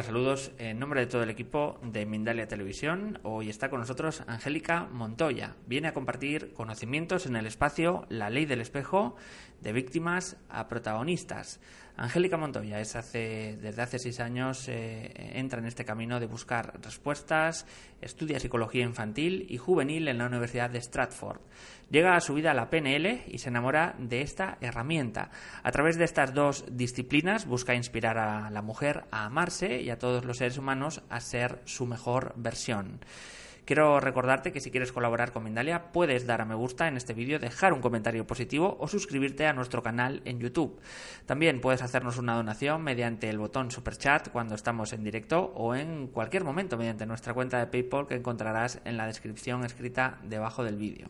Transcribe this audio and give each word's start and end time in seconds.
Hola, 0.00 0.06
saludos. 0.06 0.52
En 0.56 0.78
nombre 0.78 1.00
de 1.00 1.06
todo 1.08 1.22
el 1.22 1.28
equipo 1.28 1.78
de 1.82 2.06
Mindalia 2.06 2.48
Televisión, 2.48 3.18
hoy 3.22 3.50
está 3.50 3.68
con 3.68 3.80
nosotros 3.80 4.22
Angélica 4.26 4.88
Montoya. 4.90 5.56
Viene 5.66 5.88
a 5.88 5.92
compartir 5.92 6.54
conocimientos 6.54 7.26
en 7.26 7.36
el 7.36 7.44
espacio 7.44 8.06
La 8.08 8.30
Ley 8.30 8.46
del 8.46 8.62
Espejo 8.62 9.14
de 9.60 9.74
víctimas 9.74 10.38
a 10.48 10.68
protagonistas. 10.68 11.60
Angélica 12.00 12.38
Montoya 12.38 12.80
es 12.80 12.94
desde 13.12 13.82
hace 13.82 13.98
seis 13.98 14.20
años 14.20 14.66
eh, 14.68 15.12
entra 15.34 15.60
en 15.60 15.66
este 15.66 15.84
camino 15.84 16.18
de 16.18 16.24
buscar 16.24 16.80
respuestas, 16.82 17.66
estudia 18.00 18.40
psicología 18.40 18.84
infantil 18.84 19.44
y 19.50 19.58
juvenil 19.58 20.08
en 20.08 20.16
la 20.16 20.24
Universidad 20.24 20.70
de 20.70 20.80
Stratford. 20.80 21.42
Llega 21.90 22.16
a 22.16 22.20
su 22.20 22.32
vida 22.32 22.52
a 22.52 22.54
la 22.54 22.70
PNL 22.70 23.24
y 23.26 23.36
se 23.36 23.50
enamora 23.50 23.96
de 23.98 24.22
esta 24.22 24.56
herramienta. 24.62 25.30
A 25.62 25.70
través 25.72 25.98
de 25.98 26.04
estas 26.04 26.32
dos 26.32 26.64
disciplinas 26.70 27.44
busca 27.44 27.74
inspirar 27.74 28.16
a 28.16 28.48
la 28.48 28.62
mujer 28.62 29.04
a 29.10 29.26
amarse 29.26 29.82
y 29.82 29.90
a 29.90 29.98
todos 29.98 30.24
los 30.24 30.38
seres 30.38 30.56
humanos 30.56 31.02
a 31.10 31.20
ser 31.20 31.60
su 31.66 31.84
mejor 31.84 32.32
versión. 32.34 33.00
Quiero 33.70 34.00
recordarte 34.00 34.50
que 34.50 34.58
si 34.58 34.72
quieres 34.72 34.90
colaborar 34.90 35.30
con 35.30 35.44
Mindalia 35.44 35.92
puedes 35.92 36.26
dar 36.26 36.40
a 36.40 36.44
me 36.44 36.56
gusta 36.56 36.88
en 36.88 36.96
este 36.96 37.14
vídeo, 37.14 37.38
dejar 37.38 37.72
un 37.72 37.80
comentario 37.80 38.26
positivo 38.26 38.76
o 38.80 38.88
suscribirte 38.88 39.46
a 39.46 39.52
nuestro 39.52 39.80
canal 39.80 40.22
en 40.24 40.40
YouTube. 40.40 40.80
También 41.24 41.60
puedes 41.60 41.80
hacernos 41.80 42.18
una 42.18 42.34
donación 42.34 42.82
mediante 42.82 43.30
el 43.30 43.38
botón 43.38 43.70
Super 43.70 43.96
Chat 43.96 44.30
cuando 44.30 44.56
estamos 44.56 44.92
en 44.92 45.04
directo 45.04 45.52
o 45.54 45.76
en 45.76 46.08
cualquier 46.08 46.42
momento 46.42 46.76
mediante 46.76 47.06
nuestra 47.06 47.32
cuenta 47.32 47.60
de 47.60 47.68
PayPal 47.68 48.08
que 48.08 48.16
encontrarás 48.16 48.80
en 48.84 48.96
la 48.96 49.06
descripción 49.06 49.64
escrita 49.64 50.18
debajo 50.24 50.64
del 50.64 50.74
vídeo. 50.74 51.06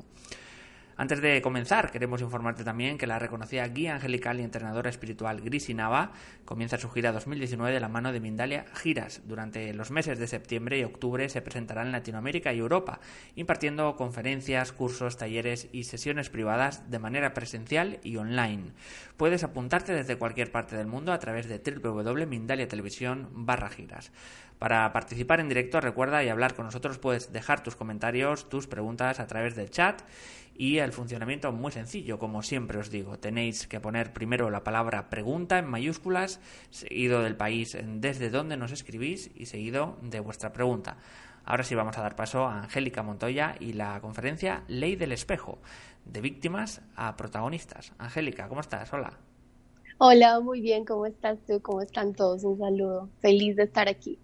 Antes 1.01 1.23
de 1.23 1.41
comenzar, 1.41 1.91
queremos 1.91 2.21
informarte 2.21 2.63
también 2.63 2.99
que 2.99 3.07
la 3.07 3.19
reconocida 3.19 3.67
guía 3.69 3.95
angelical 3.95 4.39
y 4.39 4.43
entrenadora 4.43 4.91
espiritual 4.91 5.41
Grisi 5.41 5.73
Nava 5.73 6.13
comienza 6.45 6.77
su 6.77 6.91
gira 6.91 7.11
2019 7.11 7.73
de 7.73 7.81
la 7.81 7.89
mano 7.89 8.13
de 8.13 8.21
Mindalia 8.21 8.67
Giras. 8.75 9.23
Durante 9.25 9.73
los 9.73 9.91
meses 9.91 10.19
de 10.19 10.27
septiembre 10.27 10.79
y 10.79 10.85
octubre 10.85 11.27
se 11.31 11.41
presentará 11.41 11.81
en 11.81 11.93
Latinoamérica 11.93 12.53
y 12.53 12.59
Europa, 12.59 13.01
impartiendo 13.35 13.97
conferencias, 13.97 14.73
cursos, 14.73 15.17
talleres 15.17 15.71
y 15.73 15.85
sesiones 15.85 16.29
privadas 16.29 16.91
de 16.91 16.99
manera 16.99 17.33
presencial 17.33 17.99
y 18.03 18.19
online. 18.19 18.73
Puedes 19.17 19.43
apuntarte 19.43 19.95
desde 19.95 20.19
cualquier 20.19 20.53
parte 20.53 20.77
del 20.77 20.87
mundo 20.87 21.15
a 21.15 21.19
través 21.19 21.49
de 21.49 21.63
www.mindaliatelevisión 21.65 23.31
barra 23.33 23.71
giras. 23.71 24.13
Para 24.59 24.93
participar 24.93 25.41
en 25.41 25.49
directo, 25.49 25.81
recuerda 25.81 26.23
y 26.23 26.29
hablar 26.29 26.55
con 26.55 26.67
nosotros, 26.67 26.99
puedes 26.99 27.33
dejar 27.33 27.63
tus 27.63 27.77
comentarios, 27.77 28.51
tus 28.51 28.67
preguntas 28.67 29.19
a 29.19 29.27
través 29.27 29.57
del 29.57 29.71
chat 29.71 30.03
y 30.61 30.77
el 30.77 30.93
funcionamiento 30.93 31.53
muy 31.53 31.73
sencillo, 31.73 32.19
como 32.19 32.43
siempre 32.43 32.79
os 32.79 32.91
digo. 32.91 33.19
Tenéis 33.19 33.67
que 33.67 33.81
poner 33.81 34.13
primero 34.13 34.51
la 34.51 34.63
palabra 34.63 35.09
pregunta 35.09 35.59
en 35.59 35.67
mayúsculas, 35.67 36.39
seguido 36.69 37.23
del 37.23 37.35
país 37.35 37.79
desde 37.83 38.29
donde 38.29 38.59
nos 38.59 38.71
escribís 38.71 39.31
y 39.35 39.47
seguido 39.47 39.97
de 40.03 40.21
vuestra 40.21 40.53
pregunta. 40.53 40.99
Ahora 41.47 41.65
sí 41.65 41.75
vamos 41.75 41.97
a 41.97 42.03
dar 42.03 42.15
paso 42.15 42.45
a 42.45 42.65
Angélica 42.65 43.03
Montoya 43.03 43.57
y 43.59 43.73
la 43.73 43.99
conferencia 44.03 44.63
Ley 44.69 44.97
del 44.97 45.13
Espejo, 45.13 45.61
de 46.05 46.21
víctimas 46.21 46.83
a 46.95 47.17
protagonistas. 47.17 47.95
Angélica, 47.97 48.47
¿cómo 48.47 48.61
estás? 48.61 48.93
Hola. 48.93 49.19
Hola, 49.97 50.41
muy 50.41 50.61
bien, 50.61 50.85
¿cómo 50.85 51.07
estás 51.07 51.39
tú? 51.47 51.63
¿Cómo 51.63 51.81
están 51.81 52.13
todos? 52.13 52.45
Un 52.45 52.59
saludo. 52.59 53.09
Feliz 53.23 53.57
de 53.57 53.63
estar 53.63 53.89
aquí. 53.89 54.19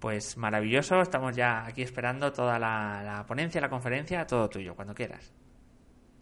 Pues 0.00 0.36
maravilloso, 0.36 1.00
estamos 1.00 1.34
ya 1.34 1.64
aquí 1.64 1.80
esperando 1.80 2.30
toda 2.30 2.58
la, 2.58 3.24
ponencia, 3.26 3.58
la 3.62 3.70
conferencia, 3.70 4.26
todo 4.26 4.50
tuyo, 4.50 4.76
cuando 4.76 4.94
quieras. 4.94 5.32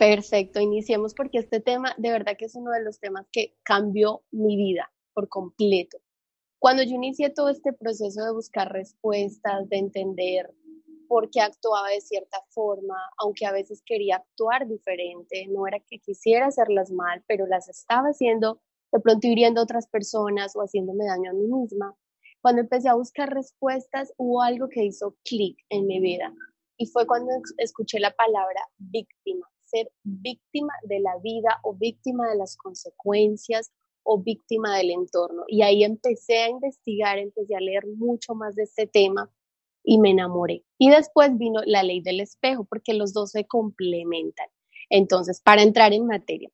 Perfecto, 0.01 0.61
iniciemos 0.61 1.13
porque 1.13 1.37
este 1.37 1.61
tema 1.61 1.95
de 1.99 2.11
verdad 2.11 2.35
que 2.39 2.47
es 2.47 2.55
uno 2.55 2.71
de 2.71 2.83
los 2.83 3.01
temas 3.01 3.27
que 3.31 3.59
cambió 3.63 4.23
mi 4.31 4.57
vida 4.57 4.91
por 5.13 5.29
completo. 5.29 5.99
Cuando 6.59 6.83
yo 6.83 6.95
inicié 6.95 7.29
todo 7.29 7.51
este 7.51 7.75
proceso 7.75 8.25
de 8.25 8.33
buscar 8.33 8.73
respuestas, 8.73 9.69
de 9.69 9.77
entender 9.77 10.55
por 11.07 11.29
qué 11.29 11.43
actuaba 11.43 11.91
de 11.91 12.01
cierta 12.01 12.39
forma, 12.49 12.97
aunque 13.19 13.45
a 13.45 13.53
veces 13.53 13.83
quería 13.85 14.17
actuar 14.17 14.67
diferente, 14.67 15.47
no 15.51 15.67
era 15.67 15.81
que 15.81 15.99
quisiera 15.99 16.47
hacerlas 16.47 16.91
mal, 16.91 17.23
pero 17.29 17.47
las 17.47 17.69
estaba 17.69 18.09
haciendo 18.09 18.63
de 18.93 19.01
pronto 19.01 19.27
hiriendo 19.27 19.61
a 19.61 19.65
otras 19.65 19.87
personas 19.87 20.57
o 20.57 20.61
haciéndome 20.61 21.05
daño 21.05 21.33
a 21.33 21.35
mí 21.35 21.47
misma. 21.47 21.95
Cuando 22.41 22.63
empecé 22.63 22.89
a 22.89 22.95
buscar 22.95 23.29
respuestas, 23.29 24.15
hubo 24.17 24.41
algo 24.41 24.71
que 24.71 24.83
hizo 24.83 25.19
clic 25.25 25.59
en 25.69 25.87
mi 25.87 26.01
vida 26.01 26.33
y 26.79 26.87
fue 26.87 27.07
cuando 27.07 27.33
escuché 27.59 28.01
la 28.01 28.13
palabra 28.13 28.63
víctima, 28.79 29.47
ser 29.71 29.91
víctima 30.03 30.73
de 30.83 31.01
la 31.01 31.17
vida 31.23 31.61
o 31.63 31.75
víctima 31.75 32.29
de 32.29 32.37
las 32.37 32.57
consecuencias 32.57 33.73
o 34.03 34.19
víctima 34.19 34.77
del 34.77 34.91
entorno. 34.91 35.45
Y 35.49 35.63
ahí 35.63 35.85
empecé 35.85 36.39
a 36.39 36.49
investigar, 36.49 37.19
empecé 37.19 37.55
a 37.57 37.61
leer 37.61 37.87
mucho 37.87 38.35
más 38.35 38.57
de 38.57 38.65
este 38.65 38.87
tema 38.87 39.31
y 39.83 39.99
me 39.99 40.11
enamoré. 40.11 40.65
Y 40.79 40.91
después 40.91 41.37
vino 41.39 41.61
la 41.65 41.83
ley 41.83 42.01
del 42.01 42.21
espejo, 42.21 42.65
porque 42.65 42.95
los 42.95 43.13
dos 43.13 43.31
se 43.31 43.47
complementan. 43.47 44.49
Entonces, 44.89 45.41
para 45.41 45.63
entrar 45.63 45.93
en 45.93 46.07
materia, 46.07 46.51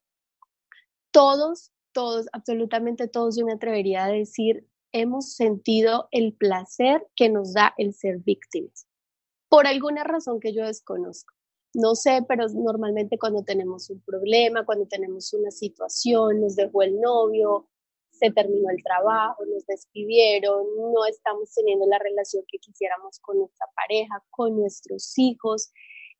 todos, 1.10 1.72
todos, 1.92 2.26
absolutamente 2.32 3.08
todos, 3.08 3.36
yo 3.36 3.46
me 3.46 3.54
atrevería 3.54 4.04
a 4.04 4.10
decir, 4.10 4.66
hemos 4.92 5.32
sentido 5.32 6.08
el 6.10 6.34
placer 6.34 7.06
que 7.16 7.28
nos 7.28 7.54
da 7.54 7.74
el 7.78 7.94
ser 7.94 8.18
víctimas, 8.18 8.86
por 9.48 9.66
alguna 9.66 10.04
razón 10.04 10.40
que 10.40 10.52
yo 10.52 10.66
desconozco. 10.66 11.34
No 11.76 11.94
sé, 11.94 12.24
pero 12.26 12.46
normalmente 12.54 13.18
cuando 13.18 13.42
tenemos 13.42 13.90
un 13.90 14.00
problema, 14.00 14.64
cuando 14.64 14.86
tenemos 14.86 15.34
una 15.34 15.50
situación, 15.50 16.40
nos 16.40 16.56
dejó 16.56 16.82
el 16.82 16.98
novio, 16.98 17.68
se 18.12 18.30
terminó 18.30 18.70
el 18.70 18.82
trabajo, 18.82 19.44
nos 19.44 19.66
despidieron, 19.66 20.64
no 20.74 21.04
estamos 21.04 21.52
teniendo 21.54 21.84
la 21.86 21.98
relación 21.98 22.44
que 22.48 22.56
quisiéramos 22.60 23.20
con 23.20 23.40
nuestra 23.40 23.66
pareja, 23.76 24.24
con 24.30 24.56
nuestros 24.56 25.18
hijos. 25.18 25.70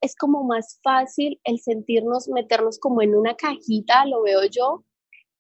Es 0.03 0.15
como 0.15 0.44
más 0.44 0.78
fácil 0.83 1.41
el 1.43 1.59
sentirnos, 1.59 2.28
meternos 2.28 2.78
como 2.78 3.00
en 3.00 3.15
una 3.15 3.34
cajita, 3.34 4.05
lo 4.05 4.25
veo 4.25 4.44
yo, 4.44 4.84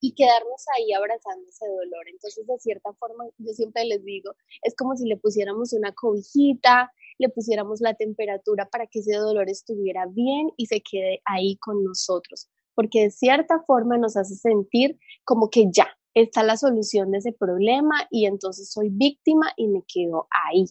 y 0.00 0.14
quedarnos 0.14 0.64
ahí 0.78 0.94
abrazando 0.94 1.46
ese 1.46 1.66
dolor. 1.66 2.08
Entonces, 2.08 2.46
de 2.46 2.58
cierta 2.58 2.94
forma, 2.94 3.26
yo 3.36 3.52
siempre 3.52 3.84
les 3.84 4.02
digo, 4.02 4.32
es 4.62 4.74
como 4.74 4.96
si 4.96 5.06
le 5.06 5.18
pusiéramos 5.18 5.74
una 5.74 5.92
cobijita, 5.92 6.90
le 7.18 7.28
pusiéramos 7.28 7.80
la 7.80 7.94
temperatura 7.94 8.68
para 8.68 8.86
que 8.86 9.00
ese 9.00 9.14
dolor 9.14 9.48
estuviera 9.48 10.06
bien 10.06 10.50
y 10.56 10.66
se 10.66 10.80
quede 10.80 11.20
ahí 11.24 11.56
con 11.56 11.82
nosotros, 11.84 12.48
porque 12.74 13.02
de 13.02 13.10
cierta 13.10 13.60
forma 13.66 13.98
nos 13.98 14.16
hace 14.16 14.34
sentir 14.34 14.98
como 15.24 15.50
que 15.50 15.66
ya 15.70 15.88
está 16.14 16.42
la 16.42 16.56
solución 16.56 17.10
de 17.10 17.18
ese 17.18 17.32
problema 17.32 18.06
y 18.10 18.26
entonces 18.26 18.70
soy 18.70 18.88
víctima 18.90 19.52
y 19.56 19.68
me 19.68 19.82
quedo 19.86 20.28
ahí. 20.30 20.64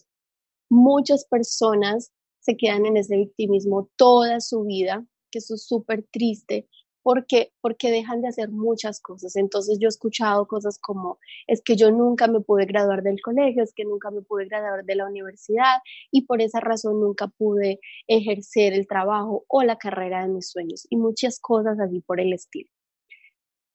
Muchas 0.68 1.24
personas 1.26 2.12
se 2.40 2.56
quedan 2.56 2.86
en 2.86 2.96
ese 2.96 3.16
victimismo 3.16 3.90
toda 3.96 4.40
su 4.40 4.64
vida, 4.64 5.06
que 5.30 5.38
eso 5.38 5.54
es 5.54 5.66
súper 5.66 6.06
triste, 6.10 6.68
porque, 7.06 7.52
porque 7.60 7.92
dejan 7.92 8.20
de 8.20 8.26
hacer 8.26 8.50
muchas 8.50 9.00
cosas. 9.00 9.36
Entonces 9.36 9.78
yo 9.78 9.86
he 9.86 9.90
escuchado 9.90 10.48
cosas 10.48 10.80
como, 10.80 11.20
es 11.46 11.62
que 11.62 11.76
yo 11.76 11.92
nunca 11.92 12.26
me 12.26 12.40
pude 12.40 12.66
graduar 12.66 13.04
del 13.04 13.20
colegio, 13.22 13.62
es 13.62 13.72
que 13.72 13.84
nunca 13.84 14.10
me 14.10 14.22
pude 14.22 14.46
graduar 14.46 14.84
de 14.84 14.96
la 14.96 15.06
universidad 15.06 15.76
y 16.10 16.22
por 16.26 16.42
esa 16.42 16.58
razón 16.58 17.00
nunca 17.00 17.28
pude 17.28 17.78
ejercer 18.08 18.72
el 18.72 18.88
trabajo 18.88 19.44
o 19.46 19.62
la 19.62 19.78
carrera 19.78 20.22
de 20.22 20.32
mis 20.32 20.50
sueños 20.50 20.84
y 20.90 20.96
muchas 20.96 21.38
cosas 21.38 21.78
así 21.78 22.00
por 22.00 22.18
el 22.18 22.32
estilo. 22.32 22.68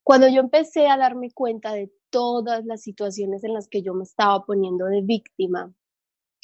Cuando 0.04 0.28
yo 0.28 0.40
empecé 0.40 0.88
a 0.88 0.98
darme 0.98 1.30
cuenta 1.30 1.72
de 1.72 1.90
todas 2.10 2.66
las 2.66 2.82
situaciones 2.82 3.44
en 3.44 3.54
las 3.54 3.66
que 3.66 3.80
yo 3.80 3.94
me 3.94 4.04
estaba 4.04 4.44
poniendo 4.44 4.84
de 4.84 5.00
víctima, 5.00 5.72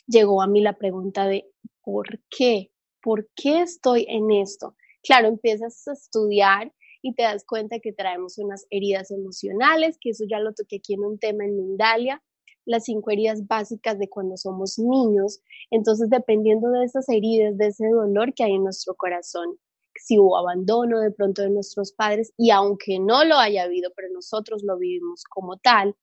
llegó 0.07 0.41
a 0.41 0.47
mí 0.47 0.63
la 0.63 0.79
pregunta 0.79 1.27
de 1.27 1.53
¿por 1.83 2.23
qué? 2.31 2.71
¿por 3.03 3.29
qué 3.37 3.61
estoy 3.61 4.07
en 4.09 4.31
esto? 4.31 4.75
Claro, 5.03 5.29
empiezas 5.29 5.87
a 5.87 5.93
estudiar 5.93 6.73
y 7.09 7.15
te 7.15 7.23
das 7.23 7.45
cuenta 7.47 7.79
que 7.81 7.93
traemos 7.93 8.39
unas 8.39 8.67
heridas 8.71 9.11
emocionales, 9.11 9.97
que 10.01 10.11
eso 10.11 10.25
ya 10.29 10.41
lo 10.41 10.53
toqué 10.53 10.77
aquí 10.77 10.95
en 10.95 11.05
un 11.05 11.19
tema 11.19 11.45
en 11.45 11.57
Mindalia, 11.57 12.23
las 12.67 12.85
cinco 12.85 13.11
heridas 13.11 13.47
básicas 13.47 13.99
de 13.99 14.11
cuando 14.11 14.37
somos 14.37 14.79
niños. 14.79 15.41
Entonces, 15.71 16.11
dependiendo 16.11 16.69
de 16.71 16.85
esas 16.85 17.09
heridas, 17.09 17.57
de 17.57 17.69
ese 17.69 17.89
dolor 17.89 18.35
que 18.35 18.45
hay 18.45 18.53
en 18.53 18.65
nuestro 18.65 18.95
corazón, 18.95 19.59
si 19.95 20.19
hubo 20.19 20.37
abandono 20.37 21.01
de 21.01 21.11
pronto 21.11 21.43
de 21.43 21.51
nuestros 21.51 21.93
padres, 21.93 22.33
y 22.37 22.51
aunque 22.51 22.99
no 23.01 23.25
lo 23.25 23.37
haya 23.37 23.65
habido, 23.65 23.91
pero 23.97 24.09
nosotros 24.13 24.63
lo 24.63 24.77
vivimos 24.77 25.25
como 25.25 25.57
tal, 25.57 25.97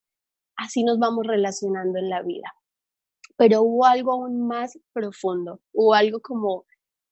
así 0.58 0.84
nos 0.84 0.98
vamos 0.98 1.28
relacionando 1.28 2.00
en 2.00 2.10
la 2.10 2.24
vida. 2.24 2.52
Pero 3.38 3.62
hubo 3.62 3.86
algo 3.86 4.14
aún 4.14 4.48
más 4.48 4.80
profundo, 4.92 5.62
hubo 5.72 5.94
algo 5.94 6.20
como 6.20 6.66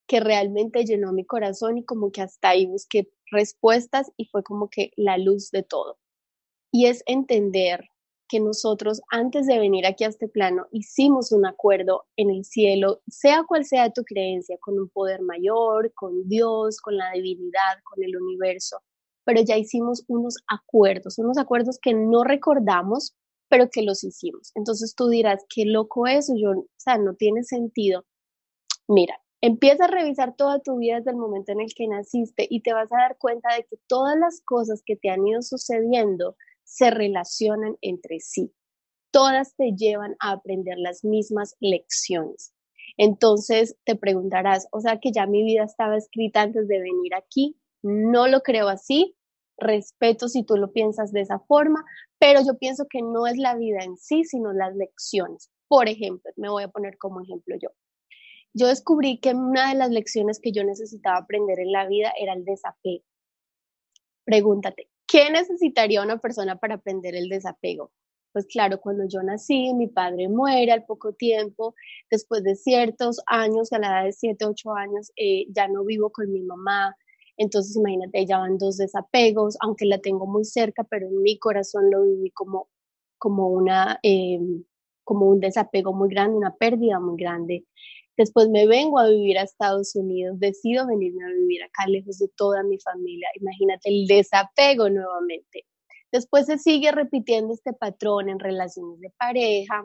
que 0.08 0.20
realmente 0.20 0.84
llenó 0.84 1.14
mi 1.14 1.26
corazón 1.26 1.78
y 1.78 1.86
como 1.86 2.12
que 2.12 2.22
hasta 2.22 2.50
ahí 2.50 2.66
busqué 2.66 3.10
respuestas 3.34 4.12
y 4.18 4.26
fue 4.26 4.44
como 4.44 4.70
que 4.70 4.92
la 4.96 5.18
luz 5.18 5.52
de 5.52 5.64
todo. 5.64 5.98
Y 6.72 6.88
es 6.88 7.04
entender 7.06 7.90
que 8.30 8.40
nosotros 8.40 9.02
antes 9.12 9.46
de 9.46 9.60
venir 9.60 9.86
aquí 9.86 10.06
a 10.06 10.08
este 10.08 10.28
plano 10.28 10.66
hicimos 10.72 11.32
un 11.32 11.46
acuerdo 11.46 12.06
en 12.18 12.30
el 12.32 12.46
cielo, 12.46 13.02
sea 13.08 13.44
cual 13.48 13.66
sea 13.66 13.92
tu 13.92 14.04
creencia, 14.04 14.58
con 14.60 14.80
un 14.80 14.90
poder 14.90 15.22
mayor, 15.22 15.94
con 15.94 16.28
Dios, 16.28 16.80
con 16.82 16.98
la 16.98 17.12
divinidad, 17.12 17.78
con 17.84 18.04
el 18.04 18.16
universo, 18.18 18.80
pero 19.26 19.42
ya 19.42 19.58
hicimos 19.58 20.04
unos 20.08 20.38
acuerdos, 20.48 21.20
unos 21.20 21.38
acuerdos 21.38 21.78
que 21.82 21.94
no 21.94 22.24
recordamos, 22.24 23.16
pero 23.50 23.70
que 23.70 23.84
los 23.84 24.04
hicimos. 24.04 24.52
Entonces 24.56 24.96
tú 24.96 25.10
dirás, 25.10 25.46
qué 25.54 25.66
loco 25.66 26.08
eso, 26.08 26.34
yo, 26.36 26.52
o 26.52 26.68
sea, 26.78 26.98
no 26.98 27.14
tiene 27.14 27.44
sentido. 27.44 28.04
Mira, 28.88 29.16
empieza 29.44 29.86
a 29.86 29.90
revisar 29.90 30.38
toda 30.38 30.60
tu 30.60 30.78
vida 30.78 30.96
desde 30.96 31.12
el 31.12 31.18
momento 31.18 31.52
en 31.52 31.60
el 31.60 31.74
que 31.76 31.86
naciste 31.86 32.48
y 32.50 32.62
te 32.62 32.72
vas 32.72 32.90
a 32.94 32.96
dar 32.96 33.18
cuenta 33.18 33.54
de 33.54 33.66
que 33.66 33.76
todas 33.88 34.18
las 34.18 34.42
cosas 34.46 34.82
que 34.86 34.96
te 34.96 35.10
han 35.10 35.28
ido 35.28 35.42
sucediendo 35.42 36.38
se 36.64 36.92
relacionan 36.92 37.76
entre 37.82 38.22
sí. 38.22 38.54
Todas 39.12 39.54
te 39.58 39.74
llevan 39.76 40.16
a 40.22 40.32
aprender 40.32 40.78
las 40.78 41.04
mismas 41.04 41.58
lecciones. 41.60 42.54
Entonces 42.96 43.76
te 43.84 43.98
preguntarás, 43.98 44.70
o 44.72 44.80
sea 44.80 45.02
que 45.02 45.12
ya 45.12 45.28
mi 45.28 45.44
vida 45.44 45.66
estaba 45.66 45.98
escrita 45.98 46.42
antes 46.42 46.70
de 46.70 46.80
venir 46.80 47.14
aquí. 47.14 47.58
No 47.82 48.28
lo 48.30 48.44
creo 48.44 48.70
así. 48.70 49.18
Respeto 49.58 50.30
si 50.30 50.44
tú 50.44 50.56
lo 50.56 50.72
piensas 50.72 51.12
de 51.12 51.20
esa 51.20 51.40
forma, 51.40 51.84
pero 52.18 52.40
yo 52.48 52.58
pienso 52.58 52.86
que 52.90 53.02
no 53.02 53.28
es 53.28 53.38
la 53.38 53.56
vida 53.56 53.80
en 53.84 53.98
sí, 53.98 54.24
sino 54.24 54.54
las 54.54 54.74
lecciones. 54.74 55.52
Por 55.68 55.90
ejemplo, 55.90 56.32
me 56.38 56.50
voy 56.50 56.64
a 56.64 56.70
poner 56.70 56.98
como 56.98 57.22
ejemplo 57.22 57.58
yo. 57.62 57.72
Yo 58.54 58.68
descubrí 58.68 59.20
que 59.20 59.34
una 59.34 59.70
de 59.70 59.76
las 59.76 59.90
lecciones 59.90 60.40
que 60.40 60.52
yo 60.52 60.64
necesitaba 60.64 61.18
aprender 61.18 61.60
en 61.60 61.72
la 61.72 61.88
vida 61.88 62.14
era 62.20 62.34
el 62.34 62.46
desapego. 62.46 63.04
Pregúntate, 64.26 64.90
¿Qué 65.14 65.30
necesitaría 65.30 66.02
una 66.02 66.18
persona 66.18 66.58
para 66.58 66.74
aprender 66.74 67.14
el 67.16 67.30
desapego? 67.30 67.92
Pues 68.32 68.48
claro, 68.48 68.82
cuando 68.82 69.04
yo 69.08 69.22
nací, 69.22 69.72
mi 69.76 69.86
padre 69.88 70.28
muere 70.28 70.72
al 70.72 70.86
poco 70.86 71.14
tiempo, 71.14 71.76
después 72.10 72.42
de 72.44 72.56
ciertos 72.56 73.22
años, 73.28 73.72
a 73.74 73.78
la 73.78 73.90
edad 73.90 74.06
de 74.06 74.12
7, 74.12 74.46
8 74.46 74.74
años, 74.74 75.12
eh, 75.18 75.46
ya 75.56 75.68
no 75.68 75.86
vivo 75.86 76.10
con 76.12 76.32
mi 76.32 76.42
mamá. 76.42 76.96
Entonces, 77.38 77.76
imagínate, 77.76 78.26
ya 78.26 78.40
van 78.40 78.58
dos 78.58 78.78
desapegos, 78.78 79.56
aunque 79.62 79.86
la 79.86 80.00
tengo 80.00 80.26
muy 80.26 80.46
cerca, 80.46 80.84
pero 80.84 81.06
en 81.08 81.22
mi 81.22 81.38
corazón 81.38 81.92
lo 81.92 82.02
viví 82.06 82.32
como, 82.32 82.70
como, 83.20 83.50
una, 83.50 84.00
eh, 84.02 84.40
como 85.04 85.28
un 85.28 85.40
desapego 85.42 85.94
muy 85.94 86.10
grande, 86.10 86.38
una 86.38 86.56
pérdida 86.56 87.00
muy 87.00 87.18
grande. 87.18 87.66
Después 88.18 88.50
me 88.50 88.68
vengo 88.68 89.00
a 89.00 89.08
vivir 89.08 89.38
a 89.40 89.44
Estados 89.44 89.96
Unidos, 89.96 90.40
decido 90.40 90.86
venirme 90.86 91.26
a 91.26 91.34
vivir 91.34 91.64
acá 91.64 91.88
lejos 91.88 92.20
de 92.20 92.30
toda 92.36 92.64
mi 92.64 92.80
familia. 92.80 93.28
Imagínate 93.40 93.90
el 93.90 94.06
desapego 94.06 94.90
nuevamente. 94.90 95.66
Después 96.12 96.46
se 96.46 96.60
sigue 96.60 96.92
repitiendo 96.92 97.54
este 97.54 97.74
patrón 97.74 98.30
en 98.30 98.40
relaciones 98.40 99.00
de 99.00 99.10
pareja. 99.18 99.84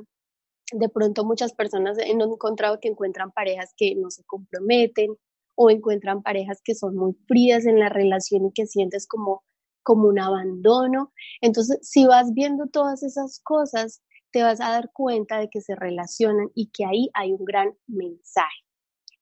De 0.73 0.91
pronto 0.91 1.25
muchas 1.25 1.55
personas 1.55 1.99
han 1.99 2.21
encontrado 2.21 2.81
que 2.81 2.89
encuentran 2.89 3.33
parejas 3.33 3.73
que 3.75 3.95
no 3.95 4.11
se 4.11 4.23
comprometen 4.25 5.17
o 5.57 5.71
encuentran 5.71 6.23
parejas 6.23 6.61
que 6.63 6.75
son 6.75 6.97
muy 6.97 7.15
frías 7.27 7.65
en 7.65 7.81
la 7.81 7.89
relación 7.89 8.45
y 8.45 8.53
que 8.53 8.67
sientes 8.67 9.07
como, 9.09 9.43
como 9.83 10.07
un 10.07 10.19
abandono. 10.19 11.13
Entonces, 11.41 11.79
si 11.81 12.05
vas 12.05 12.35
viendo 12.35 12.67
todas 12.67 13.03
esas 13.03 13.41
cosas, 13.43 14.03
te 14.31 14.43
vas 14.43 14.61
a 14.61 14.71
dar 14.71 14.91
cuenta 14.93 15.39
de 15.39 15.49
que 15.49 15.61
se 15.61 15.75
relacionan 15.75 16.51
y 16.55 16.71
que 16.71 16.85
ahí 16.85 17.11
hay 17.15 17.33
un 17.33 17.45
gran 17.45 17.75
mensaje. 17.87 18.65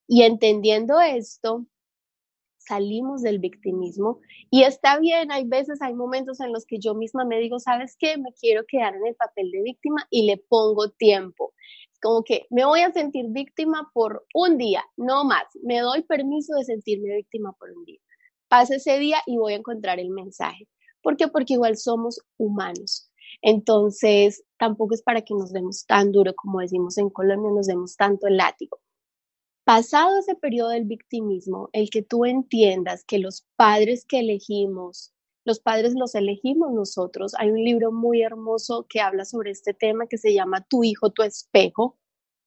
Y 0.07 0.23
entendiendo 0.23 1.01
esto, 1.01 1.65
salimos 2.57 3.21
del 3.21 3.39
victimismo 3.39 4.19
y 4.49 4.63
está 4.63 4.99
bien, 4.99 5.31
hay 5.31 5.45
veces, 5.45 5.81
hay 5.81 5.93
momentos 5.93 6.39
en 6.39 6.51
los 6.51 6.65
que 6.65 6.79
yo 6.79 6.93
misma 6.95 7.25
me 7.25 7.39
digo, 7.39 7.59
¿sabes 7.59 7.95
qué? 7.97 8.17
Me 8.17 8.33
quiero 8.33 8.63
quedar 8.67 8.95
en 8.95 9.05
el 9.07 9.15
papel 9.15 9.51
de 9.51 9.61
víctima 9.61 10.05
y 10.09 10.25
le 10.25 10.37
pongo 10.37 10.89
tiempo. 10.91 11.53
Como 12.01 12.23
que 12.23 12.45
me 12.49 12.65
voy 12.65 12.81
a 12.81 12.91
sentir 12.91 13.25
víctima 13.29 13.89
por 13.93 14.25
un 14.33 14.57
día, 14.57 14.83
no 14.97 15.23
más. 15.23 15.45
Me 15.63 15.79
doy 15.79 16.03
permiso 16.03 16.55
de 16.55 16.65
sentirme 16.65 17.15
víctima 17.15 17.53
por 17.53 17.71
un 17.71 17.83
día. 17.85 17.99
Pasa 18.47 18.75
ese 18.75 18.99
día 18.99 19.17
y 19.25 19.37
voy 19.37 19.53
a 19.53 19.57
encontrar 19.57 19.99
el 19.99 20.09
mensaje. 20.09 20.67
¿Por 21.01 21.17
qué? 21.17 21.27
Porque 21.27 21.53
igual 21.53 21.77
somos 21.77 22.21
humanos. 22.37 23.06
Entonces, 23.41 24.43
tampoco 24.57 24.93
es 24.95 25.01
para 25.03 25.21
que 25.21 25.33
nos 25.33 25.51
demos 25.53 25.85
tan 25.85 26.11
duro 26.11 26.33
como 26.35 26.59
decimos 26.59 26.97
en 26.97 27.09
Colombia, 27.09 27.51
nos 27.51 27.67
demos 27.67 27.95
tanto 27.95 28.27
el 28.27 28.37
látigo. 28.37 28.79
Pasado 29.63 30.17
ese 30.17 30.35
periodo 30.35 30.69
del 30.69 30.85
victimismo, 30.85 31.69
el 31.73 31.89
que 31.89 32.01
tú 32.01 32.25
entiendas 32.25 33.03
que 33.03 33.19
los 33.19 33.45
padres 33.57 34.05
que 34.05 34.19
elegimos, 34.19 35.13
los 35.47 35.59
padres 35.59 35.93
los 35.95 36.15
elegimos 36.15 36.73
nosotros. 36.73 37.33
Hay 37.37 37.51
un 37.51 37.63
libro 37.63 37.91
muy 37.91 38.21
hermoso 38.21 38.85
que 38.89 39.01
habla 39.01 39.25
sobre 39.25 39.51
este 39.51 39.73
tema 39.73 40.07
que 40.07 40.17
se 40.17 40.33
llama 40.33 40.65
Tu 40.69 40.83
hijo, 40.83 41.11
tu 41.11 41.23
espejo. 41.23 41.97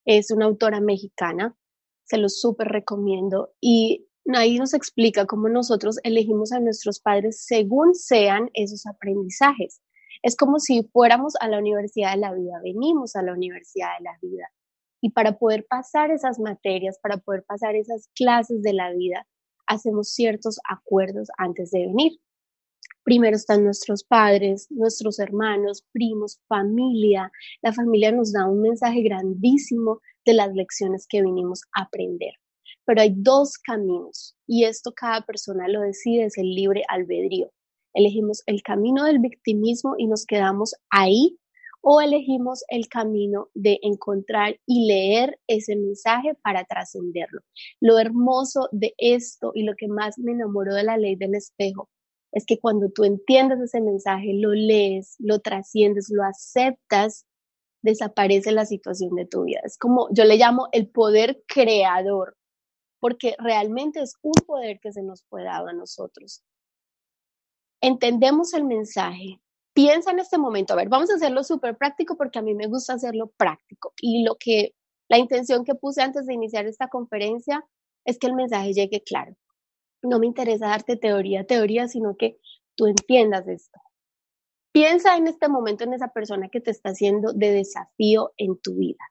Es 0.05 0.31
una 0.31 0.45
autora 0.45 0.81
mexicana, 0.81 1.55
se 2.03 2.17
lo 2.17 2.29
súper 2.29 2.67
recomiendo. 2.67 3.53
Y 3.59 4.07
ahí 4.33 4.57
nos 4.57 4.73
explica 4.73 5.25
cómo 5.25 5.49
nosotros 5.49 5.97
elegimos 6.03 6.51
a 6.51 6.59
nuestros 6.59 6.99
padres 6.99 7.43
según 7.43 7.95
sean 7.95 8.49
esos 8.53 8.85
aprendizajes. 8.85 9.81
Es 10.23 10.35
como 10.35 10.59
si 10.59 10.83
fuéramos 10.83 11.33
a 11.39 11.47
la 11.47 11.57
universidad 11.57 12.11
de 12.11 12.19
la 12.19 12.33
vida, 12.33 12.59
venimos 12.63 13.15
a 13.15 13.23
la 13.23 13.33
universidad 13.33 13.97
de 13.97 14.03
la 14.03 14.17
vida. 14.21 14.45
Y 15.01 15.09
para 15.09 15.39
poder 15.39 15.65
pasar 15.67 16.11
esas 16.11 16.37
materias, 16.37 16.99
para 17.01 17.17
poder 17.17 17.43
pasar 17.43 17.75
esas 17.75 18.07
clases 18.13 18.61
de 18.61 18.73
la 18.73 18.91
vida, 18.91 19.25
hacemos 19.65 20.09
ciertos 20.09 20.59
acuerdos 20.69 21.29
antes 21.37 21.71
de 21.71 21.87
venir. 21.87 22.19
Primero 23.03 23.35
están 23.35 23.63
nuestros 23.63 24.03
padres, 24.03 24.67
nuestros 24.69 25.17
hermanos, 25.17 25.87
primos, 25.91 26.39
familia. 26.47 27.31
La 27.63 27.73
familia 27.73 28.11
nos 28.11 28.31
da 28.31 28.45
un 28.45 28.61
mensaje 28.61 29.01
grandísimo 29.01 30.01
de 30.23 30.35
las 30.35 30.53
lecciones 30.53 31.07
que 31.09 31.23
vinimos 31.23 31.63
a 31.73 31.83
aprender. 31.83 32.33
Pero 32.85 33.01
hay 33.01 33.13
dos 33.15 33.57
caminos 33.57 34.37
y 34.45 34.65
esto 34.65 34.93
cada 34.95 35.25
persona 35.25 35.67
lo 35.67 35.81
decide, 35.81 36.25
es 36.25 36.37
el 36.37 36.53
libre 36.53 36.83
albedrío 36.87 37.51
elegimos 37.93 38.43
el 38.45 38.61
camino 38.63 39.05
del 39.05 39.19
victimismo 39.19 39.95
y 39.97 40.07
nos 40.07 40.25
quedamos 40.25 40.75
ahí 40.89 41.37
o 41.81 41.99
elegimos 41.99 42.63
el 42.69 42.87
camino 42.87 43.49
de 43.53 43.79
encontrar 43.81 44.59
y 44.65 44.85
leer 44.87 45.39
ese 45.47 45.75
mensaje 45.75 46.35
para 46.43 46.63
trascenderlo. 46.63 47.41
Lo 47.79 47.97
hermoso 47.97 48.69
de 48.71 48.93
esto 48.97 49.51
y 49.55 49.63
lo 49.63 49.73
que 49.75 49.87
más 49.87 50.17
me 50.19 50.31
enamoró 50.31 50.75
de 50.75 50.83
la 50.83 50.97
ley 50.97 51.15
del 51.15 51.35
espejo 51.35 51.89
es 52.31 52.45
que 52.45 52.59
cuando 52.59 52.89
tú 52.89 53.03
entiendes 53.03 53.59
ese 53.59 53.81
mensaje, 53.81 54.33
lo 54.33 54.51
lees, 54.53 55.15
lo 55.19 55.39
trasciendes, 55.39 56.09
lo 56.09 56.23
aceptas, 56.23 57.25
desaparece 57.81 58.51
la 58.51 58.65
situación 58.65 59.15
de 59.15 59.25
tu 59.25 59.43
vida. 59.43 59.59
Es 59.63 59.77
como 59.77 60.07
yo 60.11 60.23
le 60.23 60.37
llamo 60.37 60.67
el 60.71 60.87
poder 60.87 61.43
creador, 61.47 62.37
porque 62.99 63.35
realmente 63.39 64.01
es 64.01 64.13
un 64.21 64.33
poder 64.45 64.79
que 64.79 64.93
se 64.93 65.01
nos 65.01 65.23
puede 65.23 65.45
dar 65.45 65.67
a 65.67 65.73
nosotros 65.73 66.43
entendemos 67.81 68.53
el 68.53 68.63
mensaje, 68.63 69.41
piensa 69.73 70.11
en 70.11 70.19
este 70.19 70.37
momento, 70.37 70.73
a 70.73 70.77
ver, 70.77 70.89
vamos 70.89 71.09
a 71.09 71.15
hacerlo 71.15 71.43
súper 71.43 71.77
práctico 71.77 72.15
porque 72.15 72.39
a 72.39 72.43
mí 72.43 72.53
me 72.53 72.67
gusta 72.67 72.93
hacerlo 72.93 73.33
práctico 73.35 73.93
y 73.99 74.23
lo 74.23 74.35
que, 74.35 74.75
la 75.09 75.17
intención 75.17 75.65
que 75.65 75.75
puse 75.75 76.01
antes 76.01 76.25
de 76.25 76.33
iniciar 76.33 76.65
esta 76.67 76.87
conferencia 76.87 77.65
es 78.05 78.17
que 78.17 78.27
el 78.27 78.33
mensaje 78.33 78.73
llegue 78.73 79.03
claro. 79.03 79.35
No 80.01 80.19
me 80.19 80.27
interesa 80.27 80.67
darte 80.67 80.95
teoría, 80.95 81.45
teoría, 81.45 81.87
sino 81.87 82.15
que 82.15 82.39
tú 82.75 82.87
entiendas 82.87 83.47
esto. 83.47 83.79
Piensa 84.71 85.17
en 85.17 85.27
este 85.27 85.49
momento 85.49 85.83
en 85.83 85.93
esa 85.93 86.07
persona 86.07 86.47
que 86.47 86.61
te 86.61 86.71
está 86.71 86.89
haciendo 86.89 87.33
de 87.33 87.51
desafío 87.51 88.31
en 88.37 88.57
tu 88.57 88.75
vida. 88.75 89.03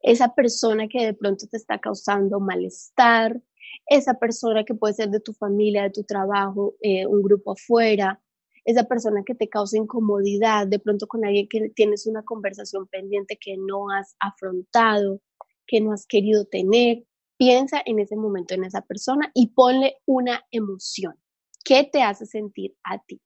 Esa 0.00 0.34
persona 0.34 0.86
que 0.86 1.04
de 1.04 1.14
pronto 1.14 1.46
te 1.48 1.56
está 1.56 1.78
causando 1.78 2.38
malestar, 2.38 3.42
esa 3.86 4.14
persona 4.14 4.64
que 4.64 4.74
puede 4.74 4.94
ser 4.94 5.10
de 5.10 5.20
tu 5.20 5.32
familia, 5.32 5.84
de 5.84 5.90
tu 5.90 6.04
trabajo, 6.04 6.74
eh, 6.80 7.06
un 7.06 7.22
grupo 7.22 7.52
afuera, 7.52 8.20
esa 8.64 8.84
persona 8.84 9.22
que 9.24 9.34
te 9.34 9.48
causa 9.48 9.76
incomodidad, 9.76 10.66
de 10.66 10.78
pronto 10.80 11.06
con 11.06 11.24
alguien 11.24 11.48
que 11.48 11.70
tienes 11.70 12.06
una 12.06 12.24
conversación 12.24 12.86
pendiente 12.88 13.38
que 13.40 13.56
no 13.56 13.90
has 13.90 14.16
afrontado, 14.18 15.20
que 15.66 15.80
no 15.80 15.92
has 15.92 16.06
querido 16.06 16.44
tener. 16.46 17.04
piensa 17.38 17.82
en 17.84 17.98
ese 17.98 18.16
momento 18.16 18.54
en 18.54 18.64
esa 18.64 18.80
persona 18.80 19.30
y 19.34 19.48
ponle 19.48 19.98
una 20.06 20.42
emoción. 20.50 21.14
¿Qué 21.62 21.84
te 21.84 22.00
hace 22.00 22.24
sentir 22.24 22.74
a 22.82 22.98
ti? 23.04 23.20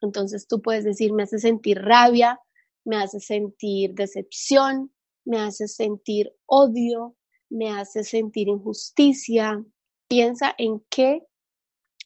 Entonces 0.00 0.48
tú 0.48 0.60
puedes 0.60 0.82
decir, 0.82 1.12
me 1.12 1.22
hace 1.22 1.38
sentir 1.38 1.78
rabia, 1.80 2.40
me 2.84 2.96
hace 2.96 3.20
sentir 3.20 3.94
decepción, 3.94 4.92
me 5.24 5.38
hace 5.38 5.68
sentir 5.68 6.34
odio, 6.46 7.14
me 7.54 7.70
hace 7.70 8.02
sentir 8.02 8.48
injusticia. 8.48 9.64
Piensa 10.08 10.54
en 10.58 10.84
qué 10.90 11.24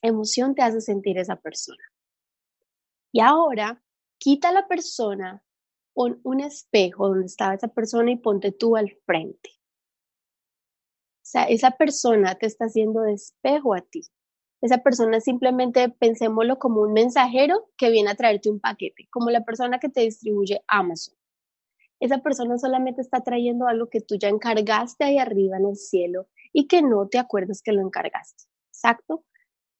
emoción 0.03 0.55
te 0.55 0.63
hace 0.63 0.81
sentir 0.81 1.19
esa 1.19 1.37
persona. 1.37 1.83
Y 3.13 3.21
ahora, 3.21 3.83
quita 4.19 4.51
a 4.51 4.53
la 4.53 4.69
persona, 4.69 5.43
pon 5.95 6.21
un 6.23 6.41
espejo 6.41 7.09
donde 7.09 7.27
estaba 7.27 7.55
esa 7.55 7.69
persona 7.69 8.11
y 8.11 8.17
ponte 8.17 8.53
tú 8.53 8.77
al 8.77 8.91
frente. 9.07 9.51
O 11.23 11.31
sea, 11.31 11.45
esa 11.45 11.73
persona 11.73 12.35
te 12.35 12.47
está 12.47 12.67
haciendo 12.67 13.01
de 13.01 13.15
espejo 13.15 13.75
a 13.75 13.81
ti. 13.81 14.03
Esa 14.61 14.79
persona 14.79 15.21
simplemente 15.21 15.89
pensémoslo 15.89 16.59
como 16.59 16.83
un 16.83 16.93
mensajero 16.93 17.71
que 17.77 17.91
viene 17.91 18.11
a 18.11 18.17
traerte 18.17 18.51
un 18.51 18.61
paquete, 18.61 19.09
como 19.11 19.31
la 19.31 19.45
persona 19.45 19.79
que 19.79 19.89
te 19.89 20.03
distribuye 20.03 20.63
Amazon. 20.67 21.18
Esa 22.01 22.19
persona 22.19 22.59
solamente 22.59 23.01
está 23.01 23.23
trayendo 23.23 23.67
algo 23.67 23.89
que 23.89 24.01
tú 24.01 24.17
ya 24.17 24.29
encargaste 24.29 25.05
ahí 25.05 25.19
arriba 25.19 25.57
en 25.57 25.67
el 25.67 25.77
cielo 25.77 26.29
y 26.53 26.67
que 26.67 26.83
no 26.83 27.09
te 27.09 27.19
acuerdas 27.19 27.63
que 27.63 27.73
lo 27.73 27.83
encargaste. 27.83 28.45
Exacto. 28.71 29.25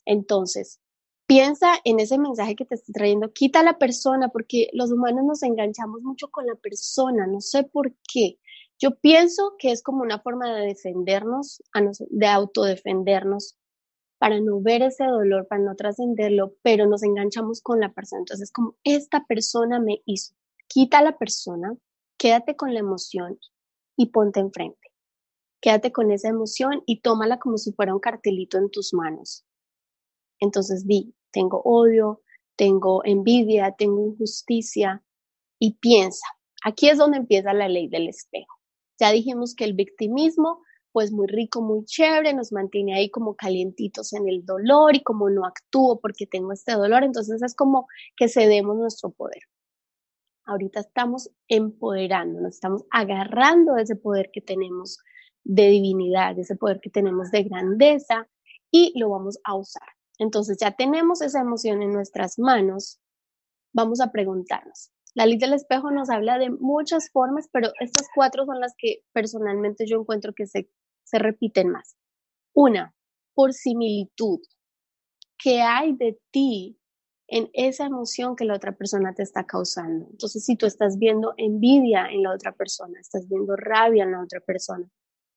Entonces, 0.05 0.81
piensa 1.27 1.75
en 1.85 2.01
ese 2.01 2.19
mensaje 2.19 2.57
que 2.57 2.65
te 2.65 2.75
está 2.75 2.93
trayendo, 2.93 3.33
quita 3.33 3.61
a 3.61 3.63
la 3.63 3.79
persona, 3.79 4.31
porque 4.31 4.71
los 4.73 4.91
humanos 4.91 5.25
nos 5.25 5.43
enganchamos 5.43 6.03
mucho 6.03 6.31
con 6.31 6.47
la 6.47 6.55
persona, 6.55 7.27
no 7.27 7.41
sé 7.41 7.65
por 7.65 7.95
qué. 8.13 8.39
Yo 8.79 8.97
pienso 8.97 9.55
que 9.59 9.71
es 9.71 9.83
como 9.83 10.03
una 10.03 10.21
forma 10.21 10.53
de 10.55 10.67
defendernos, 10.67 11.63
de 12.11 12.27
autodefendernos, 12.27 13.59
para 14.19 14.41
no 14.41 14.61
ver 14.61 14.83
ese 14.83 15.05
dolor, 15.05 15.47
para 15.47 15.63
no 15.63 15.77
trascenderlo, 15.77 16.55
pero 16.63 16.87
nos 16.87 17.03
enganchamos 17.03 17.61
con 17.61 17.79
la 17.81 17.93
persona. 17.93 18.21
Entonces, 18.21 18.51
como 18.51 18.77
esta 18.83 19.25
persona 19.27 19.81
me 19.81 20.03
hizo, 20.07 20.35
quita 20.67 20.99
a 20.99 21.03
la 21.03 21.19
persona, 21.19 21.77
quédate 22.19 22.57
con 22.57 22.75
la 22.75 22.81
emoción 22.81 23.39
y 23.97 24.07
ponte 24.07 24.41
enfrente. 24.41 24.93
Quédate 25.61 25.93
con 25.93 26.11
esa 26.11 26.29
emoción 26.29 26.83
y 26.87 27.01
tómala 27.01 27.39
como 27.39 27.57
si 27.59 27.73
fuera 27.73 27.95
un 27.95 28.01
cartelito 28.01 28.59
en 28.59 28.71
tus 28.71 28.93
manos. 28.93 29.45
Entonces 30.41 30.87
di, 30.87 31.15
tengo 31.33 31.63
odio, 31.65 32.23
tengo 32.57 33.05
envidia, 33.05 33.75
tengo 33.77 34.05
injusticia 34.05 35.03
y 35.59 35.75
piensa. 35.75 36.27
Aquí 36.65 36.89
es 36.89 36.99
donde 36.99 37.19
empieza 37.19 37.53
la 37.53 37.69
ley 37.69 37.89
del 37.89 38.09
espejo. 38.09 38.55
Ya 39.01 39.13
dijimos 39.13 39.55
que 39.55 39.65
el 39.65 39.75
victimismo, 39.75 40.63
pues 40.93 41.13
muy 41.13 41.27
rico, 41.29 41.61
muy 41.63 41.85
chévere, 41.85 42.35
nos 42.35 42.53
mantiene 42.53 42.95
ahí 42.95 43.11
como 43.11 43.37
calientitos 43.37 44.13
en 44.13 44.29
el 44.29 44.45
dolor 44.45 44.97
y 44.97 45.03
como 45.03 45.31
no 45.31 45.45
actúo 45.45 46.01
porque 46.01 46.27
tengo 46.27 46.53
este 46.53 46.73
dolor, 46.73 47.05
entonces 47.05 47.43
es 47.43 47.55
como 47.55 47.87
que 48.17 48.29
cedemos 48.29 48.77
nuestro 48.77 49.11
poder. 49.11 49.43
Ahorita 50.49 50.81
estamos 50.81 51.31
empoderándonos, 51.47 52.55
estamos 52.55 52.85
agarrando 52.91 53.77
ese 53.77 53.97
poder 53.97 54.31
que 54.33 54.41
tenemos 54.41 54.99
de 55.45 55.69
divinidad, 55.69 56.39
ese 56.39 56.57
poder 56.57 56.81
que 56.81 56.89
tenemos 56.89 57.31
de 57.31 57.43
grandeza 57.43 58.27
y 58.71 58.99
lo 58.99 59.11
vamos 59.11 59.39
a 59.45 59.55
usar. 59.57 59.87
Entonces 60.19 60.57
ya 60.59 60.71
tenemos 60.71 61.21
esa 61.21 61.41
emoción 61.41 61.83
en 61.83 61.93
nuestras 61.93 62.39
manos, 62.39 62.99
vamos 63.75 64.01
a 64.01 64.11
preguntarnos. 64.11 64.91
La 65.15 65.27
ley 65.27 65.37
del 65.37 65.53
espejo 65.53 65.91
nos 65.91 66.09
habla 66.09 66.39
de 66.39 66.49
muchas 66.49 67.11
formas, 67.11 67.51
pero 67.53 67.71
estas 67.81 68.09
cuatro 68.15 68.47
son 68.47 68.59
las 68.59 68.75
que 68.79 69.03
personalmente 69.13 69.85
yo 69.87 70.01
encuentro 70.01 70.33
que 70.35 70.47
se, 70.47 70.71
se 71.05 71.19
repiten 71.19 71.69
más. 71.69 71.99
Una, 72.55 72.95
por 73.35 73.53
similitud. 73.53 74.41
¿Qué 75.37 75.61
hay 75.61 75.93
de 75.93 76.19
ti 76.31 76.78
en 77.29 77.51
esa 77.53 77.87
emoción 77.87 78.35
que 78.35 78.45
la 78.45 78.55
otra 78.55 78.73
persona 78.73 79.15
te 79.15 79.23
está 79.23 79.45
causando? 79.45 80.07
Entonces, 80.11 80.45
si 80.45 80.57
tú 80.57 80.67
estás 80.67 80.99
viendo 80.99 81.35
envidia 81.37 82.07
en 82.11 82.23
la 82.23 82.33
otra 82.33 82.53
persona, 82.53 82.99
estás 82.99 83.29
viendo 83.29 83.55
rabia 83.55 84.05
en 84.05 84.13
la 84.13 84.23
otra 84.23 84.41
persona, 84.41 84.89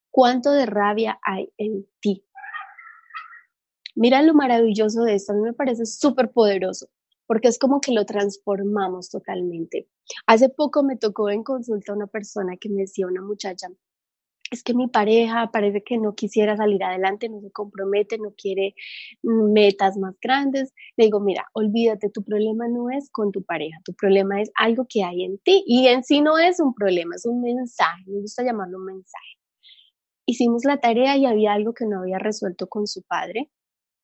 ¿cuánto 0.10 0.52
de 0.52 0.66
rabia 0.66 1.20
hay 1.22 1.52
en 1.58 1.86
ti? 2.00 2.26
Mira 3.94 4.22
lo 4.22 4.34
maravilloso 4.34 5.04
de 5.04 5.16
esto, 5.16 5.34
a 5.34 5.36
mí 5.36 5.42
me 5.42 5.54
parece 5.54 5.86
súper 5.86 6.32
poderoso, 6.32 6.88
porque 7.28 7.50
es 7.50 7.60
como 7.60 7.82
que 7.82 7.92
lo 7.92 8.06
transformamos 8.06 9.10
totalmente. 9.10 9.90
Hace 10.28 10.48
poco 10.48 10.84
me 10.84 10.96
tocó 10.96 11.30
en 11.30 11.44
consulta 11.44 11.94
una 11.94 12.08
persona 12.08 12.56
que 12.56 12.70
me 12.70 12.82
decía, 12.82 13.06
una 13.06 13.22
muchacha, 13.22 13.68
es 14.52 14.64
que 14.64 14.74
mi 14.74 14.88
pareja 14.88 15.50
parece 15.52 15.82
que 15.84 15.98
no 15.98 16.14
quisiera 16.14 16.58
salir 16.58 16.84
adelante, 16.84 17.30
no 17.30 17.40
se 17.42 17.52
compromete, 17.52 18.18
no 18.18 18.34
quiere 18.38 18.76
metas 19.24 19.98
más 19.98 20.16
grandes. 20.22 20.74
Le 20.98 21.06
digo, 21.06 21.22
mira, 21.22 21.46
olvídate, 21.54 22.10
tu 22.10 22.24
problema 22.24 22.68
no 22.68 22.90
es 22.90 23.10
con 23.12 23.32
tu 23.32 23.44
pareja, 23.44 23.80
tu 23.86 23.94
problema 23.94 24.42
es 24.42 24.52
algo 24.56 24.86
que 24.90 25.04
hay 25.04 25.24
en 25.24 25.38
ti 25.40 25.64
y 25.66 25.88
en 25.88 26.04
sí 26.04 26.22
no 26.22 26.38
es 26.38 26.60
un 26.60 26.74
problema, 26.76 27.16
es 27.16 27.26
un 27.26 27.42
mensaje, 27.42 28.04
me 28.08 28.20
gusta 28.22 28.44
llamarlo 28.44 28.78
un 28.80 28.86
mensaje. 28.86 29.38
Hicimos 30.26 30.66
la 30.66 30.80
tarea 30.80 31.16
y 31.18 31.26
había 31.26 31.54
algo 31.54 31.74
que 31.74 31.86
no 31.86 32.00
había 32.02 32.18
resuelto 32.20 32.68
con 32.68 32.88
su 32.88 33.04
padre 33.04 33.50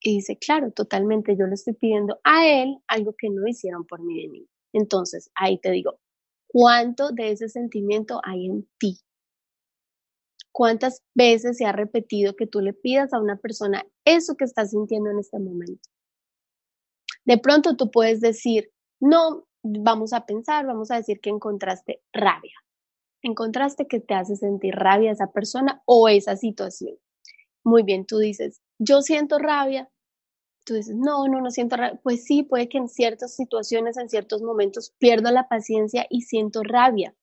y 0.02 0.16
dice, 0.16 0.38
claro, 0.38 0.72
totalmente, 0.72 1.36
yo 1.38 1.48
le 1.48 1.56
estoy 1.56 1.74
pidiendo 1.76 2.20
a 2.24 2.48
él 2.48 2.78
algo 2.88 3.16
que 3.18 3.30
no 3.30 3.48
hicieron 3.48 3.86
por 3.86 4.04
mí 4.04 4.22
de 4.24 4.30
mí. 4.30 4.48
Entonces, 4.74 5.32
ahí 5.36 5.60
te 5.60 5.72
digo, 5.72 6.00
¿cuánto 6.48 7.12
de 7.12 7.32
ese 7.32 7.50
sentimiento 7.50 8.22
hay 8.24 8.48
en 8.48 8.68
ti? 8.80 9.00
¿Cuántas 10.58 11.04
veces 11.14 11.58
se 11.58 11.66
ha 11.66 11.72
repetido 11.72 12.36
que 12.36 12.48
tú 12.48 12.62
le 12.62 12.74
pidas 12.74 13.14
a 13.14 13.22
una 13.22 13.38
persona 13.38 13.86
eso 14.06 14.36
que 14.36 14.46
estás 14.46 14.72
sintiendo 14.72 15.12
en 15.12 15.20
este 15.20 15.38
momento? 15.38 15.88
De 17.26 17.38
pronto 17.38 17.76
tú 17.76 17.92
puedes 17.92 18.22
decir, 18.22 18.72
no, 19.00 19.46
vamos 19.62 20.14
a 20.14 20.26
pensar, 20.26 20.66
vamos 20.66 20.90
a 20.90 20.96
decir 20.96 21.20
que 21.20 21.30
encontraste 21.30 22.02
rabia. 22.12 22.56
Encontraste 23.22 23.86
que 23.86 24.00
te 24.00 24.16
hace 24.16 24.36
sentir 24.36 24.74
rabia 24.74 25.12
esa 25.12 25.32
persona 25.32 25.84
o 25.86 26.10
esa 26.10 26.36
situación. 26.36 26.96
Muy 27.64 27.84
bien, 27.84 28.08
tú 28.08 28.18
dices, 28.18 28.60
yo 28.80 29.04
siento 29.04 29.38
rabia. 29.38 29.92
Tú 30.66 30.74
dices, 30.74 30.96
no, 30.96 31.28
no, 31.28 31.40
no 31.40 31.52
siento 31.52 31.76
rabia. 31.76 32.00
Pues 32.02 32.24
sí, 32.24 32.42
puede 32.42 32.68
que 32.68 32.80
en 32.80 32.90
ciertas 32.90 33.36
situaciones, 33.36 33.96
en 33.98 34.10
ciertos 34.10 34.42
momentos, 34.42 34.96
pierdo 34.98 35.30
la 35.30 35.48
paciencia 35.48 36.08
y 36.10 36.22
siento 36.22 36.64
rabia. 36.64 37.14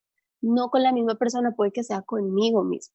No 0.41 0.71
con 0.71 0.85
la 0.85 0.93
misma 0.93 1.17
persona, 1.17 1.51
puede 1.57 1.73
que 1.73 1.83
sea 1.83 2.03
conmigo 2.03 2.63
mismo. 2.63 2.95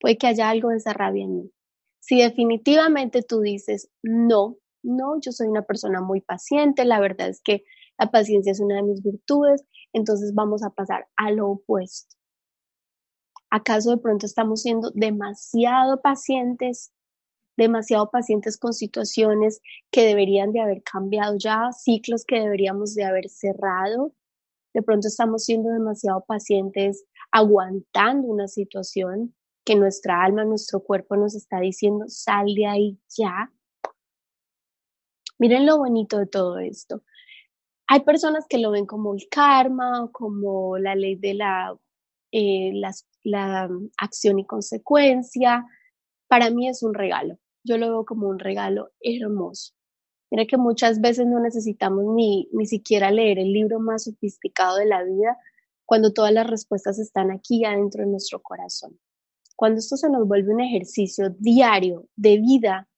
Puede 0.00 0.16
que 0.16 0.26
haya 0.26 0.50
algo 0.50 0.70
de 0.70 0.76
esa 0.76 0.92
rabia 0.92 1.24
en 1.24 1.36
mí. 1.36 1.52
Si 2.00 2.18
definitivamente 2.20 3.22
tú 3.22 3.40
dices, 3.40 3.90
no, 4.02 4.56
no, 4.82 5.20
yo 5.20 5.32
soy 5.32 5.48
una 5.48 5.62
persona 5.62 6.00
muy 6.00 6.20
paciente, 6.20 6.84
la 6.84 7.00
verdad 7.00 7.28
es 7.28 7.40
que 7.42 7.64
la 7.98 8.10
paciencia 8.10 8.52
es 8.52 8.60
una 8.60 8.76
de 8.76 8.82
mis 8.82 9.02
virtudes, 9.02 9.64
entonces 9.92 10.32
vamos 10.34 10.62
a 10.62 10.70
pasar 10.70 11.08
a 11.16 11.30
lo 11.30 11.50
opuesto. 11.50 12.16
¿Acaso 13.50 13.90
de 13.90 13.98
pronto 13.98 14.26
estamos 14.26 14.62
siendo 14.62 14.90
demasiado 14.94 16.00
pacientes 16.00 16.92
demasiado 17.58 18.08
pacientes 18.10 18.56
con 18.56 18.72
situaciones 18.72 19.60
que 19.90 20.06
deberían 20.06 20.52
de 20.52 20.60
haber 20.60 20.82
cambiado 20.84 21.36
ya, 21.36 21.70
ciclos 21.72 22.24
que 22.24 22.36
deberíamos 22.36 22.94
de 22.94 23.04
haber 23.04 23.28
cerrado. 23.28 24.14
De 24.72 24.82
pronto 24.82 25.08
estamos 25.08 25.44
siendo 25.44 25.70
demasiado 25.70 26.24
pacientes 26.24 27.04
aguantando 27.32 28.28
una 28.28 28.46
situación 28.46 29.34
que 29.68 29.76
nuestra 29.76 30.24
alma, 30.24 30.46
nuestro 30.46 30.80
cuerpo 30.80 31.14
nos 31.16 31.34
está 31.34 31.60
diciendo, 31.60 32.06
sal 32.08 32.46
de 32.54 32.66
ahí 32.66 32.98
ya. 33.14 33.52
Miren 35.38 35.66
lo 35.66 35.76
bonito 35.76 36.18
de 36.18 36.26
todo 36.26 36.58
esto. 36.58 37.02
Hay 37.86 38.00
personas 38.00 38.46
que 38.48 38.56
lo 38.56 38.70
ven 38.70 38.86
como 38.86 39.14
el 39.14 39.28
karma, 39.30 40.08
como 40.10 40.78
la 40.78 40.94
ley 40.94 41.16
de 41.16 41.34
la, 41.34 41.76
eh, 42.32 42.72
la 43.24 43.68
acción 43.98 44.38
y 44.38 44.46
consecuencia. 44.46 45.66
Para 46.28 46.50
mí 46.50 46.68
es 46.68 46.82
un 46.82 46.94
regalo 46.94 47.38
yo 47.68 47.78
lo 47.78 47.88
veo 47.88 48.04
como 48.04 48.28
un 48.28 48.38
regalo 48.38 48.90
hermoso. 49.00 49.74
Mira 50.30 50.46
que 50.46 50.56
muchas 50.56 51.00
veces 51.00 51.26
no 51.26 51.40
necesitamos 51.40 52.04
ni, 52.14 52.48
ni 52.52 52.66
siquiera 52.66 53.10
leer 53.10 53.38
el 53.38 53.52
libro 53.52 53.78
más 53.78 54.04
sofisticado 54.04 54.76
de 54.76 54.86
la 54.86 55.02
vida 55.02 55.36
cuando 55.86 56.12
todas 56.12 56.32
las 56.32 56.46
respuestas 56.46 56.98
están 56.98 57.30
aquí 57.30 57.64
adentro 57.64 58.04
de 58.04 58.10
nuestro 58.10 58.40
corazón. 58.42 58.98
Cuando 59.58 59.80
esto 59.80 59.96
se 59.96 60.08
nos 60.08 60.28
vuelve 60.28 60.54
un 60.54 60.60
ejercicio 60.60 61.30
diario 61.38 62.06
de 62.14 62.38
vida, 62.38 62.88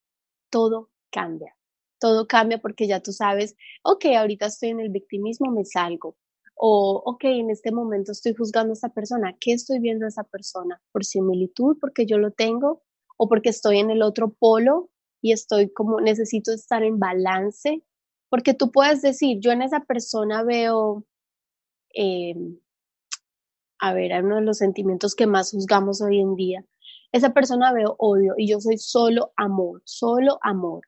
todo 0.51 0.91
cambia. 1.11 1.57
Todo 1.99 2.27
cambia 2.27 2.59
porque 2.59 2.87
ya 2.87 3.01
tú 3.01 3.11
sabes, 3.11 3.55
ok, 3.83 4.05
ahorita 4.17 4.45
estoy 4.45 4.69
en 4.69 4.79
el 4.79 4.89
victimismo, 4.89 5.51
me 5.51 5.65
salgo. 5.65 6.15
O, 6.55 7.01
ok, 7.03 7.23
en 7.23 7.49
este 7.49 7.71
momento 7.71 8.11
estoy 8.11 8.35
juzgando 8.35 8.73
a 8.73 8.73
esa 8.73 8.89
persona. 8.89 9.35
¿Qué 9.39 9.53
estoy 9.53 9.79
viendo 9.79 10.05
a 10.05 10.09
esa 10.09 10.23
persona? 10.23 10.79
¿Por 10.91 11.03
similitud? 11.03 11.77
¿Porque 11.81 12.05
yo 12.05 12.19
lo 12.19 12.31
tengo? 12.31 12.83
o 13.23 13.27
porque 13.27 13.49
estoy 13.49 13.77
en 13.77 13.91
el 13.91 14.01
otro 14.01 14.33
polo 14.33 14.89
y 15.21 15.31
estoy 15.31 15.71
como 15.71 16.01
necesito 16.01 16.51
estar 16.51 16.81
en 16.81 16.97
balance, 16.97 17.83
porque 18.29 18.55
tú 18.55 18.71
puedes 18.71 19.03
decir, 19.03 19.37
yo 19.39 19.51
en 19.51 19.61
esa 19.61 19.81
persona 19.81 20.41
veo, 20.41 21.05
eh, 21.93 22.33
a 23.81 23.93
ver, 23.93 24.23
uno 24.23 24.35
de 24.35 24.43
los 24.43 24.59
sentimientos 24.59 25.15
que 25.15 25.25
más 25.25 25.51
juzgamos 25.51 26.01
hoy 26.01 26.19
en 26.19 26.35
día, 26.35 26.63
esa 27.11 27.33
persona 27.33 27.73
veo 27.73 27.95
odio 27.97 28.35
y 28.37 28.47
yo 28.47 28.61
soy 28.61 28.77
solo 28.77 29.33
amor, 29.35 29.81
solo 29.85 30.37
amor. 30.43 30.83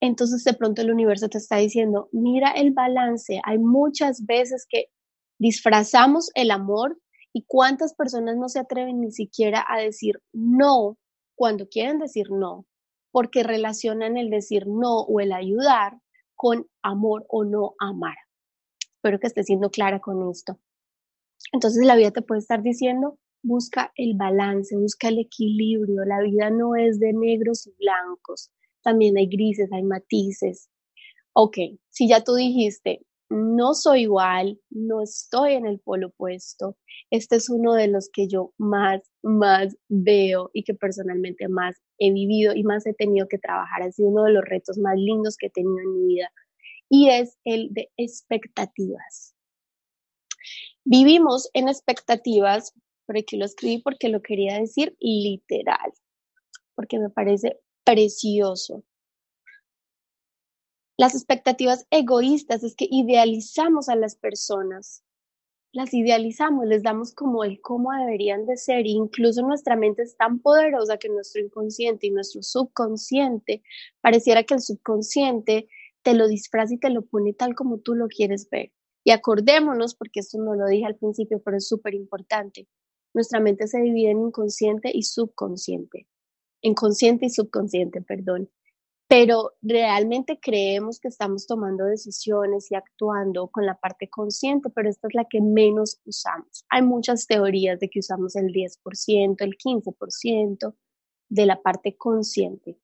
Entonces 0.00 0.42
de 0.42 0.54
pronto 0.54 0.82
el 0.82 0.90
universo 0.90 1.28
te 1.28 1.38
está 1.38 1.56
diciendo, 1.56 2.08
mira 2.12 2.50
el 2.50 2.72
balance, 2.72 3.40
hay 3.44 3.58
muchas 3.58 4.26
veces 4.26 4.66
que 4.68 4.86
disfrazamos 5.38 6.30
el 6.34 6.50
amor 6.50 6.98
y 7.32 7.44
cuántas 7.46 7.94
personas 7.94 8.36
no 8.36 8.48
se 8.48 8.58
atreven 8.58 9.00
ni 9.00 9.12
siquiera 9.12 9.64
a 9.66 9.80
decir 9.80 10.20
no 10.32 10.98
cuando 11.36 11.68
quieren 11.68 12.00
decir 12.00 12.26
no, 12.30 12.66
porque 13.12 13.44
relacionan 13.44 14.16
el 14.16 14.30
decir 14.30 14.66
no 14.66 15.00
o 15.02 15.20
el 15.20 15.32
ayudar 15.32 16.00
con 16.34 16.66
amor 16.82 17.24
o 17.28 17.44
no 17.44 17.74
amar. 17.78 18.16
Espero 18.96 19.20
que 19.20 19.28
esté 19.28 19.44
siendo 19.44 19.70
clara 19.70 20.00
con 20.00 20.28
esto. 20.28 20.58
Entonces 21.54 21.86
la 21.86 21.94
vida 21.94 22.10
te 22.10 22.20
puede 22.20 22.40
estar 22.40 22.64
diciendo, 22.64 23.16
busca 23.44 23.92
el 23.94 24.16
balance, 24.16 24.76
busca 24.76 25.06
el 25.06 25.20
equilibrio. 25.20 26.04
La 26.04 26.20
vida 26.20 26.50
no 26.50 26.74
es 26.74 26.98
de 26.98 27.12
negros 27.12 27.68
y 27.68 27.74
blancos, 27.78 28.50
también 28.82 29.16
hay 29.16 29.28
grises, 29.28 29.70
hay 29.72 29.84
matices. 29.84 30.68
Ok, 31.32 31.56
si 31.90 32.08
ya 32.08 32.24
tú 32.24 32.34
dijiste, 32.34 33.06
no 33.30 33.74
soy 33.74 34.02
igual, 34.02 34.60
no 34.68 35.00
estoy 35.00 35.52
en 35.52 35.66
el 35.66 35.78
polo 35.78 36.08
opuesto, 36.08 36.76
este 37.10 37.36
es 37.36 37.48
uno 37.48 37.74
de 37.74 37.86
los 37.86 38.10
que 38.12 38.26
yo 38.26 38.52
más, 38.58 39.02
más 39.22 39.76
veo 39.88 40.50
y 40.52 40.64
que 40.64 40.74
personalmente 40.74 41.46
más 41.46 41.76
he 41.98 42.12
vivido 42.12 42.52
y 42.52 42.64
más 42.64 42.84
he 42.84 42.94
tenido 42.94 43.28
que 43.28 43.38
trabajar. 43.38 43.82
Ha 43.82 43.92
sido 43.92 44.08
uno 44.08 44.24
de 44.24 44.32
los 44.32 44.44
retos 44.44 44.76
más 44.78 44.96
lindos 44.98 45.36
que 45.36 45.46
he 45.46 45.50
tenido 45.50 45.78
en 45.78 45.94
mi 45.94 46.14
vida 46.14 46.32
y 46.88 47.10
es 47.10 47.38
el 47.44 47.68
de 47.72 47.92
expectativas. 47.96 49.33
Vivimos 50.84 51.48
en 51.54 51.68
expectativas, 51.68 52.74
por 53.06 53.16
aquí 53.16 53.38
lo 53.38 53.46
escribí 53.46 53.78
porque 53.78 54.10
lo 54.10 54.20
quería 54.20 54.58
decir 54.58 54.94
literal, 55.00 55.92
porque 56.74 56.98
me 56.98 57.08
parece 57.08 57.60
precioso. 57.84 58.84
Las 60.98 61.14
expectativas 61.14 61.86
egoístas 61.90 62.62
es 62.62 62.76
que 62.76 62.86
idealizamos 62.90 63.88
a 63.88 63.96
las 63.96 64.14
personas, 64.14 65.02
las 65.72 65.92
idealizamos, 65.92 66.66
les 66.66 66.82
damos 66.82 67.14
como 67.14 67.42
el 67.44 67.60
cómo 67.60 67.90
deberían 67.92 68.46
de 68.46 68.56
ser, 68.56 68.86
incluso 68.86 69.42
nuestra 69.42 69.76
mente 69.76 70.02
es 70.02 70.16
tan 70.16 70.38
poderosa 70.38 70.98
que 70.98 71.08
nuestro 71.08 71.42
inconsciente 71.42 72.06
y 72.06 72.10
nuestro 72.10 72.42
subconsciente, 72.42 73.62
pareciera 74.00 74.44
que 74.44 74.54
el 74.54 74.60
subconsciente 74.60 75.66
te 76.02 76.14
lo 76.14 76.28
disfraza 76.28 76.74
y 76.74 76.78
te 76.78 76.90
lo 76.90 77.06
pone 77.06 77.32
tal 77.32 77.54
como 77.54 77.78
tú 77.78 77.94
lo 77.94 78.06
quieres 78.06 78.48
ver. 78.50 78.70
Y 79.04 79.10
acordémonos, 79.10 79.94
porque 79.94 80.20
esto 80.20 80.38
no 80.38 80.54
lo 80.54 80.66
dije 80.66 80.86
al 80.86 80.96
principio, 80.96 81.40
pero 81.44 81.58
es 81.58 81.68
súper 81.68 81.94
importante. 81.94 82.66
Nuestra 83.12 83.38
mente 83.38 83.68
se 83.68 83.80
divide 83.80 84.10
en 84.10 84.22
inconsciente 84.22 84.90
y 84.92 85.02
subconsciente. 85.02 86.08
Inconsciente 86.62 87.26
y 87.26 87.30
subconsciente, 87.30 88.00
perdón. 88.00 88.50
Pero 89.06 89.52
realmente 89.60 90.40
creemos 90.40 90.98
que 90.98 91.08
estamos 91.08 91.46
tomando 91.46 91.84
decisiones 91.84 92.72
y 92.72 92.74
actuando 92.74 93.48
con 93.48 93.66
la 93.66 93.78
parte 93.78 94.08
consciente, 94.08 94.70
pero 94.70 94.88
esta 94.88 95.08
es 95.08 95.14
la 95.14 95.26
que 95.26 95.42
menos 95.42 96.00
usamos. 96.06 96.64
Hay 96.70 96.80
muchas 96.80 97.26
teorías 97.26 97.78
de 97.78 97.90
que 97.90 97.98
usamos 97.98 98.34
el 98.34 98.46
10%, 98.46 99.36
el 99.44 99.58
15% 99.58 100.74
de 101.28 101.46
la 101.46 101.60
parte 101.62 101.96
consciente 101.98 102.78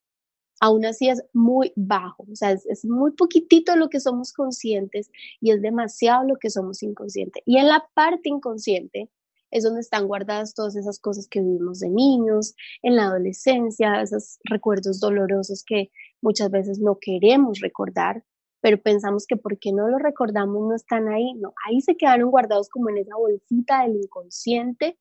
aún 0.60 0.84
así 0.84 1.08
es 1.08 1.24
muy 1.32 1.72
bajo, 1.74 2.26
o 2.30 2.36
sea, 2.36 2.52
es, 2.52 2.84
muy 2.84 3.12
poquitito 3.12 3.76
lo 3.76 3.88
que 3.88 3.98
somos 3.98 4.32
conscientes 4.32 5.10
y 5.40 5.50
es 5.52 5.62
demasiado 5.62 6.24
lo 6.24 6.36
que 6.36 6.50
somos 6.50 6.82
inconscientes. 6.82 7.42
Y 7.46 7.56
en 7.56 7.68
la 7.68 7.88
parte 7.94 8.28
inconsciente 8.28 9.10
es 9.50 9.64
donde 9.64 9.80
están 9.80 10.06
guardadas 10.06 10.54
todas 10.54 10.76
esas 10.76 11.00
cosas 11.00 11.26
que 11.28 11.40
vivimos 11.40 11.80
de 11.80 11.88
niños, 11.88 12.54
en 12.82 12.96
la 12.96 13.06
adolescencia, 13.06 14.00
esos 14.02 14.38
recuerdos 14.44 15.00
dolorosos 15.00 15.64
que 15.64 15.90
muchas 16.20 16.50
veces 16.50 16.78
no 16.78 16.98
queremos 17.00 17.58
recordar, 17.60 18.22
pero 18.60 18.80
pensamos 18.80 19.26
que 19.26 19.36
porque 19.36 19.72
no 19.72 19.88
los 19.88 20.00
recordamos 20.00 20.68
no 20.68 20.74
están 20.74 21.08
ahí, 21.08 21.32
no, 21.34 21.54
ahí 21.66 21.80
se 21.80 21.96
quedaron 21.96 22.30
guardados 22.30 22.68
como 22.68 22.90
en 22.90 22.98
esa 22.98 23.16
bolsita 23.16 23.82
del 23.82 23.96
inconsciente 23.96 24.98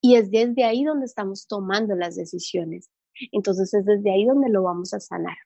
y 0.00 0.16
es 0.16 0.30
desde 0.30 0.64
ahí 0.64 0.82
donde 0.82 1.04
estamos 1.04 1.46
tomando 1.46 1.94
las 1.94 2.16
decisiones. 2.16 2.90
Entonces 3.32 3.72
es 3.74 3.84
desde 3.84 4.12
ahí 4.12 4.24
donde 4.24 4.48
lo 4.48 4.62
vamos 4.62 4.94
a 4.94 5.00
sanar. 5.00 5.36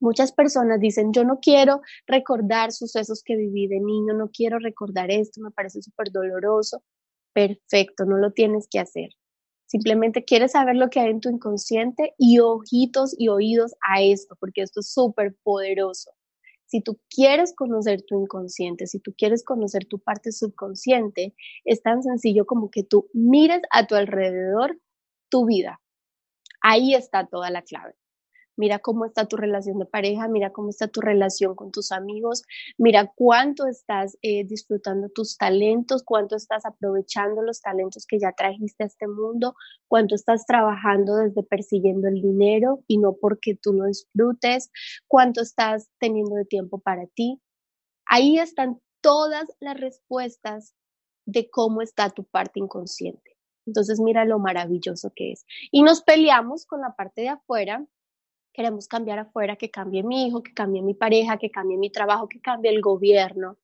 Muchas 0.00 0.32
personas 0.32 0.80
dicen, 0.80 1.12
yo 1.12 1.24
no 1.24 1.40
quiero 1.40 1.82
recordar 2.06 2.72
sucesos 2.72 3.22
que 3.22 3.36
viví 3.36 3.66
de 3.68 3.80
niño, 3.80 4.14
no 4.14 4.30
quiero 4.30 4.58
recordar 4.58 5.10
esto, 5.10 5.42
me 5.42 5.50
parece 5.50 5.82
súper 5.82 6.10
doloroso. 6.10 6.82
Perfecto, 7.34 8.06
no 8.06 8.16
lo 8.16 8.32
tienes 8.32 8.66
que 8.68 8.80
hacer. 8.80 9.10
Simplemente 9.66 10.24
quieres 10.24 10.52
saber 10.52 10.76
lo 10.76 10.88
que 10.90 11.00
hay 11.00 11.10
en 11.10 11.20
tu 11.20 11.28
inconsciente 11.28 12.14
y 12.18 12.40
ojitos 12.40 13.14
y 13.16 13.28
oídos 13.28 13.74
a 13.86 14.02
esto, 14.02 14.36
porque 14.40 14.62
esto 14.62 14.80
es 14.80 14.92
súper 14.92 15.36
poderoso. 15.44 16.10
Si 16.66 16.80
tú 16.80 16.98
quieres 17.08 17.54
conocer 17.54 18.02
tu 18.02 18.20
inconsciente, 18.20 18.86
si 18.86 19.00
tú 19.00 19.12
quieres 19.16 19.44
conocer 19.44 19.84
tu 19.84 19.98
parte 19.98 20.32
subconsciente, 20.32 21.34
es 21.64 21.82
tan 21.82 22.02
sencillo 22.02 22.46
como 22.46 22.70
que 22.70 22.84
tú 22.84 23.08
mires 23.12 23.60
a 23.70 23.86
tu 23.86 23.96
alrededor 23.96 24.80
tu 25.28 25.46
vida, 25.46 25.80
Ahí 26.60 26.94
está 26.94 27.26
toda 27.26 27.50
la 27.50 27.62
clave. 27.62 27.94
Mira 28.60 28.78
cómo 28.78 29.06
está 29.06 29.26
tu 29.26 29.38
relación 29.38 29.78
de 29.78 29.86
pareja, 29.86 30.28
mira 30.28 30.52
cómo 30.52 30.68
está 30.68 30.86
tu 30.86 31.00
relación 31.00 31.54
con 31.54 31.70
tus 31.70 31.92
amigos, 31.92 32.42
mira 32.76 33.10
cuánto 33.16 33.66
estás 33.66 34.18
eh, 34.20 34.44
disfrutando 34.44 35.08
tus 35.08 35.38
talentos, 35.38 36.02
cuánto 36.02 36.36
estás 36.36 36.66
aprovechando 36.66 37.40
los 37.40 37.62
talentos 37.62 38.04
que 38.06 38.18
ya 38.18 38.32
trajiste 38.32 38.84
a 38.84 38.88
este 38.88 39.06
mundo, 39.08 39.54
cuánto 39.88 40.14
estás 40.14 40.44
trabajando 40.44 41.16
desde 41.16 41.42
persiguiendo 41.42 42.08
el 42.08 42.20
dinero 42.20 42.84
y 42.86 42.98
no 42.98 43.14
porque 43.18 43.54
tú 43.54 43.72
lo 43.72 43.86
disfrutes, 43.86 44.70
cuánto 45.08 45.40
estás 45.40 45.88
teniendo 45.98 46.34
de 46.34 46.44
tiempo 46.44 46.80
para 46.80 47.06
ti. 47.06 47.40
Ahí 48.04 48.38
están 48.38 48.78
todas 49.00 49.48
las 49.60 49.80
respuestas 49.80 50.74
de 51.24 51.48
cómo 51.48 51.80
está 51.80 52.10
tu 52.10 52.24
parte 52.24 52.60
inconsciente. 52.60 53.29
Entonces 53.66 54.00
mira 54.00 54.24
lo 54.24 54.38
maravilloso 54.38 55.12
que 55.14 55.32
es. 55.32 55.44
Y 55.70 55.82
nos 55.82 56.02
peleamos 56.02 56.66
con 56.66 56.80
la 56.80 56.94
parte 56.94 57.22
de 57.22 57.28
afuera. 57.28 57.84
Queremos 58.52 58.88
cambiar 58.88 59.18
afuera, 59.18 59.56
que 59.56 59.70
cambie 59.70 60.02
mi 60.02 60.26
hijo, 60.26 60.42
que 60.42 60.52
cambie 60.52 60.82
mi 60.82 60.94
pareja, 60.94 61.38
que 61.38 61.50
cambie 61.50 61.78
mi 61.78 61.90
trabajo, 61.90 62.28
que 62.28 62.40
cambie 62.40 62.70
el 62.70 62.80
gobierno. 62.80 63.58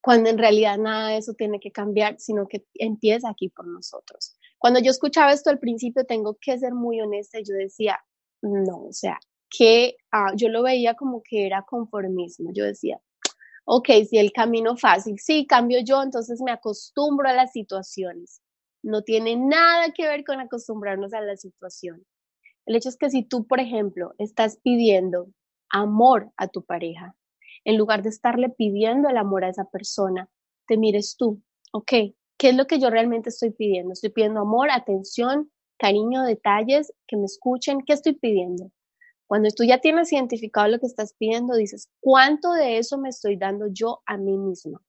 Cuando 0.00 0.28
en 0.28 0.38
realidad 0.38 0.78
nada 0.78 1.10
de 1.10 1.18
eso 1.18 1.34
tiene 1.34 1.60
que 1.60 1.70
cambiar, 1.70 2.18
sino 2.18 2.46
que 2.46 2.66
empieza 2.74 3.30
aquí 3.30 3.48
por 3.48 3.66
nosotros. 3.66 4.36
Cuando 4.58 4.80
yo 4.80 4.90
escuchaba 4.90 5.32
esto 5.32 5.50
al 5.50 5.58
principio, 5.58 6.04
tengo 6.04 6.36
que 6.40 6.58
ser 6.58 6.74
muy 6.74 7.00
honesta, 7.00 7.38
yo 7.40 7.54
decía, 7.54 7.98
no, 8.42 8.84
o 8.84 8.92
sea, 8.92 9.18
que 9.48 9.96
ah, 10.10 10.32
yo 10.34 10.48
lo 10.48 10.62
veía 10.62 10.94
como 10.94 11.22
que 11.22 11.46
era 11.46 11.62
conformismo. 11.62 12.50
Yo 12.52 12.64
decía, 12.64 13.00
ok, 13.64 13.88
si 14.08 14.18
el 14.18 14.32
camino 14.32 14.76
fácil, 14.76 15.18
sí, 15.18 15.46
cambio 15.46 15.78
yo, 15.84 16.02
entonces 16.02 16.40
me 16.42 16.50
acostumbro 16.50 17.28
a 17.28 17.32
las 17.32 17.52
situaciones 17.52 18.43
no 18.84 19.02
tiene 19.02 19.36
nada 19.36 19.92
que 19.92 20.06
ver 20.06 20.24
con 20.24 20.40
acostumbrarnos 20.40 21.14
a 21.14 21.20
la 21.20 21.36
situación. 21.36 22.04
El 22.66 22.76
hecho 22.76 22.88
es 22.88 22.96
que 22.96 23.10
si 23.10 23.22
tú, 23.22 23.46
por 23.46 23.60
ejemplo, 23.60 24.14
estás 24.18 24.58
pidiendo 24.62 25.28
amor 25.70 26.30
a 26.36 26.48
tu 26.48 26.64
pareja, 26.64 27.16
en 27.64 27.78
lugar 27.78 28.02
de 28.02 28.10
estarle 28.10 28.50
pidiendo 28.50 29.08
el 29.08 29.16
amor 29.16 29.44
a 29.44 29.48
esa 29.48 29.64
persona, 29.64 30.28
te 30.66 30.76
mires 30.76 31.16
tú, 31.16 31.42
ok, 31.72 31.92
¿qué 32.38 32.48
es 32.50 32.54
lo 32.54 32.66
que 32.66 32.78
yo 32.78 32.90
realmente 32.90 33.30
estoy 33.30 33.50
pidiendo? 33.50 33.92
Estoy 33.92 34.10
pidiendo 34.10 34.40
amor, 34.40 34.70
atención, 34.70 35.50
cariño, 35.78 36.22
detalles, 36.22 36.92
que 37.06 37.16
me 37.16 37.24
escuchen, 37.24 37.80
¿qué 37.86 37.94
estoy 37.94 38.14
pidiendo? 38.14 38.70
Cuando 39.26 39.48
tú 39.50 39.64
ya 39.64 39.78
tienes 39.78 40.12
identificado 40.12 40.68
lo 40.68 40.78
que 40.78 40.86
estás 40.86 41.14
pidiendo, 41.18 41.56
dices, 41.56 41.88
¿cuánto 42.00 42.52
de 42.52 42.78
eso 42.78 42.98
me 42.98 43.08
estoy 43.08 43.36
dando 43.36 43.66
yo 43.72 44.02
a 44.06 44.18
mí 44.18 44.36
mismo? 44.36 44.80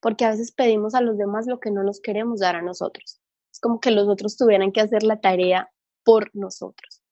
Porque 0.00 0.24
a 0.24 0.30
veces 0.30 0.52
pedimos 0.52 0.94
a 0.94 1.00
los 1.00 1.18
demás 1.18 1.46
lo 1.46 1.60
que 1.60 1.70
no 1.70 1.82
nos 1.82 2.00
queremos 2.00 2.40
dar 2.40 2.56
a 2.56 2.62
nosotros. 2.62 3.20
Es 3.52 3.60
como 3.60 3.80
que 3.80 3.90
los 3.90 4.08
otros 4.08 4.36
tuvieran 4.36 4.72
que 4.72 4.80
hacer 4.80 5.02
la 5.02 5.20
tarea 5.20 5.70
por 6.04 6.30
nosotros. 6.34 7.02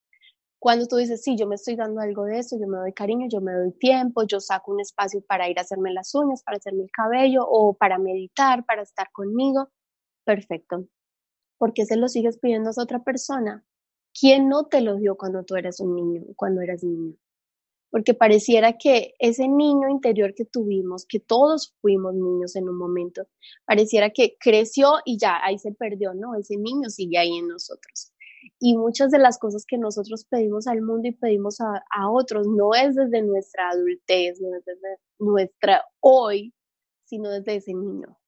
Cuando 0.59 0.87
tú 0.87 0.95
dices, 0.95 1.21
sí, 1.21 1.37
yo 1.37 1.47
me 1.47 1.55
estoy 1.55 1.75
dando 1.75 2.01
algo 2.01 2.23
de 2.23 2.39
eso, 2.39 2.57
yo 2.59 2.67
me 2.67 2.77
doy 2.77 2.93
cariño, 2.93 3.27
yo 3.29 3.39
me 3.39 3.53
doy 3.53 3.71
tiempo, 3.73 4.23
yo 4.23 4.39
saco 4.39 4.71
un 4.71 4.79
espacio 4.81 5.21
para 5.27 5.47
ir 5.49 5.59
a 5.59 5.61
hacerme 5.61 5.93
las 5.93 6.15
uñas, 6.15 6.41
para 6.43 6.57
hacerme 6.57 6.83
el 6.83 6.91
cabello 6.91 7.45
o 7.47 7.75
para 7.75 7.99
meditar, 7.99 8.65
para 8.65 8.81
estar 8.81 9.11
conmigo, 9.11 9.69
perfecto. 10.23 10.87
¿Por 11.59 11.73
qué 11.73 11.85
se 11.85 11.97
lo 11.97 12.07
sigues 12.07 12.39
pidiendo 12.39 12.71
a 12.71 12.81
otra 12.81 13.03
persona? 13.03 13.63
¿Quién 14.19 14.49
no 14.49 14.65
te 14.65 14.81
lo 14.81 14.95
dio 14.95 15.17
cuando 15.17 15.43
tú 15.43 15.55
eras 15.55 15.79
un 15.79 15.95
niño, 15.95 16.23
cuando 16.35 16.61
eras 16.61 16.83
niño? 16.83 17.15
Porque 17.95 18.13
pareciera 18.13 18.77
que 18.77 19.13
ese 19.19 19.47
niño 19.47 19.87
interior 19.87 20.33
que 20.35 20.43
tuvimos, 20.43 21.05
que 21.07 21.21
todos 21.21 21.73
fuimos 21.79 22.13
niños 22.13 22.57
en 22.57 22.67
un 22.67 22.77
momento, 22.77 23.25
pareciera 23.63 24.09
que 24.09 24.35
creció 24.37 24.95
y 25.05 25.17
ya 25.17 25.39
ahí 25.41 25.57
se 25.57 25.71
perdió, 25.71 26.13
¿no? 26.13 26.35
Ese 26.35 26.57
niño 26.57 26.89
sigue 26.89 27.17
ahí 27.17 27.37
en 27.37 27.47
nosotros. 27.47 28.11
Y 28.59 28.75
muchas 28.75 29.11
de 29.11 29.19
las 29.19 29.39
cosas 29.39 29.63
que 29.65 29.77
nosotros 29.77 30.25
pedimos 30.29 30.67
al 30.67 30.81
mundo 30.81 31.07
y 31.07 31.13
pedimos 31.13 31.61
a, 31.61 31.85
a 31.89 32.11
otros 32.11 32.45
no 32.47 32.73
es 32.73 32.95
desde 32.95 33.21
nuestra 33.21 33.69
adultez, 33.69 34.41
no 34.41 34.57
es 34.57 34.65
desde 34.65 34.97
nuestra 35.17 35.85
hoy, 36.01 36.53
sino 37.05 37.29
desde 37.29 37.55
ese 37.55 37.73
niño. 37.73 38.19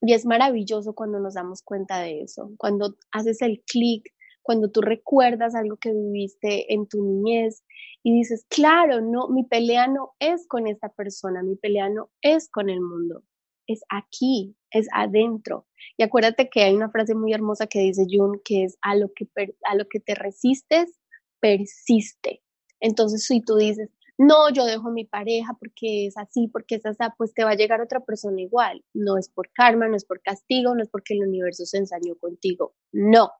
Y 0.00 0.12
es 0.12 0.26
maravilloso 0.26 0.96
cuando 0.96 1.20
nos 1.20 1.34
damos 1.34 1.62
cuenta 1.62 2.00
de 2.00 2.22
eso, 2.22 2.50
cuando 2.58 2.96
haces 3.12 3.42
el 3.42 3.62
clic, 3.64 4.12
cuando 4.48 4.70
tú 4.70 4.80
recuerdas 4.80 5.54
algo 5.54 5.76
que 5.76 5.92
viviste 5.92 6.72
en 6.72 6.86
tu 6.86 7.04
niñez 7.04 7.62
y 8.02 8.14
dices, 8.14 8.46
claro, 8.48 9.02
no, 9.02 9.28
mi 9.28 9.44
pelea 9.44 9.88
no 9.88 10.14
es 10.20 10.46
con 10.48 10.66
esta 10.66 10.88
persona, 10.88 11.42
mi 11.42 11.56
pelea 11.56 11.90
no 11.90 12.08
es 12.22 12.48
con 12.48 12.70
el 12.70 12.80
mundo, 12.80 13.22
es 13.66 13.82
aquí, 13.90 14.56
es 14.70 14.88
adentro. 14.94 15.66
Y 15.98 16.02
acuérdate 16.02 16.48
que 16.48 16.62
hay 16.62 16.74
una 16.74 16.88
frase 16.88 17.14
muy 17.14 17.34
hermosa 17.34 17.66
que 17.66 17.80
dice 17.80 18.06
Jung, 18.10 18.40
que 18.42 18.64
es 18.64 18.78
a 18.80 18.96
lo 18.96 19.12
que, 19.12 19.28
a 19.64 19.74
lo 19.74 19.86
que 19.86 20.00
te 20.00 20.14
resistes, 20.14 20.98
persiste. 21.40 22.40
Entonces, 22.80 23.26
si 23.26 23.42
tú 23.42 23.56
dices, 23.56 23.90
no, 24.16 24.50
yo 24.50 24.64
dejo 24.64 24.90
mi 24.90 25.04
pareja 25.04 25.58
porque 25.60 26.06
es 26.06 26.16
así, 26.16 26.48
porque 26.48 26.76
es 26.76 26.86
así, 26.86 27.04
pues 27.18 27.34
te 27.34 27.44
va 27.44 27.50
a 27.50 27.56
llegar 27.56 27.82
otra 27.82 28.00
persona 28.00 28.40
igual. 28.40 28.82
No 28.94 29.18
es 29.18 29.28
por 29.28 29.50
karma, 29.52 29.88
no 29.88 29.96
es 29.96 30.06
por 30.06 30.22
castigo, 30.22 30.74
no 30.74 30.82
es 30.82 30.88
porque 30.88 31.12
el 31.12 31.28
universo 31.28 31.66
se 31.66 31.76
ensañó 31.76 32.16
contigo. 32.16 32.74
No. 32.92 33.30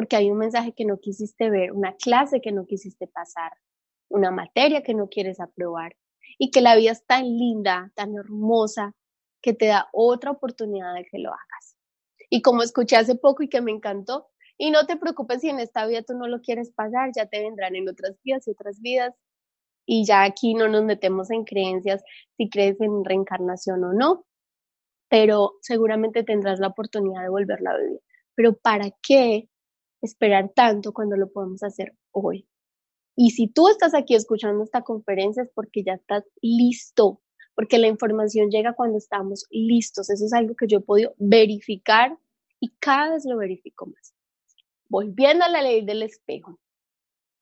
Porque 0.00 0.16
hay 0.16 0.30
un 0.30 0.38
mensaje 0.38 0.72
que 0.72 0.86
no 0.86 0.98
quisiste 0.98 1.50
ver, 1.50 1.72
una 1.72 1.94
clase 1.96 2.40
que 2.40 2.52
no 2.52 2.64
quisiste 2.64 3.06
pasar, 3.06 3.52
una 4.08 4.30
materia 4.30 4.82
que 4.82 4.94
no 4.94 5.10
quieres 5.10 5.40
aprobar 5.40 5.94
y 6.38 6.50
que 6.50 6.62
la 6.62 6.74
vida 6.74 6.92
es 6.92 7.04
tan 7.04 7.24
linda, 7.24 7.92
tan 7.94 8.14
hermosa, 8.14 8.94
que 9.42 9.52
te 9.52 9.66
da 9.66 9.90
otra 9.92 10.30
oportunidad 10.30 10.94
de 10.94 11.04
que 11.04 11.18
lo 11.18 11.28
hagas. 11.28 11.76
Y 12.30 12.40
como 12.40 12.62
escuché 12.62 12.96
hace 12.96 13.14
poco 13.14 13.42
y 13.42 13.50
que 13.50 13.60
me 13.60 13.72
encantó, 13.72 14.28
y 14.56 14.70
no 14.70 14.86
te 14.86 14.96
preocupes 14.96 15.42
si 15.42 15.50
en 15.50 15.60
esta 15.60 15.84
vida 15.84 16.00
tú 16.00 16.14
no 16.14 16.28
lo 16.28 16.40
quieres 16.40 16.72
pasar, 16.72 17.10
ya 17.14 17.26
te 17.26 17.42
vendrán 17.42 17.76
en 17.76 17.86
otras 17.86 18.16
vidas 18.24 18.48
y 18.48 18.52
otras 18.52 18.80
vidas 18.80 19.14
y 19.84 20.06
ya 20.06 20.22
aquí 20.22 20.54
no 20.54 20.66
nos 20.66 20.82
metemos 20.84 21.30
en 21.30 21.44
creencias 21.44 22.02
si 22.38 22.48
crees 22.48 22.80
en 22.80 23.04
reencarnación 23.04 23.84
o 23.84 23.92
no, 23.92 24.24
pero 25.10 25.58
seguramente 25.60 26.24
tendrás 26.24 26.58
la 26.58 26.68
oportunidad 26.68 27.20
de 27.20 27.28
volverla 27.28 27.72
a 27.72 27.76
vivir. 27.76 28.00
Pero 28.34 28.56
¿para 28.56 28.90
qué 29.02 29.50
esperar 30.02 30.50
tanto 30.54 30.92
cuando 30.92 31.16
lo 31.16 31.30
podemos 31.30 31.62
hacer 31.62 31.96
hoy? 32.10 32.46
Y 33.16 33.30
si 33.30 33.48
tú 33.48 33.68
estás 33.68 33.94
aquí 33.94 34.14
escuchando 34.14 34.64
esta 34.64 34.82
conferencia 34.82 35.42
es 35.42 35.50
porque 35.54 35.82
ya 35.82 35.94
estás 35.94 36.24
listo, 36.40 37.20
porque 37.54 37.78
la 37.78 37.88
información 37.88 38.50
llega 38.50 38.72
cuando 38.72 38.98
estamos 38.98 39.46
listos. 39.50 40.08
Eso 40.10 40.24
es 40.24 40.32
algo 40.32 40.54
que 40.54 40.66
yo 40.66 40.78
he 40.78 40.82
podido 40.82 41.14
verificar 41.18 42.16
y 42.60 42.70
cada 42.78 43.12
vez 43.12 43.24
lo 43.26 43.36
verifico 43.36 43.86
más. 43.86 44.14
Volviendo 44.88 45.44
a 45.44 45.48
la 45.48 45.62
ley 45.62 45.84
del 45.84 46.02
espejo, 46.02 46.58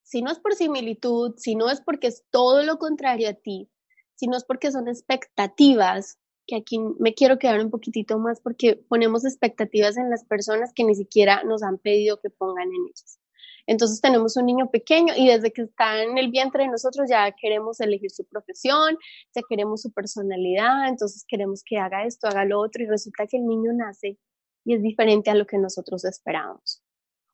si 0.03 0.23
no 0.23 0.31
es 0.31 0.39
por 0.39 0.55
similitud, 0.55 1.35
si 1.37 1.55
no 1.55 1.71
es 1.71 1.81
porque 1.81 2.09
es 2.09 2.25
todo 2.31 2.63
lo 2.63 2.79
contrario 2.79 3.29
a 3.29 3.35
ti, 3.35 3.71
si 4.15 4.27
no 4.27 4.37
es 4.37 4.45
porque 4.45 4.73
son 4.73 4.89
expectativas, 4.89 6.18
que 6.49 6.57
aquí 6.57 6.81
me 6.99 7.15
quiero 7.15 7.39
quedar 7.39 7.61
un 7.61 7.71
poquitito 7.71 8.19
más 8.19 8.41
porque 8.41 8.75
ponemos 8.89 9.25
expectativas 9.25 9.97
en 9.97 10.11
las 10.11 10.25
personas 10.25 10.73
que 10.75 10.83
ni 10.83 10.95
siquiera 10.95 11.45
nos 11.45 11.63
han 11.63 11.79
pedido 11.79 12.19
que 12.21 12.31
pongan 12.31 12.69
en 12.69 12.87
ellas. 12.89 13.21
Entonces 13.67 14.01
tenemos 14.01 14.37
un 14.39 14.47
niño 14.47 14.71
pequeño 14.71 15.13
y 15.15 15.29
desde 15.29 15.53
que 15.53 15.63
está 15.63 16.03
en 16.03 16.17
el 16.17 16.31
vientre 16.31 16.65
de 16.65 16.71
nosotros 16.71 17.09
ya 17.09 17.31
queremos 17.33 17.81
elegir 17.81 18.11
su 18.11 18.25
profesión, 18.25 18.97
ya 19.35 19.43
queremos 19.47 19.83
su 19.83 19.93
personalidad, 19.93 20.89
entonces 20.89 21.25
queremos 21.29 21.63
que 21.63 21.77
haga 21.77 22.05
esto, 22.07 22.27
haga 22.27 22.47
lo 22.47 22.61
otro 22.61 22.83
y 22.83 22.87
resulta 22.87 23.27
que 23.27 23.37
el 23.37 23.47
niño 23.47 23.73
nace 23.75 24.19
y 24.65 24.75
es 24.75 24.83
diferente 24.83 25.31
a 25.31 25.35
lo 25.35 25.47
que 25.47 25.59
nosotros 25.59 26.05
esperábamos 26.05 26.83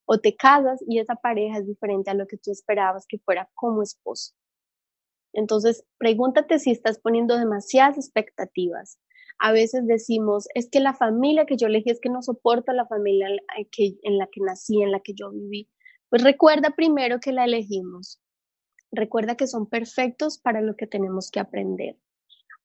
o 0.07 0.19
te 0.19 0.37
casas 0.37 0.83
y 0.87 0.99
esa 0.99 1.15
pareja 1.15 1.59
es 1.59 1.67
diferente 1.67 2.11
a 2.11 2.15
lo 2.15 2.27
que 2.27 2.37
tú 2.37 2.51
esperabas 2.51 3.07
que 3.07 3.19
fuera 3.19 3.49
como 3.55 3.83
esposo. 3.83 4.35
Entonces, 5.35 5.85
pregúntate 5.99 6.59
si 6.59 6.71
estás 6.71 6.99
poniendo 6.99 7.37
demasiadas 7.37 7.99
expectativas. 7.99 8.99
A 9.39 9.53
veces 9.53 9.87
decimos, 9.87 10.47
es 10.55 10.71
que 10.71 10.81
la 10.81 10.95
familia 10.95 11.45
que 11.45 11.57
yo 11.57 11.67
elegí 11.67 11.91
es 11.91 12.01
que 12.01 12.09
no 12.09 12.23
soporta 12.23 12.73
la 12.73 12.87
familia 12.87 13.29
en 13.29 14.19
la 14.19 14.29
que 14.29 14.41
nací, 14.41 14.81
en 14.81 14.93
la 14.93 15.01
que 15.01 15.13
yo 15.15 15.31
viví. 15.31 15.69
Pues 16.09 16.23
recuerda 16.23 16.71
primero 16.77 17.19
que 17.19 17.33
la 17.33 17.45
elegimos. 17.45 18.21
Recuerda 18.93 19.35
que 19.37 19.49
son 19.49 19.69
perfectos 19.69 20.39
para 20.39 20.61
lo 20.61 20.77
que 20.77 20.87
tenemos 20.87 21.31
que 21.33 21.41
aprender. 21.41 21.97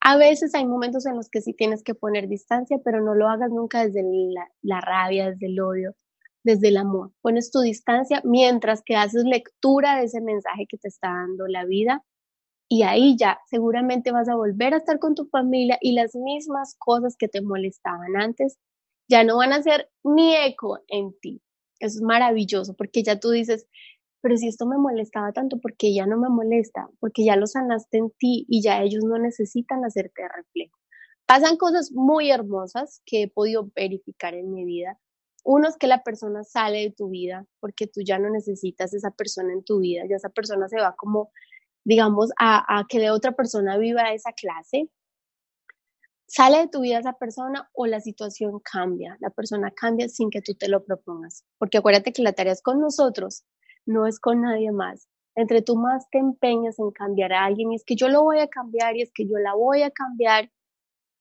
A 0.02 0.16
veces 0.16 0.54
hay 0.54 0.66
momentos 0.66 1.06
en 1.08 1.16
los 1.16 1.30
que 1.30 1.42
sí 1.42 1.54
tienes 1.54 1.84
que 1.84 1.96
poner 1.96 2.28
distancia, 2.30 2.78
pero 2.86 3.02
no 3.02 3.16
lo 3.16 3.28
hagas 3.28 3.50
nunca 3.50 3.84
desde 3.84 4.04
la, 4.04 4.48
la 4.62 4.80
rabia, 4.80 5.32
desde 5.32 5.48
el 5.48 5.60
odio, 5.60 5.96
desde 6.44 6.70
el 6.70 6.78
amor. 6.78 7.12
Pones 7.22 7.52
tu 7.52 7.62
distancia 7.62 8.22
mientras 8.24 8.84
que 8.84 8.96
haces 8.96 9.24
lectura 9.24 9.98
de 9.98 10.06
ese 10.06 10.22
mensaje 10.22 10.68
que 10.70 10.78
te 10.78 10.88
está 10.88 11.08
dando 11.08 11.48
la 11.48 11.66
vida 11.66 12.06
y 12.70 12.84
ahí 12.84 13.18
ya 13.18 13.40
seguramente 13.50 14.12
vas 14.12 14.30
a 14.30 14.36
volver 14.36 14.74
a 14.74 14.78
estar 14.78 15.00
con 15.00 15.16
tu 15.16 15.26
familia 15.26 15.78
y 15.82 15.94
las 15.94 16.16
mismas 16.16 16.76
cosas 16.78 17.18
que 17.18 17.28
te 17.28 17.42
molestaban 17.42 18.16
antes 18.16 18.58
ya 19.10 19.24
no 19.24 19.38
van 19.38 19.54
a 19.54 19.58
hacer 19.58 19.90
ni 20.04 20.36
eco 20.36 20.80
en 20.88 21.14
ti. 21.20 21.42
Eso 21.80 21.98
es 21.98 22.02
maravilloso 22.02 22.76
porque 22.76 23.04
ya 23.04 23.20
tú 23.20 23.32
dices, 23.32 23.68
pero 24.22 24.38
si 24.38 24.48
esto 24.48 24.66
me 24.68 24.78
molestaba 24.78 25.34
tanto, 25.34 25.60
porque 25.60 25.94
ya 25.94 26.06
no 26.06 26.18
me 26.18 26.30
molesta? 26.30 26.90
Porque 27.00 27.26
ya 27.26 27.36
lo 27.36 27.48
sanaste 27.48 27.98
en 27.98 28.12
ti 28.12 28.46
y 28.48 28.62
ya 28.62 28.82
ellos 28.84 29.04
no 29.04 29.18
necesitan 29.18 29.84
hacerte 29.84 30.28
reflejo. 30.28 30.78
Pasan 31.26 31.58
cosas 31.58 31.92
muy 31.92 32.32
hermosas 32.32 33.02
que 33.06 33.24
he 33.24 33.28
podido 33.28 33.72
verificar 33.76 34.36
en 34.36 34.52
mi 34.52 34.66
vida 34.66 35.00
uno 35.44 35.68
es 35.68 35.78
que 35.78 35.88
la 35.88 36.04
persona 36.04 36.44
sale 36.44 36.80
de 36.80 36.92
tu 36.92 37.10
vida 37.10 37.46
porque 37.60 37.88
tú 37.88 38.02
ya 38.02 38.20
no 38.20 38.30
necesitas 38.30 38.94
esa 38.94 39.12
persona 39.12 39.54
en 39.54 39.64
tu 39.64 39.80
vida, 39.80 40.04
ya 40.10 40.16
esa 40.16 40.30
persona 40.30 40.68
se 40.68 40.78
va 40.78 40.96
como, 40.96 41.32
digamos, 41.90 42.30
a, 42.40 42.86
que 42.88 43.00
de 43.00 43.10
otra 43.10 43.32
persona 43.32 43.80
viva 43.80 44.14
esa 44.14 44.32
clase. 44.34 44.92
Sale 46.28 46.60
de 46.60 46.68
tu 46.68 46.82
vida 46.82 47.00
esa 47.00 47.14
persona 47.14 47.68
o 47.74 47.88
la 47.88 48.00
situación 48.00 48.60
cambia, 48.60 49.18
la 49.20 49.32
persona 49.32 49.72
cambia 49.72 50.08
sin 50.08 50.30
que 50.30 50.44
tú 50.44 50.54
te 50.54 50.70
lo 50.70 50.86
propongas, 50.86 51.44
porque 51.58 51.80
acuérdate 51.80 52.14
que 52.14 52.22
la 52.22 52.34
tarea 52.34 52.54
es 52.54 52.62
con 52.62 52.80
nosotros, 52.80 53.44
no 53.88 54.06
es 54.06 54.20
con 54.20 54.42
nadie 54.42 54.72
más. 54.72 55.10
Entre 55.34 55.64
tú 55.64 55.78
más 55.78 56.08
te 56.12 56.20
empeñas 56.20 56.78
en 56.78 56.92
cambiar 56.92 57.34
a 57.34 57.46
alguien 57.46 57.74
es 57.74 57.84
que 57.84 57.96
yo 57.96 58.08
lo 58.08 58.22
voy 58.22 58.38
a 58.38 58.48
cambiar 58.50 58.96
y 58.96 59.02
es 59.02 59.12
que 59.12 59.26
yo 59.26 59.40
la 59.40 59.56
voy 59.56 59.82
a 59.82 59.90
cambiar, 59.90 60.52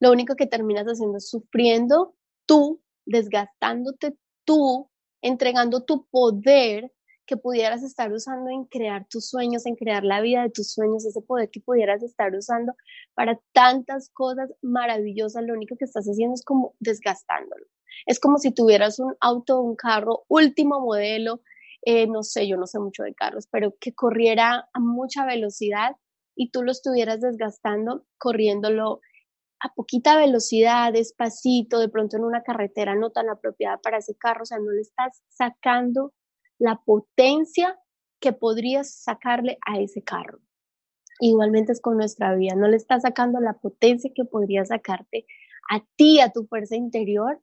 lo 0.00 0.12
único 0.12 0.36
que 0.36 0.46
terminas 0.46 0.84
haciendo 0.84 1.16
es 1.16 1.30
sufriendo 1.30 2.14
tú 2.44 2.82
desgastándote 3.06 4.18
tú, 4.44 4.90
entregando 5.22 5.82
tu 5.82 6.06
poder 6.10 6.92
que 7.28 7.36
pudieras 7.36 7.82
estar 7.82 8.10
usando 8.10 8.48
en 8.50 8.64
crear 8.64 9.06
tus 9.06 9.28
sueños, 9.28 9.66
en 9.66 9.76
crear 9.76 10.02
la 10.02 10.22
vida 10.22 10.42
de 10.42 10.50
tus 10.50 10.72
sueños, 10.72 11.04
ese 11.04 11.20
poder 11.20 11.50
que 11.50 11.60
pudieras 11.60 12.02
estar 12.02 12.34
usando 12.34 12.72
para 13.14 13.38
tantas 13.52 14.08
cosas 14.10 14.50
maravillosas, 14.62 15.44
lo 15.44 15.52
único 15.52 15.76
que 15.76 15.84
estás 15.84 16.06
haciendo 16.06 16.34
es 16.34 16.42
como 16.42 16.74
desgastándolo. 16.80 17.66
Es 18.06 18.18
como 18.18 18.38
si 18.38 18.50
tuvieras 18.50 18.98
un 18.98 19.14
auto, 19.20 19.60
un 19.60 19.76
carro 19.76 20.24
último 20.28 20.80
modelo, 20.80 21.42
eh, 21.82 22.06
no 22.06 22.22
sé, 22.22 22.48
yo 22.48 22.56
no 22.56 22.66
sé 22.66 22.78
mucho 22.78 23.02
de 23.02 23.14
carros, 23.14 23.46
pero 23.50 23.74
que 23.78 23.94
corriera 23.94 24.68
a 24.72 24.80
mucha 24.80 25.26
velocidad 25.26 25.96
y 26.34 26.50
tú 26.50 26.62
lo 26.62 26.72
estuvieras 26.72 27.20
desgastando 27.20 28.06
corriéndolo 28.16 29.00
a 29.60 29.74
poquita 29.74 30.16
velocidad, 30.16 30.94
despacito, 30.94 31.78
de 31.78 31.90
pronto 31.90 32.16
en 32.16 32.24
una 32.24 32.42
carretera 32.42 32.94
no 32.94 33.10
tan 33.10 33.28
apropiada 33.28 33.76
para 33.78 33.98
ese 33.98 34.16
carro, 34.16 34.42
o 34.42 34.46
sea, 34.46 34.58
no 34.58 34.70
le 34.70 34.80
estás 34.80 35.20
sacando 35.28 36.14
la 36.58 36.80
potencia 36.84 37.78
que 38.20 38.32
podrías 38.32 39.02
sacarle 39.02 39.58
a 39.66 39.78
ese 39.78 40.02
carro. 40.02 40.40
Igualmente 41.20 41.72
es 41.72 41.80
con 41.80 41.96
nuestra 41.96 42.34
vida, 42.34 42.54
no 42.54 42.68
le 42.68 42.76
estás 42.76 43.02
sacando 43.02 43.40
la 43.40 43.54
potencia 43.54 44.10
que 44.14 44.24
podría 44.24 44.64
sacarte 44.64 45.26
a 45.70 45.84
ti, 45.96 46.20
a 46.20 46.30
tu 46.30 46.46
fuerza 46.46 46.76
interior, 46.76 47.40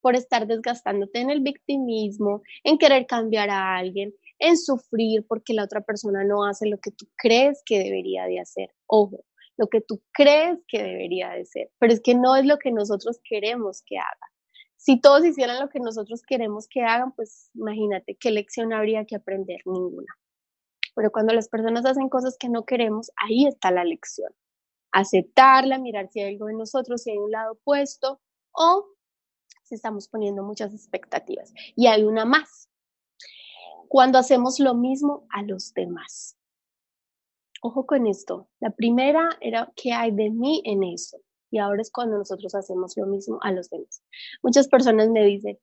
por 0.00 0.14
estar 0.14 0.46
desgastándote 0.46 1.20
en 1.20 1.30
el 1.30 1.40
victimismo, 1.40 2.42
en 2.62 2.78
querer 2.78 3.06
cambiar 3.06 3.50
a 3.50 3.76
alguien, 3.76 4.14
en 4.38 4.56
sufrir 4.56 5.26
porque 5.28 5.54
la 5.54 5.64
otra 5.64 5.80
persona 5.80 6.24
no 6.24 6.44
hace 6.44 6.68
lo 6.68 6.78
que 6.78 6.92
tú 6.92 7.06
crees 7.16 7.62
que 7.66 7.78
debería 7.78 8.24
de 8.26 8.40
hacer. 8.40 8.70
Ojo, 8.86 9.24
lo 9.56 9.66
que 9.66 9.80
tú 9.80 10.00
crees 10.12 10.58
que 10.68 10.82
debería 10.82 11.30
de 11.30 11.44
ser, 11.44 11.70
pero 11.78 11.92
es 11.92 12.00
que 12.00 12.14
no 12.14 12.36
es 12.36 12.46
lo 12.46 12.58
que 12.58 12.70
nosotros 12.70 13.18
queremos 13.28 13.82
que 13.84 13.98
haga. 13.98 14.32
Si 14.78 15.00
todos 15.00 15.24
hicieran 15.24 15.58
lo 15.58 15.68
que 15.68 15.80
nosotros 15.80 16.22
queremos 16.22 16.68
que 16.68 16.82
hagan, 16.82 17.12
pues 17.12 17.50
imagínate 17.54 18.14
qué 18.14 18.30
lección 18.30 18.72
habría 18.72 19.04
que 19.04 19.16
aprender, 19.16 19.60
ninguna. 19.66 20.16
Pero 20.94 21.10
cuando 21.10 21.34
las 21.34 21.48
personas 21.48 21.84
hacen 21.84 22.08
cosas 22.08 22.36
que 22.38 22.48
no 22.48 22.64
queremos, 22.64 23.10
ahí 23.16 23.46
está 23.46 23.72
la 23.72 23.84
lección. 23.84 24.32
Aceptarla, 24.92 25.78
mirar 25.78 26.08
si 26.10 26.20
hay 26.20 26.34
algo 26.34 26.48
en 26.48 26.58
nosotros, 26.58 27.02
si 27.02 27.10
hay 27.10 27.18
un 27.18 27.32
lado 27.32 27.52
opuesto 27.54 28.20
o 28.52 28.86
si 29.64 29.74
estamos 29.74 30.08
poniendo 30.08 30.44
muchas 30.44 30.72
expectativas. 30.72 31.52
Y 31.74 31.88
hay 31.88 32.04
una 32.04 32.24
más. 32.24 32.70
Cuando 33.88 34.18
hacemos 34.18 34.60
lo 34.60 34.74
mismo 34.74 35.26
a 35.30 35.42
los 35.42 35.74
demás. 35.74 36.38
Ojo 37.62 37.84
con 37.84 38.06
esto. 38.06 38.48
La 38.60 38.70
primera 38.70 39.28
era 39.40 39.72
qué 39.74 39.92
hay 39.92 40.12
de 40.12 40.30
mí 40.30 40.62
en 40.64 40.84
eso. 40.84 41.18
Y 41.50 41.58
ahora 41.58 41.82
es 41.82 41.90
cuando 41.90 42.18
nosotros 42.18 42.54
hacemos 42.54 42.96
lo 42.96 43.06
mismo 43.06 43.38
a 43.42 43.52
los 43.52 43.70
demás. 43.70 44.02
Muchas 44.42 44.68
personas 44.68 45.08
me 45.10 45.24
dicen, 45.24 45.58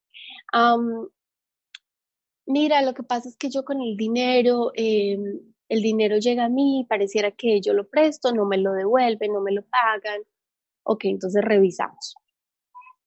mira, 2.46 2.82
lo 2.82 2.94
que 2.94 3.04
pasa 3.04 3.30
es 3.30 3.38
que 3.38 3.50
yo 3.50 3.64
con 3.66 3.82
el 3.82 3.98
dinero, 3.98 4.72
em, 4.76 5.40
el 5.70 5.82
dinero 5.82 6.18
llega 6.18 6.46
a 6.46 6.50
mí, 6.50 6.86
pareciera 6.90 7.32
que 7.32 7.62
yo 7.62 7.74
lo 7.74 7.88
presto, 7.88 8.32
no 8.34 8.46
me 8.46 8.58
lo 8.58 8.74
devuelven, 8.74 9.34
no 9.34 9.42
me 9.42 9.52
lo 9.52 9.64
pagan. 9.64 10.22
Ok, 10.84 11.06
entonces 11.06 11.44
revisamos. 11.44 12.16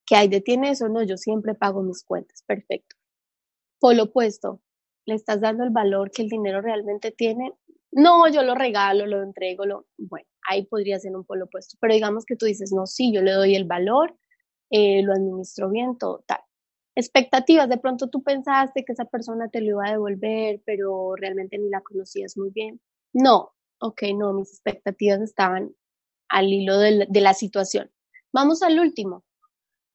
¿Qué 0.05 0.15
hay 0.15 0.27
de 0.27 0.41
tiene 0.41 0.71
eso? 0.71 0.89
No, 0.89 1.03
yo 1.03 1.17
siempre 1.17 1.55
pago 1.55 1.83
mis 1.83 2.03
cuentas. 2.03 2.43
Perfecto. 2.47 2.95
Por 3.79 3.95
lo 3.95 4.03
opuesto, 4.05 4.61
¿le 5.05 5.15
estás 5.15 5.41
dando 5.41 5.63
el 5.63 5.71
valor 5.71 6.11
que 6.11 6.23
el 6.23 6.29
dinero 6.29 6.61
realmente 6.61 7.11
tiene? 7.11 7.53
No, 7.91 8.27
yo 8.29 8.43
lo 8.43 8.55
regalo, 8.55 9.05
lo 9.05 9.23
entrego, 9.23 9.65
lo... 9.65 9.87
Bueno, 9.97 10.27
ahí 10.47 10.65
podría 10.65 10.99
ser 10.99 11.15
un 11.15 11.25
polo 11.25 11.45
opuesto. 11.45 11.77
Pero 11.81 11.93
digamos 11.93 12.25
que 12.25 12.35
tú 12.35 12.45
dices, 12.45 12.71
no, 12.71 12.85
sí, 12.85 13.11
yo 13.13 13.21
le 13.21 13.31
doy 13.31 13.55
el 13.55 13.65
valor, 13.65 14.15
eh, 14.69 15.01
lo 15.03 15.13
administro 15.13 15.69
bien, 15.69 15.97
todo 15.97 16.23
tal. 16.27 16.39
Expectativas, 16.95 17.69
de 17.69 17.77
pronto 17.77 18.09
tú 18.09 18.23
pensaste 18.23 18.83
que 18.83 18.93
esa 18.93 19.05
persona 19.05 19.49
te 19.49 19.61
lo 19.61 19.67
iba 19.69 19.87
a 19.87 19.91
devolver, 19.91 20.61
pero 20.65 21.15
realmente 21.15 21.57
ni 21.57 21.69
la 21.69 21.81
conocías 21.81 22.37
muy 22.37 22.51
bien. 22.51 22.79
No, 23.13 23.53
ok, 23.79 24.03
no, 24.15 24.33
mis 24.33 24.49
expectativas 24.51 25.21
estaban 25.21 25.73
al 26.29 26.47
hilo 26.47 26.77
de 26.77 27.07
la, 27.21 27.33
situación. 27.33 27.89
Vamos 28.33 28.61
al 28.61 28.79
último. 28.79 29.23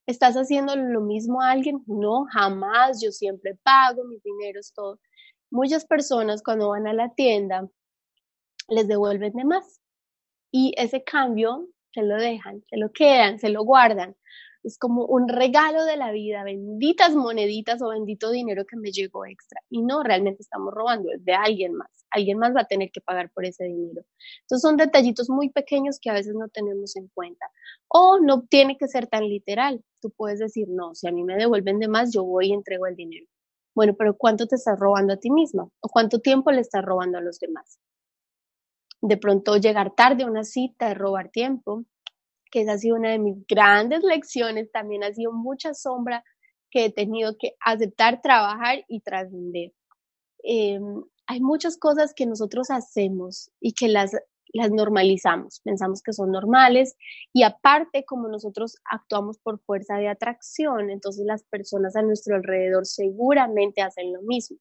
¿Estás 0.06 0.34
haciendo 0.34 0.76
lo 0.76 1.00
mismo 1.00 1.40
a 1.40 1.52
alguien? 1.52 1.82
No, 1.86 2.24
jamás. 2.32 3.00
Yo 3.02 3.12
siempre 3.12 3.56
pago 3.62 4.04
mis 4.04 4.22
dineros, 4.22 4.72
todo. 4.74 4.98
Muchas 5.50 5.84
personas 5.86 6.42
cuando 6.42 6.70
van 6.70 6.86
a 6.86 6.92
la 6.92 7.14
tienda 7.14 7.68
les 8.68 8.88
devuelven 8.88 9.32
de 9.32 9.44
más 9.44 9.80
y 10.50 10.72
ese 10.76 11.04
cambio 11.04 11.68
se 11.92 12.02
lo 12.02 12.16
dejan, 12.16 12.64
se 12.68 12.76
lo 12.76 12.92
quedan, 12.92 13.38
se 13.38 13.48
lo 13.48 13.64
guardan 13.64 14.16
es 14.64 14.78
como 14.78 15.04
un 15.04 15.28
regalo 15.28 15.84
de 15.84 15.96
la 15.96 16.10
vida, 16.10 16.42
benditas 16.42 17.14
moneditas 17.14 17.82
o 17.82 17.90
bendito 17.90 18.30
dinero 18.30 18.64
que 18.64 18.76
me 18.76 18.90
llegó 18.90 19.26
extra. 19.26 19.60
Y 19.68 19.82
no, 19.82 20.02
realmente 20.02 20.42
estamos 20.42 20.72
robando, 20.72 21.12
es 21.12 21.22
de 21.24 21.34
alguien 21.34 21.74
más. 21.74 21.90
Alguien 22.10 22.38
más 22.38 22.56
va 22.56 22.62
a 22.62 22.66
tener 22.66 22.90
que 22.90 23.02
pagar 23.02 23.30
por 23.30 23.44
ese 23.44 23.64
dinero. 23.64 24.02
Entonces 24.42 24.62
son 24.62 24.76
detallitos 24.76 25.28
muy 25.28 25.50
pequeños 25.50 25.98
que 26.00 26.08
a 26.08 26.14
veces 26.14 26.34
no 26.34 26.48
tenemos 26.48 26.96
en 26.96 27.08
cuenta. 27.08 27.46
O 27.88 28.18
no 28.20 28.46
tiene 28.46 28.78
que 28.78 28.88
ser 28.88 29.06
tan 29.06 29.28
literal. 29.28 29.84
Tú 30.00 30.10
puedes 30.16 30.38
decir, 30.38 30.66
no, 30.70 30.94
si 30.94 31.06
a 31.06 31.12
mí 31.12 31.24
me 31.24 31.36
devuelven 31.36 31.78
de 31.78 31.88
más, 31.88 32.12
yo 32.12 32.24
voy 32.24 32.48
y 32.48 32.52
entrego 32.54 32.86
el 32.86 32.96
dinero. 32.96 33.26
Bueno, 33.74 33.94
pero 33.98 34.16
¿cuánto 34.16 34.46
te 34.46 34.56
estás 34.56 34.78
robando 34.78 35.12
a 35.12 35.18
ti 35.18 35.30
mismo? 35.30 35.72
¿O 35.80 35.88
cuánto 35.88 36.20
tiempo 36.20 36.50
le 36.52 36.60
estás 36.60 36.84
robando 36.84 37.18
a 37.18 37.20
los 37.20 37.38
demás? 37.38 37.78
De 39.06 39.18
pronto 39.18 39.58
llegar 39.58 39.94
tarde 39.94 40.24
a 40.24 40.26
una 40.26 40.44
cita 40.44 40.94
robar 40.94 41.28
tiempo 41.28 41.84
que 42.50 42.62
esa 42.62 42.72
ha 42.72 42.78
sido 42.78 42.96
una 42.96 43.10
de 43.10 43.18
mis 43.18 43.46
grandes 43.46 44.02
lecciones, 44.02 44.72
también 44.72 45.04
ha 45.04 45.12
sido 45.12 45.30
mucha 45.30 45.74
sombra 45.74 46.24
que 46.70 46.86
he 46.86 46.90
tenido 46.90 47.36
que 47.38 47.54
aceptar, 47.60 48.22
trabajar 48.22 48.82
y 48.88 49.00
trascender. 49.00 49.72
Em, 50.42 51.04
hay 51.26 51.40
muchas 51.40 51.76
cosas 51.76 52.14
que 52.14 52.24
nosotros 52.24 52.70
hacemos 52.70 53.50
y 53.60 53.74
que 53.74 53.88
las 53.88 54.14
normalizamos, 54.70 55.60
pensamos 55.62 56.00
que 56.00 56.14
son 56.14 56.30
normales 56.30 56.96
y 57.34 57.42
aparte 57.42 58.06
como 58.06 58.28
nosotros 58.28 58.76
actuamos 58.90 59.36
por 59.36 59.60
fuerza 59.60 59.96
de 59.98 60.08
atracción, 60.08 60.88
entonces 60.88 61.26
las 61.26 61.44
personas 61.44 61.94
a 61.94 62.00
nuestro 62.00 62.36
alrededor 62.36 62.86
seguramente 62.86 63.82
hacen 63.82 64.14
lo 64.14 64.22
mismo. 64.22 64.56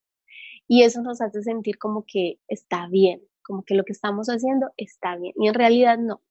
Y 0.67 0.83
eso 0.83 1.01
nos 1.01 1.21
hace 1.21 1.41
sentir 1.43 1.77
como 1.77 2.03
que 2.05 2.39
está 2.49 2.87
bien, 2.89 3.21
como 3.43 3.63
que 3.63 3.75
lo 3.75 3.83
que 3.83 3.93
estamos 3.93 4.27
haciendo 4.27 4.71
está 4.77 5.15
bien 5.17 5.33
y 5.37 5.47
en 5.47 5.53
realidad 5.53 5.97
no. 5.97 6.21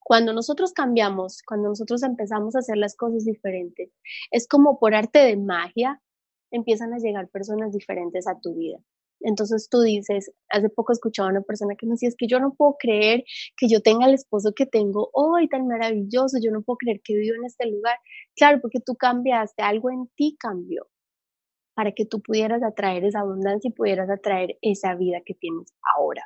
Cuando 0.00 0.32
nosotros 0.32 0.72
cambiamos, 0.72 1.42
cuando 1.42 1.68
nosotros 1.68 2.02
empezamos 2.02 2.56
a 2.56 2.60
hacer 2.60 2.78
las 2.78 2.96
cosas 2.96 3.24
diferentes, 3.24 3.90
es 4.30 4.48
como 4.48 4.78
por 4.78 4.94
arte 4.94 5.18
de 5.18 5.36
magia 5.36 6.00
empiezan 6.50 6.94
a 6.94 6.98
llegar 6.98 7.28
personas 7.28 7.72
diferentes 7.72 8.26
a 8.26 8.40
tu 8.40 8.54
vida. 8.54 8.78
Entonces 9.20 9.68
tú 9.68 9.80
dices, 9.82 10.32
hace 10.48 10.68
poco 10.68 10.92
escuchaba 10.92 11.28
a 11.28 11.32
una 11.32 11.42
persona 11.42 11.74
que 11.76 11.86
me 11.86 11.92
decía, 11.92 12.08
es 12.08 12.16
que 12.16 12.28
yo 12.28 12.40
no 12.40 12.54
puedo 12.54 12.76
creer 12.78 13.24
que 13.56 13.68
yo 13.68 13.80
tenga 13.82 14.06
el 14.06 14.14
esposo 14.14 14.52
que 14.54 14.66
tengo 14.66 15.10
hoy 15.12 15.48
tan 15.48 15.66
maravilloso, 15.66 16.38
yo 16.40 16.50
no 16.52 16.62
puedo 16.62 16.76
creer 16.78 17.00
que 17.02 17.16
vivo 17.16 17.36
en 17.36 17.44
este 17.44 17.66
lugar. 17.66 17.98
Claro, 18.36 18.60
porque 18.60 18.80
tú 18.80 18.94
cambiaste, 18.94 19.62
algo 19.62 19.90
en 19.90 20.08
ti 20.16 20.36
cambió 20.38 20.86
para 21.74 21.92
que 21.92 22.04
tú 22.06 22.20
pudieras 22.20 22.62
atraer 22.62 23.04
esa 23.04 23.20
abundancia 23.20 23.68
y 23.68 23.72
pudieras 23.72 24.10
atraer 24.10 24.58
esa 24.62 24.94
vida 24.94 25.20
que 25.24 25.34
tienes 25.34 25.72
ahora. 25.96 26.24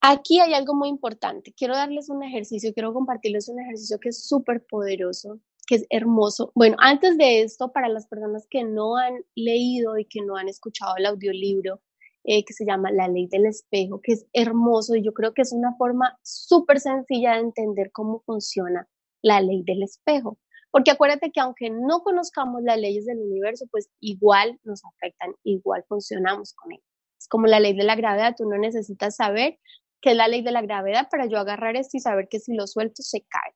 Aquí 0.00 0.38
hay 0.40 0.54
algo 0.54 0.74
muy 0.74 0.88
importante. 0.88 1.52
Quiero 1.56 1.74
darles 1.74 2.08
un 2.08 2.22
ejercicio, 2.22 2.72
quiero 2.72 2.94
compartirles 2.94 3.48
un 3.48 3.60
ejercicio 3.60 3.98
que 4.00 4.10
es 4.10 4.26
súper 4.26 4.64
poderoso, 4.64 5.40
que 5.66 5.74
es 5.76 5.86
hermoso. 5.90 6.52
Bueno, 6.54 6.76
antes 6.78 7.18
de 7.18 7.42
esto, 7.42 7.72
para 7.72 7.88
las 7.88 8.06
personas 8.06 8.46
que 8.48 8.64
no 8.64 8.96
han 8.96 9.24
leído 9.34 9.98
y 9.98 10.06
que 10.06 10.20
no 10.22 10.36
han 10.36 10.48
escuchado 10.48 10.94
el 10.96 11.06
audiolibro, 11.06 11.80
eh, 12.24 12.44
que 12.44 12.52
se 12.52 12.64
llama 12.64 12.92
La 12.92 13.08
ley 13.08 13.26
del 13.26 13.46
espejo, 13.46 14.00
que 14.02 14.12
es 14.12 14.26
hermoso 14.32 14.94
y 14.94 15.02
yo 15.02 15.12
creo 15.12 15.34
que 15.34 15.42
es 15.42 15.52
una 15.52 15.74
forma 15.76 16.18
súper 16.22 16.80
sencilla 16.80 17.34
de 17.34 17.40
entender 17.40 17.90
cómo 17.92 18.20
funciona 18.24 18.88
la 19.22 19.40
ley 19.40 19.62
del 19.64 19.82
espejo. 19.82 20.38
Porque 20.70 20.90
acuérdate 20.90 21.32
que 21.32 21.40
aunque 21.40 21.70
no 21.70 22.02
conozcamos 22.02 22.62
las 22.62 22.78
leyes 22.78 23.06
del 23.06 23.18
universo, 23.18 23.66
pues 23.70 23.88
igual 24.00 24.60
nos 24.64 24.82
afectan, 24.84 25.34
igual 25.42 25.84
funcionamos 25.88 26.54
con 26.54 26.72
ellas. 26.72 26.87
Como 27.28 27.46
la 27.46 27.60
ley 27.60 27.74
de 27.74 27.84
la 27.84 27.96
gravedad, 27.96 28.34
tú 28.36 28.48
no 28.48 28.58
necesitas 28.58 29.16
saber 29.16 29.58
que 30.00 30.10
es 30.10 30.16
la 30.16 30.28
ley 30.28 30.42
de 30.42 30.52
la 30.52 30.62
gravedad, 30.62 31.08
para 31.10 31.26
yo 31.26 31.38
agarrar 31.38 31.76
esto 31.76 31.96
y 31.96 32.00
saber 32.00 32.28
que 32.28 32.38
si 32.38 32.54
lo 32.54 32.66
suelto 32.66 33.02
se 33.02 33.22
cae. 33.22 33.54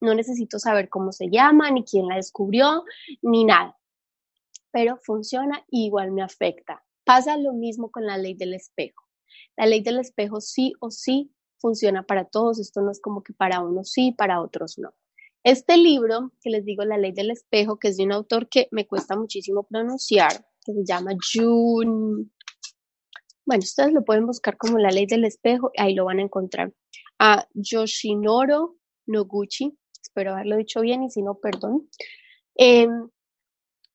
No 0.00 0.14
necesito 0.14 0.58
saber 0.58 0.88
cómo 0.88 1.12
se 1.12 1.28
llama, 1.30 1.70
ni 1.70 1.84
quién 1.84 2.08
la 2.08 2.16
descubrió, 2.16 2.84
ni 3.20 3.44
nada. 3.44 3.78
Pero 4.72 4.96
funciona 4.96 5.64
y 5.70 5.86
igual 5.86 6.12
me 6.12 6.22
afecta. 6.22 6.82
Pasa 7.04 7.36
lo 7.36 7.52
mismo 7.52 7.90
con 7.90 8.06
la 8.06 8.16
ley 8.16 8.34
del 8.34 8.54
espejo. 8.54 9.04
La 9.56 9.66
ley 9.66 9.82
del 9.82 10.00
espejo 10.00 10.40
sí 10.40 10.72
o 10.80 10.90
sí 10.90 11.32
funciona 11.58 12.04
para 12.04 12.24
todos. 12.24 12.58
Esto 12.58 12.80
no 12.80 12.90
es 12.90 13.00
como 13.00 13.22
que 13.22 13.32
para 13.32 13.60
unos 13.60 13.90
sí, 13.92 14.12
para 14.12 14.40
otros 14.40 14.78
no. 14.78 14.94
Este 15.44 15.76
libro, 15.76 16.32
que 16.40 16.50
les 16.50 16.64
digo, 16.64 16.84
La 16.84 16.98
ley 16.98 17.12
del 17.12 17.30
espejo, 17.30 17.78
que 17.78 17.88
es 17.88 17.96
de 17.96 18.04
un 18.04 18.12
autor 18.12 18.48
que 18.48 18.68
me 18.70 18.86
cuesta 18.86 19.16
muchísimo 19.16 19.64
pronunciar, 19.64 20.46
que 20.64 20.72
se 20.72 20.84
llama 20.84 21.12
Jun, 21.32 22.31
bueno, 23.44 23.62
ustedes 23.62 23.92
lo 23.92 24.04
pueden 24.04 24.26
buscar 24.26 24.56
como 24.56 24.78
la 24.78 24.90
ley 24.90 25.06
del 25.06 25.24
espejo, 25.24 25.70
ahí 25.76 25.94
lo 25.94 26.04
van 26.04 26.18
a 26.18 26.22
encontrar. 26.22 26.72
A 27.18 27.46
Yoshinoro 27.54 28.76
Noguchi, 29.06 29.76
espero 30.02 30.32
haberlo 30.32 30.56
dicho 30.56 30.80
bien 30.80 31.02
y 31.02 31.10
si 31.10 31.22
no, 31.22 31.34
perdón. 31.36 31.88
Em, 32.54 33.08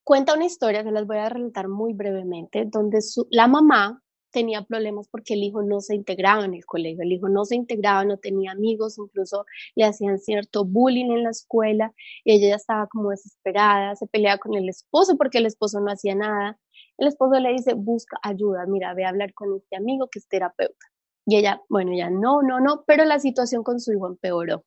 cuenta 0.04 0.34
una 0.34 0.46
historia 0.46 0.84
que 0.84 0.90
las 0.90 1.06
voy 1.06 1.18
a 1.18 1.28
relatar 1.28 1.68
muy 1.68 1.92
brevemente, 1.92 2.64
donde 2.66 2.98
la 3.30 3.46
mamá 3.46 4.02
tenía 4.30 4.62
problemas 4.62 5.08
porque 5.08 5.34
el 5.34 5.42
hijo 5.42 5.62
no 5.62 5.80
se 5.80 5.94
integraba 5.94 6.44
en 6.44 6.54
el 6.54 6.64
colegio, 6.66 7.02
el 7.02 7.12
hijo 7.12 7.28
no 7.28 7.44
se 7.44 7.56
integraba, 7.56 8.04
no 8.04 8.18
tenía 8.18 8.52
amigos, 8.52 8.98
incluso 8.98 9.44
le 9.74 9.84
hacían 9.84 10.18
cierto 10.18 10.64
bullying 10.64 11.10
en 11.10 11.24
la 11.24 11.30
escuela, 11.30 11.92
y 12.24 12.32
ella 12.34 12.48
ya 12.50 12.56
estaba 12.56 12.86
como 12.88 13.10
desesperada, 13.10 13.96
se 13.96 14.06
peleaba 14.06 14.38
con 14.38 14.54
el 14.54 14.68
esposo 14.68 15.16
porque 15.16 15.38
el 15.38 15.46
esposo 15.46 15.80
no 15.80 15.90
hacía 15.90 16.14
nada, 16.14 16.58
el 16.98 17.08
esposo 17.08 17.38
le 17.40 17.52
dice, 17.52 17.74
busca 17.74 18.18
ayuda, 18.22 18.66
mira, 18.66 18.92
ve 18.92 19.04
a 19.04 19.10
hablar 19.10 19.32
con 19.32 19.56
este 19.56 19.76
amigo 19.76 20.08
que 20.10 20.18
es 20.18 20.28
terapeuta. 20.28 20.86
Y 21.24 21.36
ella, 21.36 21.62
bueno, 21.68 21.92
ya 21.96 22.10
no, 22.10 22.42
no, 22.42 22.60
no, 22.60 22.84
pero 22.86 23.04
la 23.04 23.20
situación 23.20 23.62
con 23.62 23.80
su 23.80 23.92
hijo 23.92 24.08
empeoró. 24.08 24.64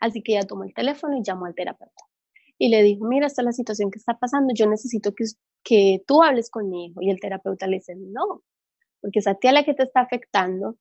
Así 0.00 0.22
que 0.22 0.32
ella 0.32 0.46
tomó 0.46 0.64
el 0.64 0.74
teléfono 0.74 1.16
y 1.16 1.22
llamó 1.22 1.46
al 1.46 1.54
terapeuta. 1.54 2.04
Y 2.58 2.70
le 2.70 2.82
dijo, 2.82 3.06
mira, 3.06 3.26
esta 3.26 3.42
es 3.42 3.46
la 3.46 3.52
situación 3.52 3.90
que 3.90 3.98
está 3.98 4.18
pasando, 4.18 4.52
yo 4.54 4.66
necesito 4.66 5.14
que, 5.14 5.24
que 5.62 6.02
tú 6.06 6.22
hables 6.22 6.50
con 6.50 6.68
mi 6.68 6.86
hijo. 6.86 7.00
Y 7.02 7.10
el 7.10 7.20
terapeuta 7.20 7.66
le 7.66 7.76
dice, 7.76 7.94
no, 7.96 8.42
porque 9.00 9.20
esa 9.20 9.34
tía 9.34 9.52
la 9.52 9.64
que 9.64 9.74
te 9.74 9.84
está 9.84 10.00
afectando, 10.00 10.76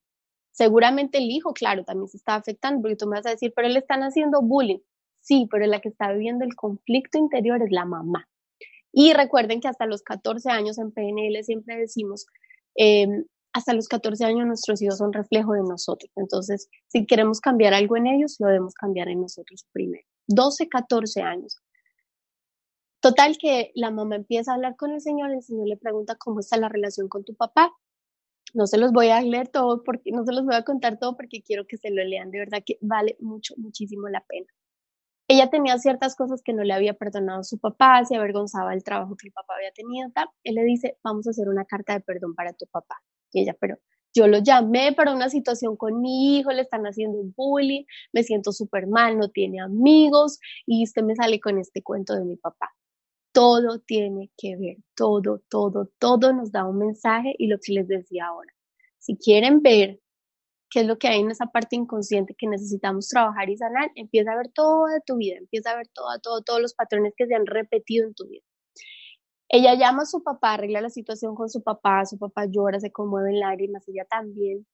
seguramente 0.51 1.19
el 1.19 1.29
hijo, 1.29 1.53
claro, 1.53 1.83
también 1.83 2.07
se 2.07 2.17
está 2.17 2.35
afectando, 2.35 2.81
porque 2.81 2.95
tú 2.95 3.07
me 3.07 3.17
vas 3.17 3.25
a 3.27 3.31
decir, 3.31 3.53
pero 3.55 3.67
le 3.69 3.79
están 3.79 4.01
haciendo 4.01 4.41
bullying. 4.41 4.79
Sí, 5.21 5.47
pero 5.51 5.65
la 5.67 5.81
que 5.81 5.89
está 5.89 6.11
viviendo 6.11 6.45
el 6.45 6.55
conflicto 6.55 7.17
interior 7.17 7.61
es 7.61 7.71
la 7.71 7.85
mamá. 7.85 8.27
Y 8.91 9.13
recuerden 9.13 9.61
que 9.61 9.67
hasta 9.67 9.85
los 9.85 10.01
14 10.01 10.49
años 10.49 10.77
en 10.77 10.91
PNL 10.91 11.43
siempre 11.43 11.77
decimos, 11.77 12.25
em, 12.75 13.25
hasta 13.53 13.73
los 13.73 13.87
14 13.87 14.25
años 14.25 14.47
nuestros 14.47 14.81
hijos 14.81 14.97
son 14.97 15.13
reflejo 15.13 15.53
de 15.53 15.61
nosotros. 15.61 16.11
Entonces, 16.15 16.69
si 16.87 17.05
queremos 17.05 17.39
cambiar 17.41 17.73
algo 17.73 17.97
en 17.97 18.07
ellos, 18.07 18.37
lo 18.39 18.47
debemos 18.47 18.73
cambiar 18.73 19.09
en 19.09 19.21
nosotros 19.21 19.65
primero. 19.71 20.05
12, 20.27 20.69
14 20.69 21.21
años. 21.21 21.57
Total 23.01 23.37
que 23.37 23.71
la 23.75 23.91
mamá 23.91 24.15
empieza 24.17 24.51
a 24.51 24.55
hablar 24.55 24.75
con 24.75 24.91
el 24.91 25.01
Señor, 25.01 25.31
el 25.31 25.41
Señor 25.41 25.67
le 25.67 25.77
pregunta 25.77 26.15
cómo 26.15 26.41
está 26.41 26.57
la 26.57 26.69
relación 26.69 27.07
con 27.07 27.23
tu 27.23 27.33
papá. 27.35 27.71
No 28.53 28.67
se 28.67 28.77
los 28.77 28.91
voy 28.91 29.09
a 29.09 29.21
leer 29.21 29.47
todo 29.47 29.83
porque 29.83 30.11
no 30.11 30.25
se 30.25 30.33
los 30.33 30.45
voy 30.45 30.55
a 30.55 30.63
contar 30.63 30.99
todo 30.99 31.15
porque 31.15 31.41
quiero 31.41 31.65
que 31.67 31.77
se 31.77 31.91
lo 31.91 32.03
lean, 32.03 32.31
de 32.31 32.39
verdad 32.39 32.63
que 32.65 32.77
vale 32.81 33.15
mucho, 33.19 33.53
muchísimo 33.57 34.09
la 34.09 34.21
pena 34.21 34.47
ella 35.29 35.49
tenía 35.51 35.77
ciertas 35.77 36.15
cosas 36.15 36.41
que 36.43 36.53
no 36.53 36.63
le 36.63 36.73
había 36.73 36.95
perdonado 36.95 37.43
su 37.43 37.59
papá, 37.59 38.03
se 38.03 38.15
avergonzaba 38.15 38.71
del 38.71 38.83
trabajo 38.83 39.15
que 39.15 39.27
el 39.27 39.31
papá 39.31 39.53
había 39.55 39.71
tenido, 39.71 40.09
tal. 40.11 40.27
Él 40.43 40.55
le 40.55 40.63
dice, 40.63 40.97
vamos 41.03 41.27
a 41.27 41.29
hacer 41.29 41.47
una 41.47 41.65
carta 41.65 41.93
de 41.93 41.99
perdón 41.99 42.33
para 42.33 42.51
tu 42.53 42.65
papá. 42.65 42.95
Y 43.31 43.41
ella, 43.41 43.55
pero 43.59 43.77
yo 44.11 44.27
lo 44.27 44.39
llamé 44.39 44.91
para 44.93 45.13
una 45.13 45.29
situación 45.29 45.77
con 45.77 46.01
mi 46.01 46.39
hijo, 46.39 46.51
le 46.51 46.63
están 46.63 46.85
haciendo 46.85 47.19
un 47.19 47.31
bullying, 47.37 47.83
me 48.11 48.23
siento 48.23 48.51
súper 48.51 48.87
mal, 48.87 49.19
no 49.19 49.29
tiene 49.29 49.61
amigos 49.61 50.39
y 50.65 50.83
usted 50.83 51.03
me 51.03 51.15
sale 51.15 51.39
con 51.39 51.59
este 51.59 51.83
cuento 51.83 52.15
de 52.15 52.25
mi 52.25 52.35
papá. 52.35 52.71
Todo 53.31 53.77
tiene 53.79 54.31
que 54.35 54.57
ver, 54.57 54.77
todo, 54.95 55.43
todo, 55.47 55.91
todo 55.99 56.33
nos 56.33 56.51
da 56.51 56.65
un 56.65 56.79
mensaje 56.79 57.35
y 57.37 57.45
lo 57.45 57.59
que 57.59 57.73
les 57.73 57.87
decía 57.87 58.25
ahora. 58.25 58.51
Si 58.97 59.15
quieren 59.15 59.61
ver 59.61 59.99
qué 60.69 60.81
es 60.81 60.87
lo 60.87 60.97
que 60.97 61.07
hay 61.07 61.19
en 61.19 61.31
esa 61.31 61.47
parte 61.47 61.75
inconsciente 61.75 62.35
que 62.37 62.47
necesitamos 62.47 63.07
trabajar 63.07 63.49
y 63.49 63.57
sanar, 63.57 63.91
empieza 63.95 64.31
a 64.31 64.37
ver 64.37 64.49
toda 64.53 64.99
tu 65.05 65.17
vida, 65.17 65.37
empieza 65.37 65.71
a 65.71 65.77
ver 65.77 65.87
toda, 65.93 66.19
todo, 66.19 66.41
todos 66.43 66.61
los 66.61 66.73
patrones 66.73 67.13
que 67.17 67.25
se 67.27 67.35
han 67.35 67.45
repetido 67.45 68.05
en 68.07 68.13
tu 68.13 68.27
vida. 68.27 68.43
Ella 69.49 69.73
llama 69.73 70.03
a 70.03 70.05
su 70.05 70.21
papá, 70.23 70.53
arregla 70.53 70.81
la 70.81 70.91
situación 70.91 71.33
con 71.35 71.49
su 71.49 71.63
papá, 71.63 72.05
su 72.05 72.19
papá 72.19 72.45
llora, 72.45 72.79
se 72.79 72.91
conmueve 72.91 73.31
en 73.31 73.39
lágrimas, 73.39 73.87
ella 73.87 74.05
también. 74.05 74.67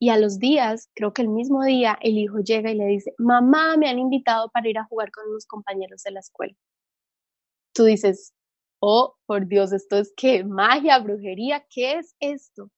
Y 0.00 0.08
a 0.10 0.18
los 0.18 0.40
días, 0.40 0.90
creo 0.94 1.12
que 1.12 1.22
el 1.22 1.28
mismo 1.28 1.62
día, 1.62 1.96
el 2.02 2.18
hijo 2.18 2.40
llega 2.40 2.72
y 2.72 2.74
le 2.74 2.86
dice, 2.86 3.14
mamá, 3.18 3.76
me 3.76 3.88
han 3.88 4.00
invitado 4.00 4.50
para 4.50 4.68
ir 4.68 4.78
a 4.78 4.84
jugar 4.84 5.12
con 5.12 5.28
unos 5.28 5.46
compañeros 5.46 6.02
de 6.02 6.10
la 6.10 6.20
escuela. 6.20 6.54
Tú 7.72 7.84
dices, 7.84 8.34
oh, 8.80 9.14
por 9.26 9.46
Dios, 9.46 9.72
esto 9.72 9.96
es 9.98 10.12
que 10.16 10.44
magia, 10.44 10.98
brujería, 10.98 11.64
¿qué 11.70 11.98
es 11.98 12.16
esto? 12.18 12.70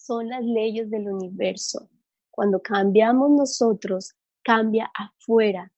Son 0.00 0.28
las 0.28 0.44
leyes 0.44 0.90
del 0.90 1.08
universo. 1.08 1.88
Cuando 2.30 2.60
cambiamos 2.60 3.30
nosotros, 3.30 4.14
cambia 4.42 4.90
afuera. 4.94 5.72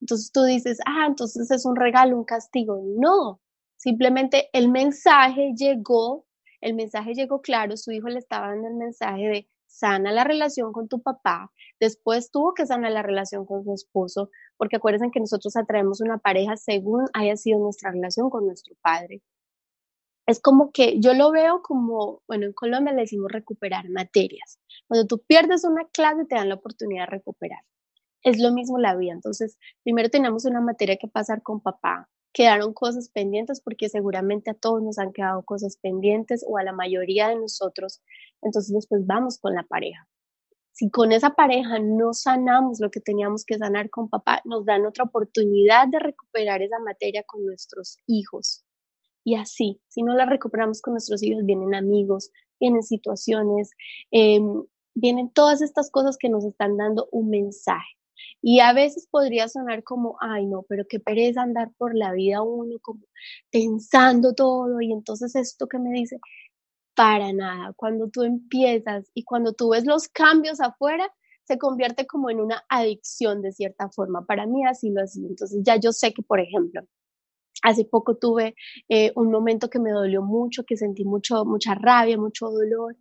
Entonces 0.00 0.30
tú 0.32 0.44
dices, 0.44 0.78
ah, 0.86 1.06
entonces 1.08 1.50
es 1.50 1.64
un 1.64 1.76
regalo, 1.76 2.16
un 2.16 2.24
castigo. 2.24 2.80
No, 2.98 3.40
Simplemente 3.84 4.48
el 4.54 4.70
mensaje 4.70 5.52
llegó, 5.54 6.24
el 6.62 6.72
mensaje 6.72 7.12
llegó 7.12 7.42
claro, 7.42 7.76
su 7.76 7.92
hijo 7.92 8.08
le 8.08 8.18
estaba 8.18 8.48
dando 8.48 8.68
el 8.68 8.76
mensaje 8.76 9.28
de 9.28 9.48
sana 9.66 10.10
la 10.10 10.24
relación 10.24 10.72
con 10.72 10.88
tu 10.88 11.02
papá, 11.02 11.52
después 11.78 12.30
tuvo 12.30 12.54
que 12.54 12.64
sanar 12.64 12.92
la 12.92 13.02
relación 13.02 13.44
con 13.44 13.62
su 13.62 13.74
esposo, 13.74 14.30
porque 14.56 14.76
acuérdense 14.76 15.10
que 15.12 15.20
nosotros 15.20 15.54
atraemos 15.56 16.00
una 16.00 16.16
pareja 16.16 16.56
según 16.56 17.04
haya 17.12 17.36
sido 17.36 17.58
nuestra 17.58 17.90
relación 17.90 18.30
con 18.30 18.46
nuestro 18.46 18.74
padre. 18.80 19.20
Es 20.26 20.40
como 20.40 20.72
que 20.72 21.00
yo 21.00 21.12
lo 21.14 21.30
veo 21.30 21.62
como, 21.62 22.22
bueno, 22.26 22.46
en 22.46 22.52
Colombia 22.52 22.92
le 22.92 23.02
decimos 23.02 23.30
recuperar 23.30 23.88
materias. 23.90 24.58
Cuando 24.88 25.06
tú 25.06 25.22
pierdes 25.26 25.64
una 25.64 25.86
clase 25.88 26.24
te 26.24 26.36
dan 26.36 26.48
la 26.48 26.54
oportunidad 26.56 27.04
de 27.04 27.10
recuperar. 27.10 27.62
Es 28.22 28.40
lo 28.40 28.52
mismo 28.52 28.78
la 28.78 28.96
vida. 28.96 29.12
Entonces, 29.12 29.58
primero 29.82 30.08
tenemos 30.08 30.46
una 30.46 30.60
materia 30.60 30.96
que 30.96 31.08
pasar 31.08 31.42
con 31.42 31.60
papá, 31.60 32.08
quedaron 32.34 32.74
cosas 32.74 33.08
pendientes 33.08 33.60
porque 33.60 33.88
seguramente 33.88 34.50
a 34.50 34.54
todos 34.54 34.82
nos 34.82 34.98
han 34.98 35.12
quedado 35.12 35.42
cosas 35.44 35.76
pendientes 35.76 36.44
o 36.46 36.58
a 36.58 36.64
la 36.64 36.72
mayoría 36.72 37.28
de 37.28 37.36
nosotros. 37.36 38.02
Entonces 38.42 38.74
después 38.74 39.06
vamos 39.06 39.38
con 39.38 39.54
la 39.54 39.62
pareja. 39.62 40.06
Si 40.72 40.90
con 40.90 41.12
esa 41.12 41.30
pareja 41.30 41.78
no 41.78 42.12
sanamos 42.12 42.80
lo 42.80 42.90
que 42.90 43.00
teníamos 43.00 43.44
que 43.44 43.56
sanar 43.56 43.88
con 43.90 44.08
papá, 44.08 44.42
nos 44.44 44.64
dan 44.64 44.84
otra 44.84 45.04
oportunidad 45.04 45.86
de 45.86 46.00
recuperar 46.00 46.62
esa 46.62 46.80
materia 46.80 47.22
con 47.22 47.46
nuestros 47.46 47.98
hijos. 48.08 48.63
Y 49.24 49.36
así, 49.36 49.80
si 49.88 50.02
no 50.02 50.14
la 50.14 50.26
recuperamos 50.26 50.82
con 50.82 50.94
nuestros 50.94 51.22
hijos, 51.22 51.44
vienen 51.44 51.74
amigos, 51.74 52.30
vienen 52.60 52.82
situaciones, 52.82 53.70
em, 54.10 54.64
vienen 54.94 55.30
todas 55.30 55.62
estas 55.62 55.90
cosas 55.90 56.16
que 56.18 56.28
nos 56.28 56.44
están 56.44 56.76
dando 56.76 57.08
un 57.10 57.30
mensaje. 57.30 57.96
Y 58.42 58.60
a 58.60 58.72
veces 58.72 59.08
podría 59.10 59.48
sonar 59.48 59.82
como, 59.82 60.16
ay 60.20 60.46
no, 60.46 60.64
pero 60.68 60.84
qué 60.88 61.00
pereza 61.00 61.42
andar 61.42 61.72
por 61.78 61.96
la 61.96 62.12
vida 62.12 62.42
uno 62.42 62.78
como 62.80 63.00
pensando 63.50 64.34
todo 64.34 64.80
y 64.80 64.92
entonces 64.92 65.34
esto 65.34 65.66
que 65.66 65.78
me 65.78 65.90
dice, 65.92 66.18
para 66.94 67.32
nada, 67.32 67.72
cuando 67.74 68.08
tú 68.08 68.22
empiezas 68.22 69.10
y 69.14 69.24
cuando 69.24 69.52
tú 69.52 69.70
ves 69.70 69.84
los 69.86 70.08
cambios 70.08 70.60
afuera, 70.60 71.10
se 71.44 71.58
convierte 71.58 72.06
como 72.06 72.30
en 72.30 72.40
una 72.40 72.64
adicción 72.68 73.42
de 73.42 73.52
cierta 73.52 73.90
forma. 73.90 74.24
Para 74.26 74.46
mí 74.46 74.64
así 74.66 74.90
lo 74.90 75.06
sido. 75.06 75.28
Entonces 75.28 75.62
ya 75.64 75.76
yo 75.76 75.92
sé 75.92 76.12
que, 76.14 76.22
por 76.22 76.40
ejemplo, 76.40 76.82
hace 77.64 77.84
poco 77.84 78.16
tuve 78.16 78.54
eh, 78.88 79.12
un 79.16 79.30
momento 79.30 79.70
que 79.70 79.80
me 79.80 79.90
dolió 79.90 80.22
mucho, 80.22 80.64
que 80.64 80.76
sentí 80.76 81.04
mucho, 81.04 81.44
mucha 81.46 81.74
rabia, 81.74 82.18
mucho 82.18 82.46
dolor. 82.50 82.96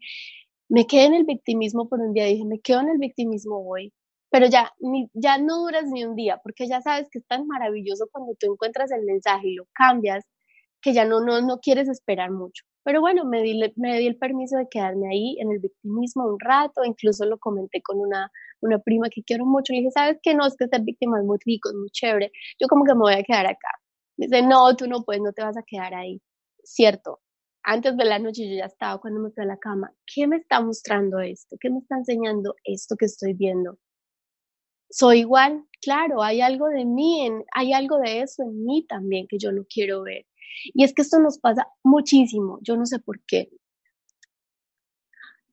Me 0.70 0.88
quedé 0.88 1.06
en 1.06 1.14
el 1.16 1.26
victimismo 1.26 1.88
por 1.90 2.00
un 2.00 2.14
día, 2.14 2.26
dije, 2.26 2.46
me 2.46 2.60
quedo 2.62 2.82
en 2.82 2.90
el 2.90 2.98
victimismo 2.98 3.58
hoy, 3.70 3.94
pero 4.32 4.48
ya, 4.48 4.72
ya 5.14 5.38
no 5.38 5.60
duras 5.60 5.86
ni 5.92 6.06
un 6.06 6.16
día, 6.16 6.40
porque 6.44 6.68
ya 6.68 6.82
sabes 6.82 7.10
que 7.12 7.20
es 7.20 7.28
tan 7.28 7.46
maravilloso 7.48 8.08
cuando 8.12 8.34
tú 8.40 8.52
encuentras 8.54 8.92
el 8.92 9.04
mensaje 9.04 9.50
y 9.50 9.56
lo 9.56 9.66
cambias, 9.74 10.26
que 10.82 10.94
ya 10.94 11.06
no, 11.06 11.22
no, 11.22 11.42
no 11.42 11.60
quieres 11.60 11.90
esperar 11.90 12.32
mucho. 12.32 12.64
Pero 12.84 13.02
bueno, 13.02 13.26
me 13.26 13.42
di, 13.42 13.60
me 13.78 14.00
di 14.00 14.08
el 14.08 14.18
permiso 14.18 14.58
de 14.58 14.68
quedarme 14.70 15.08
ahí 15.10 15.38
en 15.40 15.52
el 15.52 15.60
victimismo 15.60 16.26
un 16.28 16.40
rato, 16.40 16.84
incluso 16.86 17.26
lo 17.26 17.38
comenté 17.40 17.82
con 17.82 18.00
una, 18.00 18.32
una 18.62 18.80
prima 18.80 19.10
que 19.10 19.24
quiero 19.24 19.46
mucho, 19.46 19.74
le 19.74 19.80
dije, 19.80 19.92
¿sabes 19.92 20.20
qué? 20.24 20.34
No, 20.36 20.46
es 20.48 20.56
que 20.58 20.68
ser 20.68 20.82
víctima 20.82 21.20
es 21.20 21.26
muy 21.26 21.38
rico, 21.46 21.70
es 21.70 21.76
muy 21.76 21.90
chévere, 21.92 22.32
yo 22.60 22.68
como 22.68 22.86
que 22.86 22.94
me 22.94 23.02
voy 23.02 23.14
a 23.14 23.24
quedar 23.24 23.46
acá. 23.48 23.70
Me 24.18 24.28
dice, 24.28 24.42
no, 24.44 24.76
tú 24.76 24.88
no 24.88 25.04
puedes, 25.04 25.22
no 25.22 25.34
te 25.34 25.44
vas 25.44 25.58
a 25.58 25.64
quedar 25.64 25.94
ahí. 25.94 26.22
Cierto, 26.64 27.22
antes 27.64 27.98
de 27.98 28.06
la 28.06 28.20
noche 28.20 28.50
yo 28.50 28.58
ya 28.58 28.66
estaba 28.66 29.00
cuando 29.00 29.20
me 29.22 29.32
fui 29.32 29.44
a 29.44 29.48
la 29.48 29.58
cama, 29.58 29.94
¿qué 30.06 30.28
me 30.28 30.38
está 30.38 30.62
mostrando 30.62 31.20
esto? 31.20 31.58
¿Qué 31.60 31.70
me 31.70 31.80
está 31.80 31.96
enseñando 31.98 32.56
esto 32.64 32.96
que 32.98 33.06
estoy 33.06 33.34
viendo? 33.34 33.78
soy 34.94 35.22
igual, 35.22 35.66
claro, 35.82 36.22
hay 36.22 36.42
algo 36.42 36.68
de 36.68 36.86
mí, 36.86 37.26
en, 37.26 37.44
hay 37.52 37.74
algo 37.74 37.98
de 37.98 38.22
eso 38.22 38.44
en 38.44 38.64
mí 38.64 38.86
también 38.88 39.28
que 39.28 39.40
yo 39.40 39.52
no 39.52 39.66
quiero 39.68 40.04
ver. 40.04 40.28
Y 40.66 40.84
es 40.84 40.94
que 40.94 41.02
esto 41.02 41.20
nos 41.20 41.40
pasa 41.40 41.68
muchísimo, 41.84 42.60
yo 42.62 42.78
no 42.78 42.86
sé 42.86 43.00
por 43.00 43.20
qué. 43.26 43.50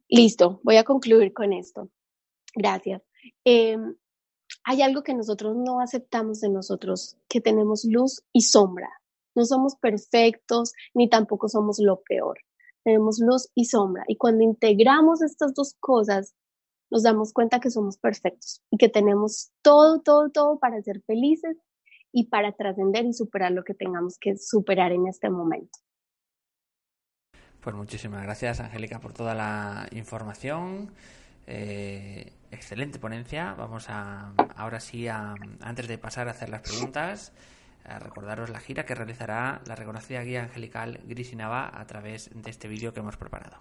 Listo, 0.09 0.61
voy 0.62 0.77
a 0.77 0.85
concluir 0.85 1.33
con 1.33 1.53
esto. 1.55 1.88
Gracias. 2.55 3.03
Em, 3.44 3.94
hay 4.64 4.83
algo 4.83 5.03
que 5.03 5.14
nosotros 5.14 5.57
no 5.57 5.81
aceptamos 5.81 6.40
de 6.40 6.51
nosotros, 6.51 7.16
que 7.29 7.40
tenemos 7.40 7.85
luz 7.85 8.23
y 8.33 8.42
sombra. 8.42 8.90
No 9.35 9.44
somos 9.44 9.77
perfectos 9.77 10.73
ni 10.94 11.09
tampoco 11.09 11.49
somos 11.49 11.79
lo 11.79 12.03
peor. 12.03 12.38
Tenemos 12.85 13.18
luz 13.20 13.49
y 13.55 13.66
sombra. 13.66 14.05
Y 14.09 14.16
cuando 14.16 14.44
integramos 14.44 15.23
estas 15.23 15.55
dos 15.55 15.75
cosas, 15.81 16.35
nos 16.90 17.03
damos 17.03 17.33
cuenta 17.33 17.61
que 17.61 17.70
somos 17.70 17.99
perfectos 17.99 18.62
y 18.70 18.77
que 18.77 18.88
tenemos 18.88 19.51
todo, 19.62 20.01
todo, 20.01 20.31
todo 20.31 20.59
para 20.59 20.83
ser 20.83 21.03
felices 21.03 21.57
y 22.12 22.25
para 22.25 22.53
trascender 22.53 23.05
y 23.05 23.12
superar 23.12 23.53
lo 23.53 23.62
que 23.62 23.75
tengamos 23.75 24.18
que 24.18 24.37
superar 24.37 24.92
en 24.92 25.07
este 25.07 25.31
momento. 25.31 25.79
Pues 27.61 27.77
muchísimas 27.77 28.23
gracias, 28.23 28.59
Angélica, 28.61 29.01
por 29.01 29.12
toda 29.12 29.35
la 29.35 29.87
información. 29.92 30.90
Eh, 31.46 32.33
excelente 32.50 32.98
ponencia. 32.98 33.54
Vamos 33.54 33.88
a, 33.88 34.32
ahora 34.56 34.80
sí, 34.80 35.08
antes 35.08 35.88
de 35.88 35.98
pasar 35.98 36.28
a 36.28 36.32
hacer 36.32 36.48
las 36.48 36.62
preguntas, 36.62 37.32
a 37.84 37.98
recordaros 37.98 38.50
la 38.50 38.60
gira 38.60 38.84
que 38.84 38.94
realizará 38.94 39.60
la 39.66 39.74
reconocida 39.74 40.22
guía 40.22 40.42
angelical 40.42 41.00
Grisinava 41.04 41.70
a 41.72 41.86
través 41.86 42.30
de 42.34 42.50
este 42.50 42.68
vídeo 42.68 42.92
que 42.92 43.00
hemos 43.00 43.16
preparado. 43.16 43.58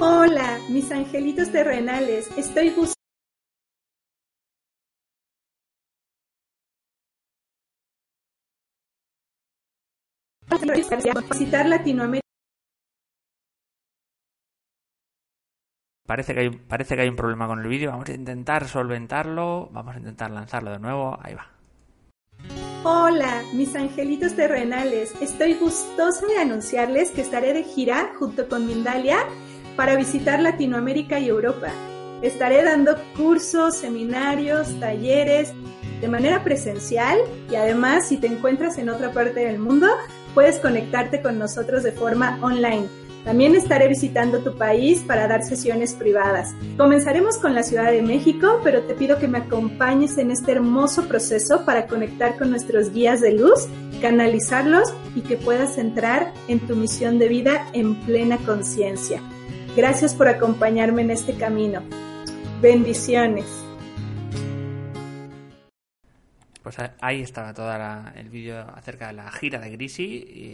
Hola, 0.00 0.58
mis 0.68 0.90
angelitos 0.92 1.50
terrenales. 1.50 2.28
Estoy 2.36 2.70
buscando 2.70 3.04
visitar 11.30 11.66
Latinoamérica. 11.66 12.25
Parece 16.06 16.34
que, 16.34 16.40
hay, 16.40 16.50
parece 16.50 16.94
que 16.94 17.02
hay 17.02 17.08
un 17.08 17.16
problema 17.16 17.46
con 17.46 17.60
el 17.60 17.68
vídeo. 17.68 17.90
Vamos 17.90 18.08
a 18.08 18.14
intentar 18.14 18.68
solventarlo. 18.68 19.68
Vamos 19.72 19.96
a 19.96 19.98
intentar 19.98 20.30
lanzarlo 20.30 20.70
de 20.70 20.78
nuevo. 20.78 21.18
Ahí 21.20 21.34
va. 21.34 21.48
Hola, 22.84 23.42
mis 23.52 23.74
angelitos 23.74 24.36
terrenales. 24.36 25.12
Estoy 25.20 25.54
gustosa 25.54 26.24
de 26.26 26.38
anunciarles 26.38 27.10
que 27.10 27.22
estaré 27.22 27.52
de 27.52 27.64
gira 27.64 28.12
junto 28.18 28.48
con 28.48 28.66
Mindalia 28.66 29.18
para 29.74 29.96
visitar 29.96 30.40
Latinoamérica 30.40 31.18
y 31.18 31.28
Europa. 31.28 31.68
Estaré 32.22 32.62
dando 32.62 32.96
cursos, 33.16 33.76
seminarios, 33.76 34.78
talleres 34.78 35.52
de 36.00 36.08
manera 36.08 36.44
presencial 36.44 37.18
y 37.50 37.56
además 37.56 38.08
si 38.08 38.18
te 38.18 38.26
encuentras 38.26 38.78
en 38.78 38.88
otra 38.88 39.12
parte 39.12 39.40
del 39.40 39.58
mundo 39.58 39.88
puedes 40.34 40.58
conectarte 40.58 41.22
con 41.22 41.38
nosotros 41.38 41.82
de 41.82 41.92
forma 41.92 42.38
online. 42.42 42.86
También 43.26 43.56
estaré 43.56 43.88
visitando 43.88 44.38
tu 44.38 44.56
país 44.56 45.00
para 45.00 45.26
dar 45.26 45.42
sesiones 45.42 45.94
privadas. 45.94 46.54
Comenzaremos 46.76 47.38
con 47.38 47.56
la 47.56 47.64
Ciudad 47.64 47.90
de 47.90 48.00
México, 48.00 48.60
pero 48.62 48.82
te 48.82 48.94
pido 48.94 49.18
que 49.18 49.26
me 49.26 49.38
acompañes 49.38 50.16
en 50.16 50.30
este 50.30 50.52
hermoso 50.52 51.08
proceso 51.08 51.64
para 51.64 51.88
conectar 51.88 52.38
con 52.38 52.50
nuestros 52.50 52.92
guías 52.92 53.20
de 53.20 53.32
luz, 53.32 53.66
canalizarlos 54.00 54.94
y 55.16 55.22
que 55.22 55.36
puedas 55.36 55.76
entrar 55.76 56.32
en 56.46 56.60
tu 56.60 56.76
misión 56.76 57.18
de 57.18 57.26
vida 57.26 57.66
en 57.72 57.96
plena 58.02 58.38
conciencia. 58.38 59.20
Gracias 59.76 60.14
por 60.14 60.28
acompañarme 60.28 61.02
en 61.02 61.10
este 61.10 61.34
camino. 61.34 61.82
Bendiciones. 62.62 63.65
Pues 66.66 66.78
ahí 67.00 67.22
estaba 67.22 67.54
todo 67.54 67.72
el 68.16 68.28
vídeo 68.28 68.58
acerca 68.74 69.06
de 69.06 69.12
la 69.12 69.30
gira 69.30 69.60
de 69.60 69.70
Grisi. 69.70 70.02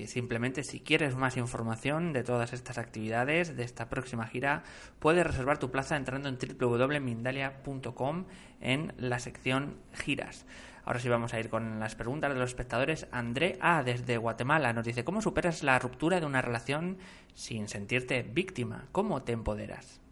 Y 0.02 0.06
simplemente, 0.08 0.62
si 0.62 0.80
quieres 0.80 1.16
más 1.16 1.38
información 1.38 2.12
de 2.12 2.22
todas 2.22 2.52
estas 2.52 2.76
actividades, 2.76 3.56
de 3.56 3.62
esta 3.62 3.88
próxima 3.88 4.26
gira, 4.26 4.62
puedes 4.98 5.26
reservar 5.26 5.56
tu 5.56 5.70
plaza 5.70 5.96
entrando 5.96 6.28
en 6.28 6.36
www.mindalia.com 6.36 8.26
en 8.60 8.92
la 8.98 9.20
sección 9.20 9.78
giras. 9.94 10.44
Ahora 10.84 11.00
sí 11.00 11.08
vamos 11.08 11.32
a 11.32 11.40
ir 11.40 11.48
con 11.48 11.80
las 11.80 11.94
preguntas 11.94 12.30
de 12.30 12.38
los 12.38 12.50
espectadores. 12.50 13.06
André 13.10 13.56
A, 13.62 13.82
desde 13.82 14.18
Guatemala, 14.18 14.74
nos 14.74 14.84
dice, 14.84 15.04
¿cómo 15.04 15.22
superas 15.22 15.62
la 15.62 15.78
ruptura 15.78 16.20
de 16.20 16.26
una 16.26 16.42
relación 16.42 16.98
sin 17.32 17.68
sentirte 17.68 18.22
víctima? 18.22 18.84
¿Cómo 18.92 19.22
te 19.22 19.32
empoderas? 19.32 20.02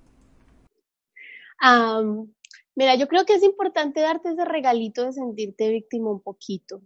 Mira, 2.81 2.95
yo 2.95 3.09
creo 3.09 3.27
que 3.27 3.35
es 3.35 3.43
importante 3.43 4.01
darte 4.01 4.31
ese 4.31 4.43
regalito 4.47 5.05
de 5.05 5.13
sentirte 5.13 5.69
víctima 5.69 6.11
un 6.11 6.23
poquito. 6.23 6.81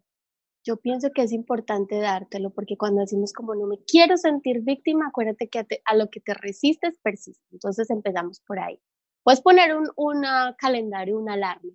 Yo 0.64 0.76
pienso 0.78 1.12
que 1.14 1.22
es 1.22 1.30
importante 1.30 2.00
dártelo 2.00 2.50
porque 2.50 2.76
cuando 2.76 3.02
decimos 3.02 3.32
como 3.32 3.54
no 3.54 3.68
me 3.68 3.78
quiero 3.86 4.16
sentir 4.16 4.62
víctima, 4.62 5.06
acuérdate 5.06 5.48
que 5.48 5.64
a, 5.84 5.94
lo 5.94 6.10
que 6.10 6.18
te 6.18 6.34
resistes 6.34 6.98
persiste. 6.98 7.46
Entonces 7.52 7.90
empezamos 7.90 8.40
por 8.40 8.58
ahí. 8.58 8.80
Puedes 9.22 9.40
poner 9.40 9.76
un 9.76 10.26
calendario, 10.58 11.16
una 11.16 11.34
alarma. 11.34 11.70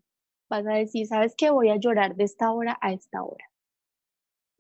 Vas 0.50 0.68
a 0.68 0.74
decir, 0.74 1.08
¿sabes 1.08 1.34
qué? 1.38 1.50
Voy 1.50 1.70
a 1.70 1.78
llorar 1.78 2.18
de 2.18 2.26
esta 2.26 2.52
hora 2.52 2.78
a 2.82 2.92
esta 2.92 3.24
hora. 3.24 3.46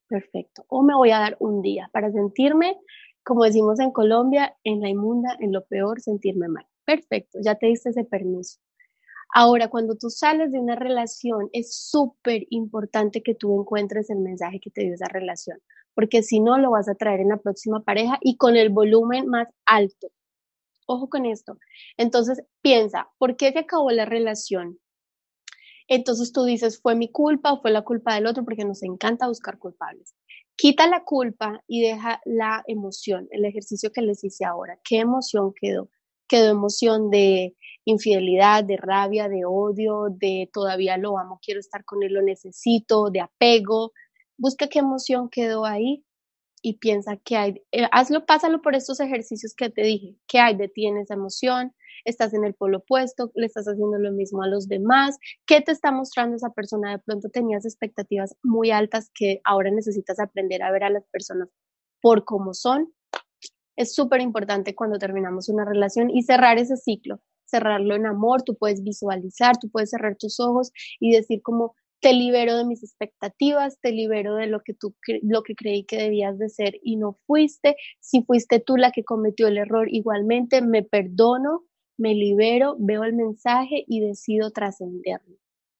Perfecto. 0.08 0.64
O 0.70 0.84
me 0.84 0.96
voy 0.96 1.12
a 1.12 1.20
dar 1.20 1.36
un 1.42 1.62
día 1.62 1.90
para 1.92 2.14
sentirme, 2.14 2.78
como 3.26 3.44
decimos 3.44 3.82
en 3.82 3.92
Colombia, 3.92 4.56
en 4.64 4.80
la 4.80 4.88
inmunda, 4.88 5.36
en 5.42 5.52
lo 5.52 5.66
peor, 5.66 6.00
sentirme 6.00 6.48
mal. 6.48 6.66
Perfecto, 6.86 7.40
ya 7.44 7.56
te 7.56 7.68
diste 7.68 7.90
ese 7.90 8.06
permiso. 8.06 8.62
Ahora, 9.34 9.70
cuando 9.70 9.96
tú 9.96 10.10
sales 10.10 10.52
de 10.52 10.60
una 10.60 10.76
relación, 10.76 11.50
es 11.54 11.76
súper 11.76 12.48
importante 12.50 13.22
que 13.22 13.36
tú 13.36 13.60
encuentres 13.62 14.10
el 14.10 14.20
mensaje 14.20 14.60
que 14.60 14.72
te 14.72 14.82
dio 14.82 14.94
esa 14.96 15.08
relación, 15.08 15.60
porque 15.94 16.24
si 16.24 16.40
no, 16.40 16.58
lo 16.58 16.72
vas 16.72 16.90
a 16.90 16.96
traer 16.96 17.20
en 17.20 17.30
la 17.30 17.38
próxima 17.38 17.82
pareja 17.84 18.18
y 18.22 18.38
con 18.38 18.56
el 18.58 18.70
volumen 18.70 19.28
más 19.28 19.48
alto. 19.66 20.08
Ojo 20.88 21.10
con 21.10 21.26
esto. 21.28 21.58
Entonces, 21.98 22.42
piensa, 22.62 23.10
¿por 23.20 23.38
qué 23.38 23.52
se 23.52 23.60
acabó 23.60 23.92
la 23.92 24.06
relación? 24.06 24.80
Entonces 25.88 26.32
tú 26.32 26.44
dices, 26.46 26.80
fue 26.82 26.96
mi 26.96 27.12
culpa 27.12 27.52
o 27.52 27.62
fue 27.62 27.72
la 27.72 27.84
culpa 27.84 28.16
del 28.16 28.28
otro, 28.28 28.46
porque 28.46 28.66
nos 28.66 28.84
encanta 28.84 29.28
buscar 29.28 29.58
culpables. 29.58 30.16
Quita 30.56 30.88
la 30.88 31.04
culpa 31.04 31.64
y 31.68 31.82
deja 31.82 32.22
la 32.26 32.64
emoción, 32.68 33.28
el 33.32 33.46
ejercicio 33.46 33.92
que 33.92 34.02
les 34.02 34.24
hice 34.24 34.46
ahora. 34.46 34.80
¿Qué 34.84 34.98
emoción 35.00 35.54
quedó? 35.60 35.90
Quedó 36.28 36.50
emoción 36.52 37.10
de 37.10 37.56
infidelidad, 37.90 38.64
de 38.64 38.78
rabia, 38.78 39.28
de 39.28 39.46
odio, 39.46 40.08
de 40.10 40.50
todavía 40.54 40.98
lo 40.98 41.18
amo, 41.18 41.40
quiero 41.44 41.60
estar 41.60 41.84
con 41.86 42.04
él, 42.04 42.14
lo 42.14 42.22
necesito, 42.22 43.10
de 43.10 43.22
apego. 43.22 43.94
Busca 44.38 44.68
qué 44.68 44.80
emoción 44.80 45.30
quedó 45.30 45.66
ahí 45.66 46.06
y 46.62 46.78
piensa 46.78 47.18
que 47.18 47.38
hay, 47.38 47.64
eh, 47.72 47.88
hazlo, 47.92 48.26
pásalo 48.26 48.62
por 48.62 48.76
estos 48.76 49.00
ejercicios 49.00 49.54
que 49.56 49.70
te 49.70 49.82
dije, 49.82 50.16
qué 50.28 50.40
hay 50.40 50.56
de 50.56 50.68
ti 50.68 50.88
en 50.88 50.98
esa 50.98 51.14
emoción, 51.14 51.74
estás 52.06 52.34
en 52.34 52.44
el 52.44 52.54
polo 52.54 52.80
opuesto, 52.80 53.32
le 53.36 53.46
estás 53.46 53.66
haciendo 53.66 53.98
lo 53.98 54.12
mismo 54.12 54.44
a 54.44 54.48
los 54.48 54.68
demás, 54.68 55.18
qué 55.46 55.62
te 55.62 55.72
está 55.72 55.92
mostrando 55.92 56.36
esa 56.36 56.52
persona, 56.52 56.92
de 56.92 57.00
pronto 57.00 57.30
tenías 57.30 57.66
expectativas 57.66 58.36
muy 58.44 58.72
altas 58.72 59.10
que 59.14 59.42
ahora 59.46 59.72
necesitas 59.72 60.20
aprender 60.20 60.64
a 60.64 60.72
ver 60.72 60.84
a 60.84 60.90
las 60.90 61.06
personas 61.08 61.50
por 62.02 62.26
cómo 62.26 62.54
son. 62.54 62.94
Es 63.78 63.96
súper 63.96 64.22
importante 64.22 64.76
cuando 64.76 65.00
terminamos 65.00 65.48
una 65.50 65.66
relación 65.66 66.10
y 66.10 66.24
cerrar 66.24 66.58
ese 66.58 66.76
ciclo 66.76 67.22
cerrarlo 67.50 67.96
en 67.96 68.06
amor, 68.06 68.44
tú 68.44 68.56
puedes 68.56 68.84
visualizar, 68.84 69.58
tú 69.58 69.70
puedes 69.70 69.92
cerrar 69.92 70.16
tus 70.18 70.40
ojos 70.40 70.72
y 71.00 71.12
decir 71.12 71.42
como 71.42 71.76
te 72.00 72.14
libero 72.14 72.56
de 72.56 72.66
mis 72.66 72.84
expectativas, 72.84 73.80
te 73.82 73.92
libero 73.92 74.36
de 74.36 74.48
lo 74.48 74.62
que 74.62 74.74
tú 74.74 74.96
lo 75.22 75.44
que 75.44 75.56
creí 75.56 75.84
que 75.84 75.98
debías 75.98 76.38
de 76.38 76.50
ser 76.50 76.80
y 76.82 76.96
no 76.96 77.18
fuiste, 77.28 77.76
si 78.00 78.24
fuiste 78.24 78.60
tú 78.60 78.78
la 78.78 78.92
que 78.92 79.04
cometió 79.04 79.48
el 79.48 79.58
error 79.58 79.88
igualmente, 79.90 80.62
me 80.62 80.84
perdono, 80.84 81.66
me 81.98 82.14
libero, 82.14 82.76
veo 82.80 83.04
el 83.04 83.14
mensaje 83.14 83.84
y 83.88 84.00
decido 84.00 84.52
trascenderlo. 84.52 85.36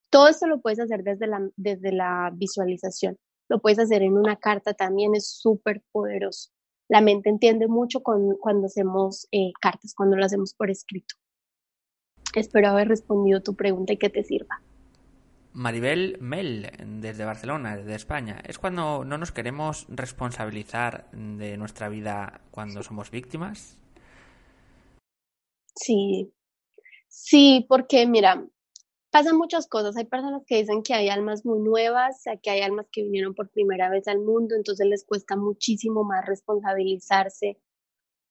Todo 0.10 0.28
esto 0.28 0.48
lo 0.48 0.60
puedes 0.60 0.80
hacer 0.80 1.04
desde 1.04 1.28
la, 1.28 1.50
desde 1.56 1.92
la 1.94 2.32
visualización, 2.34 3.18
lo 3.48 3.60
puedes 3.62 3.80
hacer 3.80 4.02
en 4.02 4.14
una 4.14 4.36
carta 4.36 4.74
también, 4.74 5.16
es 5.16 5.28
súper 5.28 5.82
poderoso. 5.92 6.50
La 6.90 7.02
mente 7.02 7.30
entiende 7.30 7.68
mucho 7.68 8.02
cuando 8.02 8.66
hacemos 8.66 9.28
eh, 9.32 9.52
cartas, 9.62 9.94
cuando 9.96 10.18
lo 10.18 10.26
hacemos 10.26 10.56
por 10.56 10.72
escrito. 10.72 11.16
Espero 12.36 12.70
haber 12.70 12.88
respondido 12.88 13.42
tu 13.42 13.56
pregunta 13.56 13.94
y 13.94 13.98
que 13.98 14.10
te 14.10 14.24
sirva. 14.24 14.62
Maribel 15.54 16.18
Mel, 16.20 16.72
desde 17.02 17.26
Barcelona, 17.26 17.76
desde 17.76 17.96
España. 17.96 18.42
¿Es 18.46 18.60
cuando 18.60 19.04
no 19.04 19.18
nos 19.18 19.32
queremos 19.32 19.88
responsabilizar 19.90 21.10
de 21.12 21.58
nuestra 21.58 21.90
vida 21.90 22.42
cuando 22.52 22.84
somos 22.84 23.10
víctimas? 23.10 23.78
Sí, 25.76 26.32
sí, 27.08 27.66
porque 27.68 28.06
mira, 28.06 28.46
pasan 29.10 29.38
muchas 29.38 29.68
cosas. 29.68 29.98
Hay 29.98 30.06
personas 30.06 30.44
que 30.46 30.58
dicen 30.58 30.84
que 30.84 30.94
hay 30.94 31.10
almas 31.10 31.46
muy 31.46 31.60
nuevas, 31.60 32.24
que 32.44 32.52
hay 32.52 32.62
almas 32.62 32.86
que 32.92 33.04
vinieron 33.04 33.34
por 33.34 33.50
primera 33.50 33.90
vez 33.90 34.08
al 34.08 34.20
mundo, 34.20 34.56
entonces 34.56 34.86
les 34.88 35.04
cuesta 35.04 35.36
muchísimo 35.36 36.04
más 36.04 36.26
responsabilizarse 36.26 37.58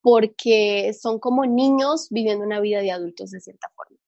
porque 0.02 0.92
son 0.98 1.18
como 1.18 1.44
niños 1.46 2.08
viviendo 2.10 2.44
una 2.44 2.60
vida 2.60 2.80
de 2.80 2.92
adultos 2.92 3.30
de 3.30 3.40
cierta 3.40 3.68
forma. 3.74 3.98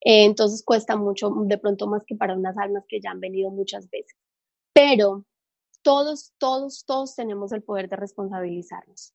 Eh, 0.00 0.24
entonces 0.24 0.62
cuesta 0.64 0.96
mucho, 0.96 1.30
de 1.44 1.58
pronto 1.58 1.86
más 1.86 2.04
que 2.06 2.14
para 2.14 2.34
unas 2.34 2.56
almas 2.56 2.84
que 2.88 3.00
ya 3.00 3.10
han 3.10 3.20
venido 3.20 3.50
muchas 3.50 3.90
veces. 3.90 4.16
Pero 4.72 5.24
todos, 5.82 6.32
todos, 6.38 6.84
todos 6.84 7.14
tenemos 7.14 7.52
el 7.52 7.62
poder 7.62 7.88
de 7.88 7.96
responsabilizarnos. 7.96 9.14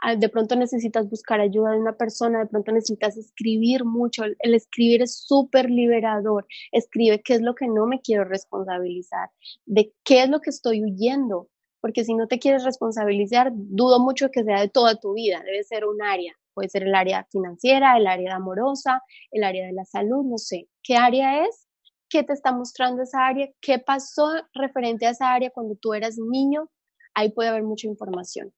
Ah, 0.00 0.14
de 0.14 0.28
pronto 0.28 0.54
necesitas 0.54 1.08
buscar 1.10 1.40
ayuda 1.40 1.72
de 1.72 1.80
una 1.80 1.96
persona, 1.96 2.38
de 2.38 2.46
pronto 2.46 2.70
necesitas 2.70 3.16
escribir 3.16 3.84
mucho. 3.84 4.22
El 4.38 4.54
escribir 4.54 5.02
es 5.02 5.16
súper 5.16 5.70
liberador. 5.70 6.46
Escribe 6.70 7.20
qué 7.22 7.34
es 7.34 7.40
lo 7.42 7.54
que 7.56 7.66
no 7.66 7.86
me 7.86 8.00
quiero 8.00 8.24
responsabilizar, 8.24 9.30
de 9.66 9.92
qué 10.04 10.22
es 10.22 10.28
lo 10.28 10.40
que 10.40 10.50
estoy 10.50 10.84
huyendo, 10.84 11.48
porque 11.80 12.04
si 12.04 12.14
no 12.14 12.26
te 12.26 12.38
quieres 12.38 12.64
responsabilizar, 12.64 13.50
dudo 13.54 14.00
mucho 14.00 14.30
que 14.30 14.44
sea 14.44 14.60
de 14.60 14.68
toda 14.68 14.96
tu 14.96 15.14
vida, 15.14 15.42
debe 15.44 15.62
ser 15.64 15.84
un 15.86 16.02
área, 16.02 16.34
puede 16.54 16.68
ser 16.68 16.84
el 16.84 16.94
área 16.94 17.26
financiera, 17.30 17.96
el 17.96 18.06
área 18.06 18.36
amorosa, 18.36 19.02
el 19.30 19.44
área 19.44 19.66
de 19.66 19.72
la 19.72 19.84
salud, 19.84 20.24
no 20.24 20.38
sé, 20.38 20.68
¿qué 20.82 20.96
área 20.96 21.44
es? 21.44 21.66
¿Qué 22.08 22.22
te 22.24 22.32
está 22.32 22.52
mostrando 22.52 23.02
esa 23.02 23.26
área? 23.26 23.48
¿Qué 23.60 23.78
pasó 23.78 24.28
referente 24.54 25.06
a 25.06 25.10
esa 25.10 25.32
área 25.32 25.50
cuando 25.50 25.76
tú 25.76 25.92
eras 25.92 26.16
niño? 26.18 26.70
Ahí 27.14 27.30
puede 27.30 27.50
haber 27.50 27.64
mucha 27.64 27.86
información. 27.86 28.52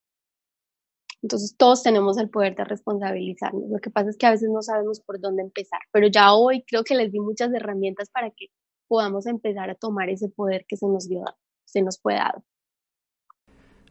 Entonces 1.23 1.57
todos 1.57 1.83
tenemos 1.83 2.17
el 2.19 2.31
poder 2.31 2.55
de 2.57 2.65
responsabilizarnos. 2.65 3.69
Lo 3.69 3.79
que 3.79 3.91
pasa 3.91 4.11
es 4.11 4.17
que 4.17 4.27
a 4.27 4.31
veces 4.31 4.49
no 4.51 4.63
sabemos 4.63 5.01
por 5.01 5.21
dónde 5.21 5.43
empezar, 5.43 5.81
pero 5.93 6.07
ya 6.09 6.33
hoy 6.33 6.65
creo 6.67 6.85
que 6.85 6.95
les 6.95 7.13
di 7.13 7.21
muchas 7.21 7.53
herramientas 7.53 8.09
para 8.11 8.31
que 8.31 8.47
podamos 8.89 9.27
empezar 9.27 9.71
a 9.71 9.75
tomar 9.75 10.09
ese 10.09 10.29
poder 10.29 10.65
que 10.67 10.77
se 10.77 10.87
nos 10.87 11.09
dio, 11.09 11.25
se 11.65 11.83
nos 11.83 12.01
fue 12.01 12.15
dado. 12.15 12.43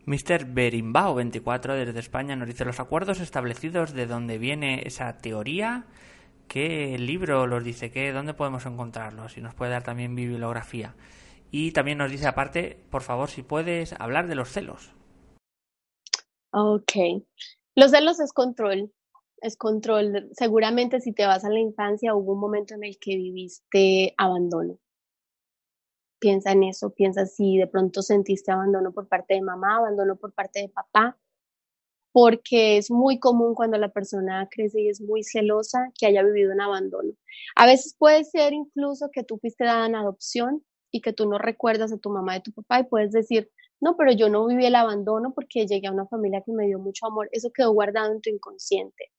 Mr. 0.10 0.46
Berimbao 0.46 1.14
24 1.14 1.76
desde 1.76 2.00
España 2.00 2.36
nos 2.36 2.48
dice 2.48 2.66
los 2.66 2.80
acuerdos 2.80 3.20
establecidos 3.20 3.94
de 3.94 4.08
dónde 4.08 4.40
viene 4.40 4.82
esa 4.88 5.20
teoría, 5.20 5.86
qué 6.48 6.98
libro 6.98 7.46
los 7.46 7.64
dice, 7.64 7.92
qué, 7.92 8.12
dónde 8.12 8.34
podemos 8.34 8.66
encontrarlos 8.66 9.38
y 9.38 9.42
nos 9.42 9.54
puede 9.54 9.70
dar 9.70 9.84
también 9.84 10.16
bibliografía. 10.16 10.96
Y 11.52 11.74
también 11.74 12.00
nos 12.00 12.10
dice 12.10 12.26
aparte, 12.26 12.84
por 12.90 13.04
favor, 13.04 13.30
si 13.30 13.44
puedes 13.44 13.94
hablar 13.94 14.28
de 14.28 14.34
los 14.34 14.50
celos. 14.50 14.96
Ok. 16.54 17.22
Los 17.76 17.92
celos 17.92 18.20
es 18.20 18.34
control, 18.34 18.92
es 19.42 19.58
control. 19.58 20.28
Seguramente 20.32 21.02
si 21.02 21.14
te 21.14 21.28
vas 21.28 21.46
a 21.46 21.50
la 21.50 21.60
infancia 21.60 22.16
hubo 22.16 22.34
un 22.34 22.40
momento 22.40 22.74
en 22.74 22.84
el 22.84 22.98
que 23.00 23.16
viviste 23.16 24.16
abandono 24.18 24.80
piensa 26.20 26.52
en 26.52 26.64
eso, 26.64 26.92
piensa 26.92 27.26
si 27.26 27.58
de 27.58 27.68
pronto 27.68 28.02
sentiste 28.02 28.52
abandono 28.52 28.92
por 28.92 29.08
parte 29.08 29.36
de 29.36 29.42
mamá, 29.42 29.78
abandono 29.78 30.16
por 30.16 30.34
parte 30.34 30.62
de 30.62 30.70
papá, 30.70 31.18
porque 32.12 32.78
es 32.78 32.92
muy 32.92 33.20
común 33.20 33.54
cuando 33.56 33.78
la 33.78 33.90
persona 33.90 34.48
crece 34.52 34.82
y 34.82 34.90
es 34.90 35.02
muy 35.02 35.24
celosa 35.24 35.92
que 35.98 36.08
haya 36.08 36.24
vivido 36.24 36.52
un 36.54 36.62
abandono. 36.62 37.14
A 37.56 37.66
veces 37.66 37.96
puede 37.98 38.24
ser 38.24 38.54
incluso 38.54 39.10
que 39.12 39.24
tú 39.24 39.38
fuiste 39.38 39.64
dada 39.64 39.86
en 39.86 39.96
adopción 39.96 40.64
y 40.92 41.02
que 41.02 41.14
tú 41.14 41.30
no 41.30 41.38
recuerdas 41.38 41.92
a 41.92 41.98
tu 41.98 42.10
mamá 42.10 42.38
y 42.38 42.42
tu 42.42 42.52
papá 42.52 42.80
y 42.80 42.84
puedes 42.84 43.12
decir, 43.12 43.52
no, 43.80 43.96
pero 43.96 44.12
yo 44.12 44.30
no 44.30 44.46
viví 44.48 44.66
el 44.66 44.76
abandono 44.76 45.34
porque 45.34 45.66
llegué 45.66 45.88
a 45.88 45.92
una 45.92 46.08
familia 46.08 46.42
que 46.46 46.52
me 46.52 46.66
dio 46.66 46.80
mucho 46.80 47.06
amor. 47.08 47.30
Eso 47.32 47.52
quedó 47.52 47.72
guardado 47.72 48.12
en 48.12 48.22
tu 48.22 48.30
inconsciente. 48.30 49.12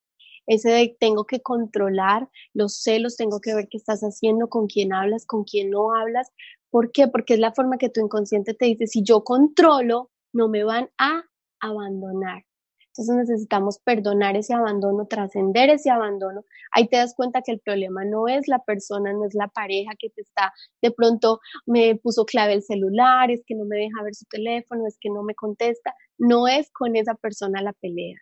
Ese 0.47 0.69
de 0.69 0.97
tengo 0.99 1.25
que 1.25 1.41
controlar 1.41 2.29
los 2.53 2.81
celos, 2.81 3.15
tengo 3.15 3.39
que 3.41 3.55
ver 3.55 3.67
qué 3.69 3.77
estás 3.77 4.01
haciendo, 4.01 4.49
con 4.49 4.67
quién 4.67 4.93
hablas, 4.93 5.25
con 5.25 5.43
quién 5.43 5.69
no 5.69 5.95
hablas, 5.95 6.31
¿Por 6.71 6.91
qué? 6.91 7.07
Porque 7.07 7.35
es 7.35 7.39
la 7.39 7.53
forma 7.53 7.77
que 7.77 7.89
tu 7.89 8.01
inconsciente 8.01 8.53
te 8.53 8.65
dice, 8.65 8.87
si 8.87 9.03
yo 9.03 9.23
controlo, 9.23 10.09
no 10.33 10.47
me 10.47 10.63
van 10.63 10.89
a 10.97 11.23
abandonar. 11.59 12.43
Entonces 12.91 13.15
necesitamos 13.15 13.79
perdonar 13.79 14.35
ese 14.35 14.53
abandono, 14.53 15.05
trascender 15.07 15.69
ese 15.69 15.89
abandono. 15.89 16.43
Ahí 16.71 16.89
te 16.89 16.97
das 16.97 17.13
cuenta 17.15 17.41
que 17.41 17.53
el 17.53 17.61
problema 17.61 18.03
no 18.03 18.27
es 18.27 18.47
la 18.47 18.59
persona, 18.59 19.13
no 19.13 19.25
es 19.25 19.33
la 19.33 19.47
pareja 19.47 19.91
que 19.97 20.09
te 20.09 20.21
está, 20.21 20.51
de 20.81 20.91
pronto 20.91 21.39
me 21.65 21.95
puso 21.95 22.25
clave 22.25 22.53
el 22.53 22.63
celular, 22.63 23.31
es 23.31 23.43
que 23.45 23.55
no 23.55 23.63
me 23.65 23.77
deja 23.77 24.03
ver 24.03 24.13
su 24.13 24.25
teléfono, 24.25 24.85
es 24.87 24.97
que 24.99 25.09
no 25.09 25.23
me 25.23 25.35
contesta. 25.35 25.93
No 26.17 26.47
es 26.47 26.69
con 26.71 26.95
esa 26.95 27.15
persona 27.15 27.61
la 27.61 27.73
pelea. 27.73 28.17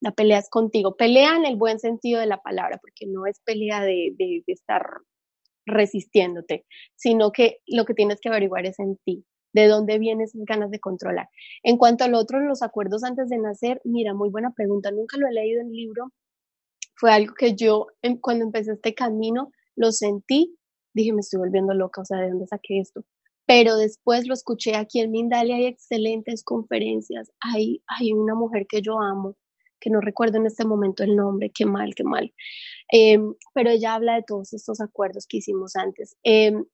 La 0.00 0.12
pelea 0.12 0.38
es 0.38 0.48
contigo. 0.50 0.96
Pelea 0.96 1.36
en 1.36 1.44
el 1.44 1.56
buen 1.56 1.78
sentido 1.80 2.20
de 2.20 2.26
la 2.26 2.38
palabra, 2.38 2.78
porque 2.80 3.06
no 3.06 3.26
es 3.26 3.40
pelea 3.44 3.82
de, 3.82 4.14
de, 4.18 4.42
de 4.46 4.52
estar 4.52 4.82
resistiéndote, 5.66 6.64
sino 6.94 7.32
que 7.32 7.58
lo 7.66 7.84
que 7.84 7.94
tienes 7.94 8.20
que 8.20 8.28
averiguar 8.28 8.66
es 8.66 8.78
en 8.78 8.96
ti, 9.04 9.24
de 9.52 9.66
dónde 9.66 9.98
vienen 9.98 10.24
esas 10.24 10.42
ganas 10.44 10.70
de 10.70 10.80
controlar. 10.80 11.28
En 11.62 11.76
cuanto 11.76 12.04
al 12.04 12.14
otro, 12.14 12.40
los 12.40 12.62
acuerdos 12.62 13.04
antes 13.04 13.28
de 13.28 13.38
nacer, 13.38 13.80
mira, 13.84 14.14
muy 14.14 14.30
buena 14.30 14.52
pregunta, 14.54 14.90
nunca 14.90 15.16
lo 15.18 15.28
he 15.28 15.32
leído 15.32 15.60
en 15.60 15.68
el 15.68 15.72
libro, 15.72 16.06
Fue 16.96 17.12
algo 17.12 17.34
que 17.34 17.54
yo 17.54 17.86
em, 18.02 18.18
cuando 18.20 18.44
empecé 18.44 18.72
este 18.72 18.94
camino 18.94 19.50
lo 19.76 19.92
sentí, 19.92 20.56
dije, 20.94 21.12
me 21.12 21.20
estoy 21.20 21.38
volviendo 21.40 21.74
loca, 21.74 22.02
o 22.02 22.04
sea, 22.04 22.18
¿de 22.18 22.30
dónde 22.30 22.46
saqué 22.46 22.80
esto? 22.80 23.04
Pero 23.46 23.76
después 23.76 24.26
lo 24.28 24.34
escuché 24.34 24.76
aquí 24.76 25.00
en 25.00 25.10
Mindalia, 25.10 25.56
hay 25.56 25.66
excelentes 25.66 26.44
conferencias, 26.44 27.30
hay, 27.40 27.82
hay 27.86 28.12
una 28.12 28.34
mujer 28.34 28.66
que 28.68 28.82
yo 28.82 29.00
amo, 29.00 29.36
que 29.82 29.90
no 29.90 30.00
recuerdo 30.00 30.38
en 30.38 30.46
este 30.46 30.64
momento 30.64 31.02
el 31.02 31.16
nombre, 31.16 31.50
qué 31.50 31.66
mal, 31.66 31.94
qué 31.96 32.04
mal. 32.04 32.32
Em, 32.90 33.34
pero 33.54 33.70
ella 33.70 33.94
habla 33.94 34.14
de 34.16 34.22
todos 34.26 34.52
estos 34.54 34.80
acuerdos 34.80 35.26
que 35.26 35.38
hicimos 35.38 35.76
antes. 35.76 36.16
Em, 36.22 36.64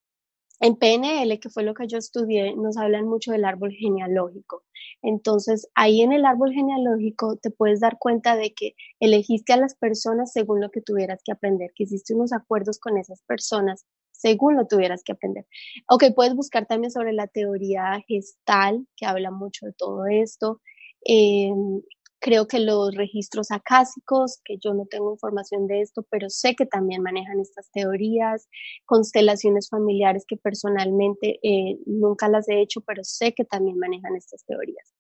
en 0.60 0.76
PNL, 0.76 1.38
que 1.40 1.50
fue 1.50 1.62
lo 1.62 1.74
que 1.74 1.86
yo 1.86 1.98
estudié, 1.98 2.54
nos 2.56 2.76
hablan 2.76 3.06
mucho 3.06 3.32
del 3.32 3.44
árbol 3.44 3.72
genealógico. 3.72 4.64
Entonces, 5.02 5.68
ahí 5.74 6.02
en 6.02 6.12
el 6.12 6.24
árbol 6.24 6.52
genealógico 6.52 7.36
te 7.36 7.50
puedes 7.50 7.80
dar 7.80 7.96
cuenta 7.98 8.36
de 8.36 8.52
que 8.54 8.74
elegiste 9.00 9.52
a 9.52 9.56
las 9.56 9.76
personas 9.76 10.32
según 10.32 10.60
lo 10.60 10.70
que 10.70 10.82
tuvieras 10.82 11.20
que 11.24 11.32
aprender, 11.32 11.70
que 11.76 11.84
hiciste 11.84 12.14
unos 12.14 12.32
acuerdos 12.32 12.78
con 12.80 12.98
esas 12.98 13.22
personas 13.22 13.86
según 14.10 14.56
lo 14.56 14.66
tuvieras 14.66 15.02
que 15.04 15.12
aprender. 15.12 15.46
Ok, 15.88 16.04
puedes 16.16 16.34
buscar 16.34 16.66
también 16.66 16.90
sobre 16.90 17.12
la 17.12 17.28
teoría 17.28 18.02
gestal, 18.08 18.86
que 18.96 19.06
habla 19.06 19.30
mucho 19.30 19.66
de 19.66 19.72
todo 19.72 20.06
esto. 20.06 20.60
Em, 21.02 21.80
Creo 22.20 22.48
que 22.48 22.58
los 22.58 22.94
registros 22.96 23.50
acásicos, 23.52 24.40
que 24.44 24.56
yo 24.58 24.74
no 24.74 24.86
tengo 24.86 25.12
información 25.12 25.66
de 25.68 25.80
esto, 25.82 26.04
pero 26.10 26.28
sé 26.28 26.56
que 26.56 26.66
también 26.66 27.02
manejan 27.02 27.38
estas 27.38 27.70
teorías, 27.70 28.48
constelaciones 28.86 29.68
familiares 29.68 30.24
que 30.26 30.36
personalmente 30.36 31.38
eh, 31.42 31.78
nunca 31.86 32.28
las 32.28 32.48
he 32.48 32.60
hecho, 32.60 32.80
pero 32.80 33.04
sé 33.04 33.34
que 33.34 33.44
también 33.44 33.78
manejan 33.78 34.16
estas 34.16 34.44
teorías. 34.44 34.94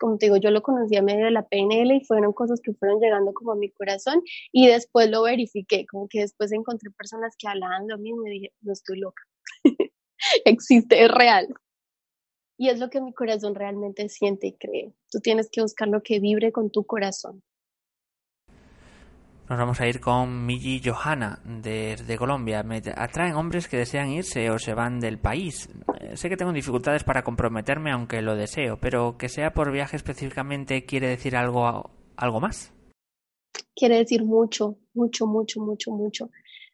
como 0.00 0.18
te 0.18 0.26
digo, 0.26 0.38
yo 0.38 0.50
lo 0.50 0.62
conocí 0.62 0.96
a 0.96 1.02
medio 1.02 1.26
de 1.26 1.30
la 1.30 1.46
PNL 1.46 1.94
y 1.94 2.04
fueron 2.04 2.32
cosas 2.32 2.60
que 2.60 2.74
fueron 2.74 2.98
llegando 3.00 3.32
como 3.32 3.52
a 3.52 3.56
mi 3.56 3.70
corazón 3.70 4.20
y 4.52 4.66
después 4.66 5.08
lo 5.08 5.22
verifiqué, 5.22 5.86
como 5.86 6.08
que 6.08 6.20
después 6.20 6.50
encontré 6.52 6.90
personas 6.90 7.34
que 7.38 7.48
hablaban 7.48 7.86
lo 7.88 7.98
mismo 7.98 8.26
y 8.26 8.30
dije, 8.30 8.52
no 8.62 8.72
estoy 8.72 8.98
loca, 8.98 9.22
existe, 10.44 11.04
es 11.04 11.10
real. 11.10 11.48
Y 12.58 12.70
es 12.70 12.78
lo 12.78 12.88
que 12.88 13.00
mi 13.00 13.12
corazón 13.12 13.54
realmente 13.54 14.08
siente 14.08 14.46
y 14.46 14.52
cree. 14.52 14.94
Tú 15.10 15.20
tienes 15.20 15.50
que 15.50 15.60
buscar 15.60 15.88
lo 15.88 16.02
que 16.02 16.20
vibre 16.20 16.52
con 16.52 16.70
tu 16.70 16.84
corazón. 16.84 17.42
Nos 19.48 19.58
vamos 19.60 19.80
a 19.80 19.86
ir 19.86 20.00
con 20.00 20.44
Miji 20.44 20.80
Johanna 20.84 21.40
desde 21.44 22.16
Colombia. 22.16 22.64
Me 22.64 22.82
atraen 22.96 23.36
hombres 23.36 23.68
que 23.68 23.76
desean 23.76 24.10
irse 24.10 24.50
o 24.50 24.58
se 24.58 24.74
van 24.74 24.98
del 24.98 25.20
país. 25.20 25.68
Eh, 26.00 26.16
sé 26.16 26.28
que 26.28 26.36
tengo 26.36 26.52
dificultades 26.52 27.04
para 27.04 27.22
comprometerme 27.22 27.92
aunque 27.92 28.22
lo 28.22 28.34
deseo, 28.34 28.80
pero 28.80 29.16
que 29.16 29.28
sea 29.28 29.52
por 29.52 29.70
viaje 29.70 29.96
específicamente 29.96 30.84
quiere 30.84 31.06
decir 31.06 31.36
algo, 31.36 31.90
algo 32.16 32.40
más. 32.40 32.72
Quiere 33.76 33.98
decir 33.98 34.24
mucho, 34.24 34.78
mucho, 34.94 35.28
mucho, 35.28 35.60
mucho, 35.60 35.92
mucho. 35.92 36.30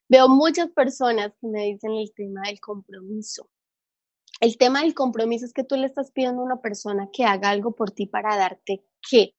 Veo 0.08 0.28
muchas 0.30 0.70
personas 0.70 1.32
que 1.38 1.48
me 1.48 1.64
dicen 1.64 1.92
el 1.92 2.10
tema 2.14 2.40
del 2.46 2.58
compromiso. 2.58 3.50
El 4.42 4.58
tema 4.58 4.82
del 4.82 4.92
compromiso 4.92 5.46
es 5.46 5.52
que 5.52 5.62
tú 5.62 5.76
le 5.76 5.86
estás 5.86 6.10
pidiendo 6.10 6.42
a 6.42 6.44
una 6.44 6.60
persona 6.60 7.08
que 7.12 7.24
haga 7.24 7.50
algo 7.50 7.76
por 7.76 7.92
ti 7.92 8.06
para 8.06 8.36
darte 8.36 8.84
qué. 9.08 9.36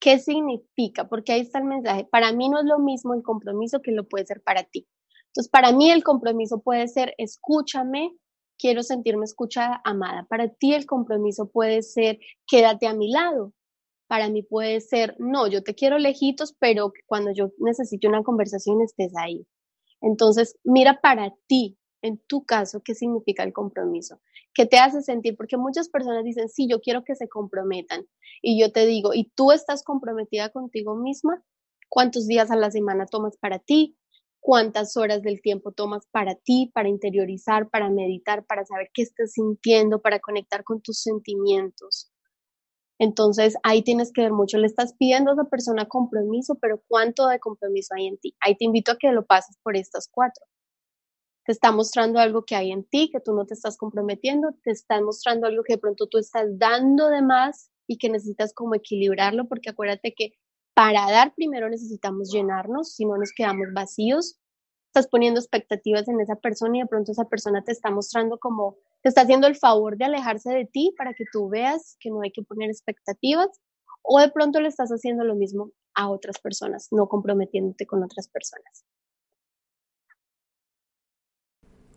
¿Qué 0.00 0.20
significa? 0.20 1.08
Porque 1.08 1.32
ahí 1.32 1.40
está 1.40 1.58
el 1.58 1.64
mensaje. 1.64 2.04
Para 2.04 2.30
mí 2.32 2.48
no 2.48 2.60
es 2.60 2.64
lo 2.64 2.78
mismo 2.78 3.12
el 3.12 3.24
compromiso 3.24 3.82
que 3.82 3.90
lo 3.90 4.06
puede 4.06 4.26
ser 4.26 4.40
para 4.40 4.62
ti. 4.62 4.86
Entonces, 5.26 5.50
para 5.50 5.72
mí 5.72 5.90
el 5.90 6.04
compromiso 6.04 6.60
puede 6.60 6.86
ser 6.86 7.12
escúchame, 7.18 8.12
quiero 8.56 8.84
sentirme 8.84 9.24
escuchada, 9.24 9.82
amada. 9.84 10.28
Para 10.30 10.48
ti 10.48 10.74
el 10.74 10.86
compromiso 10.86 11.50
puede 11.50 11.82
ser 11.82 12.20
quédate 12.46 12.86
a 12.86 12.94
mi 12.94 13.10
lado. 13.10 13.52
Para 14.06 14.28
mí 14.28 14.44
puede 14.44 14.80
ser 14.80 15.16
no, 15.18 15.48
yo 15.48 15.64
te 15.64 15.74
quiero 15.74 15.98
lejitos, 15.98 16.54
pero 16.60 16.92
cuando 17.06 17.32
yo 17.32 17.50
necesite 17.58 18.06
una 18.06 18.22
conversación 18.22 18.80
estés 18.80 19.12
ahí. 19.16 19.44
Entonces, 20.00 20.56
mira 20.62 21.00
para 21.00 21.34
ti, 21.48 21.79
en 22.02 22.18
tu 22.18 22.44
caso, 22.44 22.82
¿qué 22.82 22.94
significa 22.94 23.42
el 23.42 23.52
compromiso? 23.52 24.20
¿Qué 24.54 24.66
te 24.66 24.78
hace 24.78 25.02
sentir? 25.02 25.36
Porque 25.36 25.56
muchas 25.56 25.88
personas 25.88 26.24
dicen, 26.24 26.48
sí, 26.48 26.66
yo 26.68 26.80
quiero 26.80 27.04
que 27.04 27.14
se 27.14 27.28
comprometan. 27.28 28.06
Y 28.42 28.60
yo 28.60 28.72
te 28.72 28.86
digo, 28.86 29.14
¿y 29.14 29.30
tú 29.34 29.52
estás 29.52 29.82
comprometida 29.84 30.50
contigo 30.50 30.96
misma? 30.96 31.42
¿Cuántos 31.88 32.26
días 32.26 32.50
a 32.50 32.56
la 32.56 32.70
semana 32.70 33.06
tomas 33.06 33.36
para 33.36 33.58
ti? 33.58 33.96
¿Cuántas 34.40 34.96
horas 34.96 35.22
del 35.22 35.42
tiempo 35.42 35.72
tomas 35.72 36.06
para 36.10 36.34
ti, 36.34 36.70
para 36.72 36.88
interiorizar, 36.88 37.68
para 37.68 37.90
meditar, 37.90 38.46
para 38.46 38.64
saber 38.64 38.90
qué 38.94 39.02
estás 39.02 39.32
sintiendo, 39.32 40.00
para 40.00 40.18
conectar 40.18 40.64
con 40.64 40.80
tus 40.80 41.02
sentimientos? 41.02 42.10
Entonces 42.98 43.56
ahí 43.62 43.82
tienes 43.82 44.12
que 44.12 44.22
ver 44.22 44.32
mucho. 44.32 44.58
Le 44.58 44.66
estás 44.66 44.94
pidiendo 44.94 45.30
a 45.30 45.34
esa 45.34 45.44
persona 45.44 45.86
compromiso, 45.86 46.56
pero 46.60 46.82
¿cuánto 46.88 47.28
de 47.28 47.38
compromiso 47.38 47.94
hay 47.94 48.06
en 48.06 48.18
ti? 48.18 48.34
Ahí 48.40 48.56
te 48.56 48.64
invito 48.64 48.92
a 48.92 48.98
que 48.98 49.12
lo 49.12 49.26
pases 49.26 49.56
por 49.62 49.76
estas 49.76 50.08
cuatro 50.10 50.44
te 51.44 51.52
está 51.52 51.72
mostrando 51.72 52.18
algo 52.18 52.44
que 52.44 52.56
hay 52.56 52.70
en 52.72 52.84
ti, 52.84 53.10
que 53.10 53.20
tú 53.20 53.32
no 53.34 53.46
te 53.46 53.54
estás 53.54 53.76
comprometiendo, 53.76 54.54
te 54.62 54.70
está 54.70 55.00
mostrando 55.00 55.46
algo 55.46 55.62
que 55.64 55.74
de 55.74 55.78
pronto 55.78 56.06
tú 56.06 56.18
estás 56.18 56.58
dando 56.58 57.08
de 57.08 57.22
más 57.22 57.70
y 57.86 57.98
que 57.98 58.08
necesitas 58.08 58.52
como 58.54 58.74
equilibrarlo, 58.74 59.48
porque 59.48 59.70
acuérdate 59.70 60.14
que 60.14 60.32
para 60.74 61.10
dar 61.10 61.34
primero 61.34 61.68
necesitamos 61.68 62.30
llenarnos, 62.32 62.94
si 62.94 63.04
no 63.04 63.16
nos 63.16 63.32
quedamos 63.34 63.68
vacíos. 63.74 64.38
Estás 64.86 65.08
poniendo 65.08 65.40
expectativas 65.40 66.08
en 66.08 66.20
esa 66.20 66.36
persona 66.36 66.78
y 66.78 66.80
de 66.80 66.86
pronto 66.86 67.12
esa 67.12 67.24
persona 67.24 67.62
te 67.62 67.72
está 67.72 67.90
mostrando 67.90 68.38
como, 68.38 68.76
te 69.02 69.08
está 69.08 69.22
haciendo 69.22 69.46
el 69.46 69.56
favor 69.56 69.96
de 69.96 70.04
alejarse 70.04 70.50
de 70.52 70.66
ti 70.66 70.94
para 70.96 71.14
que 71.14 71.24
tú 71.32 71.48
veas 71.48 71.96
que 72.00 72.10
no 72.10 72.22
hay 72.22 72.32
que 72.32 72.42
poner 72.42 72.70
expectativas, 72.70 73.48
o 74.02 74.18
de 74.20 74.30
pronto 74.30 74.60
le 74.60 74.68
estás 74.68 74.90
haciendo 74.90 75.24
lo 75.24 75.34
mismo 75.34 75.70
a 75.94 76.10
otras 76.10 76.38
personas, 76.40 76.88
no 76.90 77.08
comprometiéndote 77.08 77.86
con 77.86 78.02
otras 78.02 78.28
personas. 78.28 78.84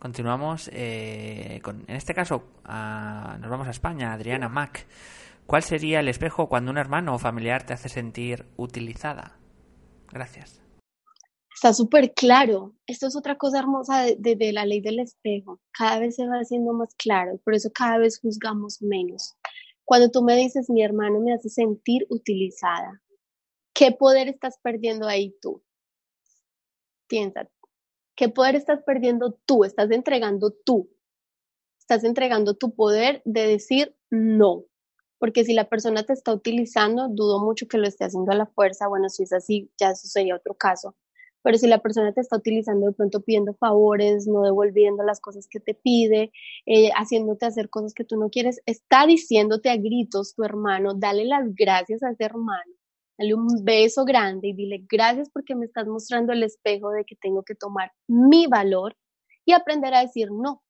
Continuamos 0.03 0.69
eh, 0.73 1.61
con, 1.63 1.85
en 1.87 1.95
este 1.95 2.13
caso, 2.13 2.43
nos 2.65 3.49
vamos 3.49 3.69
a 3.69 3.71
España, 3.71 4.11
Adriana 4.11 4.49
Mac. 4.49 4.85
¿Cuál 5.45 5.63
sería 5.63 6.01
el 6.01 6.09
espejo 6.09 6.49
cuando 6.49 6.71
un 6.71 6.77
hermano 6.77 7.15
o 7.15 7.19
familiar 7.19 7.65
te 7.65 7.71
hace 7.71 7.87
sentir 7.87 8.45
utilizada? 8.57 9.37
Gracias. 10.11 10.61
Está 11.55 11.73
súper 11.73 12.13
claro. 12.13 12.73
Esto 12.85 13.07
es 13.07 13.15
otra 13.15 13.37
cosa 13.37 13.59
hermosa 13.59 14.01
de, 14.01 14.35
de, 14.35 14.51
la 14.51 14.65
ley 14.65 14.81
del 14.81 14.99
espejo. 14.99 15.61
Cada 15.71 15.99
vez 15.99 16.17
se 16.17 16.27
va 16.27 16.35
haciendo 16.35 16.73
más 16.73 16.93
claro, 16.95 17.39
por 17.45 17.53
eso 17.53 17.71
cada 17.73 17.97
vez 17.97 18.19
juzgamos 18.19 18.81
menos. 18.81 19.37
Cuando 19.85 20.11
tú 20.11 20.21
me 20.21 20.35
dices, 20.35 20.69
mi 20.69 20.83
hermano 20.83 21.21
me 21.21 21.33
hace 21.33 21.47
sentir 21.47 22.05
utilizada, 22.09 23.01
¿qué 23.73 23.93
poder 23.93 24.27
estás 24.27 24.59
perdiendo 24.61 25.07
ahí 25.07 25.33
tú? 25.41 25.63
Piénsate. 27.07 27.53
¿Qué 28.15 28.29
poder 28.29 28.55
estás 28.55 28.83
perdiendo 28.83 29.39
tú? 29.45 29.63
Estás 29.63 29.89
entregando 29.91 30.51
tú. 30.51 30.89
Estás 31.79 32.03
entregando 32.03 32.53
tu 32.53 32.75
poder 32.75 33.21
de 33.25 33.47
decir 33.47 33.95
no. 34.09 34.65
Porque 35.17 35.43
si 35.45 35.53
la 35.53 35.69
persona 35.69 36.03
te 36.03 36.13
está 36.13 36.33
utilizando, 36.33 37.07
dudo 37.09 37.43
mucho 37.43 37.67
que 37.67 37.77
lo 37.77 37.87
esté 37.87 38.05
haciendo 38.05 38.31
a 38.31 38.35
la 38.35 38.45
fuerza. 38.45 38.87
Bueno, 38.87 39.09
si 39.09 39.23
es 39.23 39.33
así, 39.33 39.71
ya 39.79 39.91
eso 39.91 40.07
sería 40.07 40.35
otro 40.35 40.53
caso. 40.53 40.95
Pero 41.41 41.57
si 41.57 41.67
la 41.67 41.81
persona 41.81 42.13
te 42.13 42.21
está 42.21 42.37
utilizando 42.37 42.87
de 42.87 42.93
pronto 42.93 43.21
pidiendo 43.21 43.53
favores, 43.55 44.27
no 44.27 44.43
devolviendo 44.43 45.03
las 45.03 45.19
cosas 45.19 45.47
que 45.49 45.59
te 45.59 45.73
pide, 45.73 46.31
eh, 46.65 46.91
haciéndote 46.95 47.45
hacer 47.45 47.69
cosas 47.69 47.93
que 47.93 48.05
tú 48.05 48.17
no 48.17 48.29
quieres, 48.29 48.61
está 48.65 49.05
diciéndote 49.07 49.69
a 49.69 49.77
gritos 49.77 50.35
tu 50.35 50.43
hermano, 50.43 50.93
dale 50.93 51.25
las 51.25 51.53
gracias 51.53 52.03
a 52.03 52.11
ese 52.11 52.23
hermano 52.23 52.73
Dale 53.17 53.35
un 53.35 53.47
beso 53.63 54.05
grande 54.05 54.49
y 54.49 54.53
dile 54.53 54.85
gracias 54.89 55.29
porque 55.29 55.55
me 55.55 55.65
estás 55.65 55.87
mostrando 55.87 56.33
el 56.33 56.43
espejo 56.43 56.89
de 56.91 57.05
que 57.05 57.15
tengo 57.15 57.43
que 57.43 57.55
tomar 57.55 57.91
mi 58.07 58.47
valor 58.47 58.95
y 59.45 59.53
aprender 59.53 59.93
a 59.93 60.01
decir 60.01 60.29
no. 60.31 60.63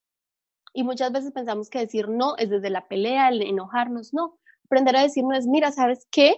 Y 0.74 0.82
muchas 0.84 1.12
veces 1.12 1.32
pensamos 1.32 1.70
que 1.70 1.78
decir 1.78 2.08
no 2.08 2.36
es 2.36 2.50
desde 2.50 2.68
la 2.70 2.86
pelea, 2.88 3.28
el 3.28 3.42
enojarnos, 3.42 4.12
no. 4.12 4.38
Aprender 4.66 4.96
a 4.96 5.02
decir 5.02 5.24
no 5.24 5.34
es, 5.34 5.46
mira, 5.46 5.72
¿sabes 5.72 6.06
qué? 6.10 6.36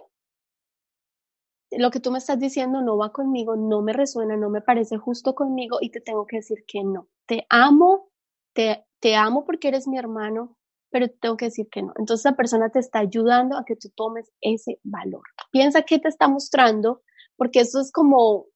Lo 1.73 1.91
que 1.91 2.01
tú 2.01 2.11
me 2.13 2.19
estás 2.19 2.39
diciendo 2.39 2.83
no 2.83 2.97
va 2.97 3.13
conmigo, 3.13 3.57
no 3.57 3.83
me 3.83 3.93
resuena, 3.93 4.37
no 4.37 4.51
me 4.51 4.61
parece 4.61 4.99
justo 4.99 5.35
conmigo 5.35 5.79
y 5.81 5.91
te 5.91 6.01
tengo 6.01 6.27
que 6.27 6.37
decir 6.37 6.65
que 6.67 6.85
no. 6.85 7.09
Te 7.27 7.47
amo, 7.49 8.11
te, 8.53 8.87
te 9.01 9.17
amo 9.17 9.45
porque 9.45 9.69
eres 9.69 9.89
mi 9.89 9.99
hermano, 9.99 10.57
pero 10.97 11.11
tengo 11.21 11.37
que 11.37 11.45
decir 11.45 11.69
que 11.71 11.83
no. 11.83 11.93
Entonces 11.99 12.25
la 12.25 12.37
persona 12.39 12.71
te 12.71 12.79
está 12.79 13.01
ayudando 13.01 13.59
a 13.59 13.67
que 13.67 13.77
tú 13.77 13.91
tomes 13.95 14.33
ese 14.41 14.81
valor. 14.83 15.21
Piensa 15.53 15.83
qué 15.83 15.99
te 15.99 16.09
está 16.09 16.27
mostrando, 16.27 17.03
porque 17.37 17.61
eso 17.61 17.83
es 17.83 17.93
como 17.93 18.47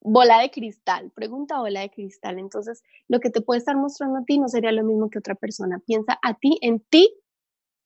bola 0.00 0.38
de 0.42 0.52
cristal, 0.52 1.10
pregunta 1.10 1.58
bola 1.58 1.80
de 1.80 1.90
cristal. 1.90 2.38
Entonces, 2.38 2.84
lo 3.08 3.18
que 3.18 3.30
te 3.30 3.40
puede 3.40 3.58
estar 3.58 3.74
mostrando 3.74 4.20
a 4.20 4.24
ti 4.24 4.38
no 4.38 4.46
sería 4.46 4.70
lo 4.70 4.84
mismo 4.84 5.10
que 5.10 5.18
otra 5.18 5.34
persona. 5.34 5.80
Piensa 5.84 6.20
a 6.22 6.34
ti, 6.34 6.56
en 6.62 6.78
ti, 6.88 7.12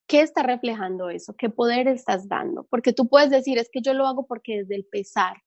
¿qué 0.06 0.20
está 0.20 0.42
reflejando 0.42 1.08
eso? 1.08 1.34
¿Qué 1.34 1.48
poder 1.48 1.88
estás 1.88 2.28
dando? 2.28 2.64
Porque 2.64 2.92
tú 2.92 3.08
puedes 3.08 3.30
decir, 3.30 3.56
es 3.56 3.70
que 3.72 3.80
yo 3.80 3.94
lo 3.94 4.06
hago 4.06 4.26
porque 4.26 4.58
desde 4.58 4.76
el 4.76 4.84
pesar, 4.84 5.38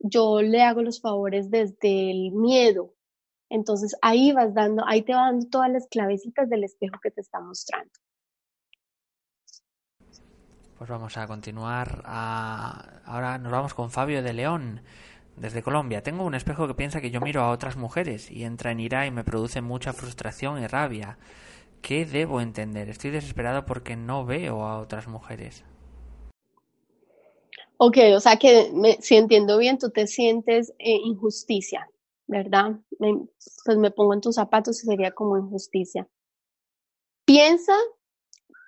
yo 0.00 0.42
le 0.42 0.62
hago 0.62 0.82
los 0.82 1.00
favores 1.00 1.48
desde 1.48 2.10
el 2.10 2.32
miedo, 2.32 2.92
entonces 3.52 3.94
ahí 4.00 4.32
vas 4.32 4.54
dando, 4.54 4.82
ahí 4.86 5.02
te 5.02 5.14
va 5.14 5.26
dando 5.26 5.46
todas 5.46 5.70
las 5.70 5.86
clavecitas 5.88 6.48
del 6.48 6.64
espejo 6.64 6.98
que 7.02 7.10
te 7.10 7.20
está 7.20 7.38
mostrando. 7.38 7.92
Pues 10.78 10.88
vamos 10.88 11.16
a 11.16 11.26
continuar. 11.26 12.02
ahora 12.06 13.38
nos 13.38 13.52
vamos 13.52 13.74
con 13.74 13.90
Fabio 13.90 14.22
de 14.22 14.32
León. 14.32 14.80
Desde 15.36 15.62
Colombia, 15.62 16.02
tengo 16.02 16.24
un 16.24 16.34
espejo 16.34 16.66
que 16.66 16.74
piensa 16.74 17.00
que 17.00 17.10
yo 17.10 17.20
miro 17.20 17.42
a 17.42 17.50
otras 17.50 17.76
mujeres 17.76 18.30
y 18.30 18.44
entra 18.44 18.70
en 18.70 18.80
ira 18.80 19.06
y 19.06 19.10
me 19.10 19.22
produce 19.22 19.60
mucha 19.60 19.92
frustración 19.92 20.62
y 20.62 20.66
rabia. 20.66 21.18
¿Qué 21.82 22.04
debo 22.06 22.40
entender? 22.40 22.88
Estoy 22.88 23.10
desesperado 23.10 23.66
porque 23.66 23.96
no 23.96 24.24
veo 24.24 24.64
a 24.64 24.78
otras 24.78 25.08
mujeres. 25.08 25.64
Ok, 27.76 27.98
o 28.14 28.20
sea 28.20 28.36
que 28.36 28.70
si 29.00 29.16
entiendo 29.16 29.58
bien, 29.58 29.78
tú 29.78 29.90
te 29.90 30.06
sientes 30.06 30.72
eh, 30.78 31.00
injusticia, 31.04 31.88
¿verdad? 32.32 32.80
pues 32.98 33.78
me 33.78 33.90
pongo 33.90 34.14
en 34.14 34.20
tus 34.20 34.36
zapatos 34.36 34.82
y 34.82 34.86
sería 34.86 35.12
como 35.12 35.36
injusticia. 35.36 36.08
Piensa 37.24 37.74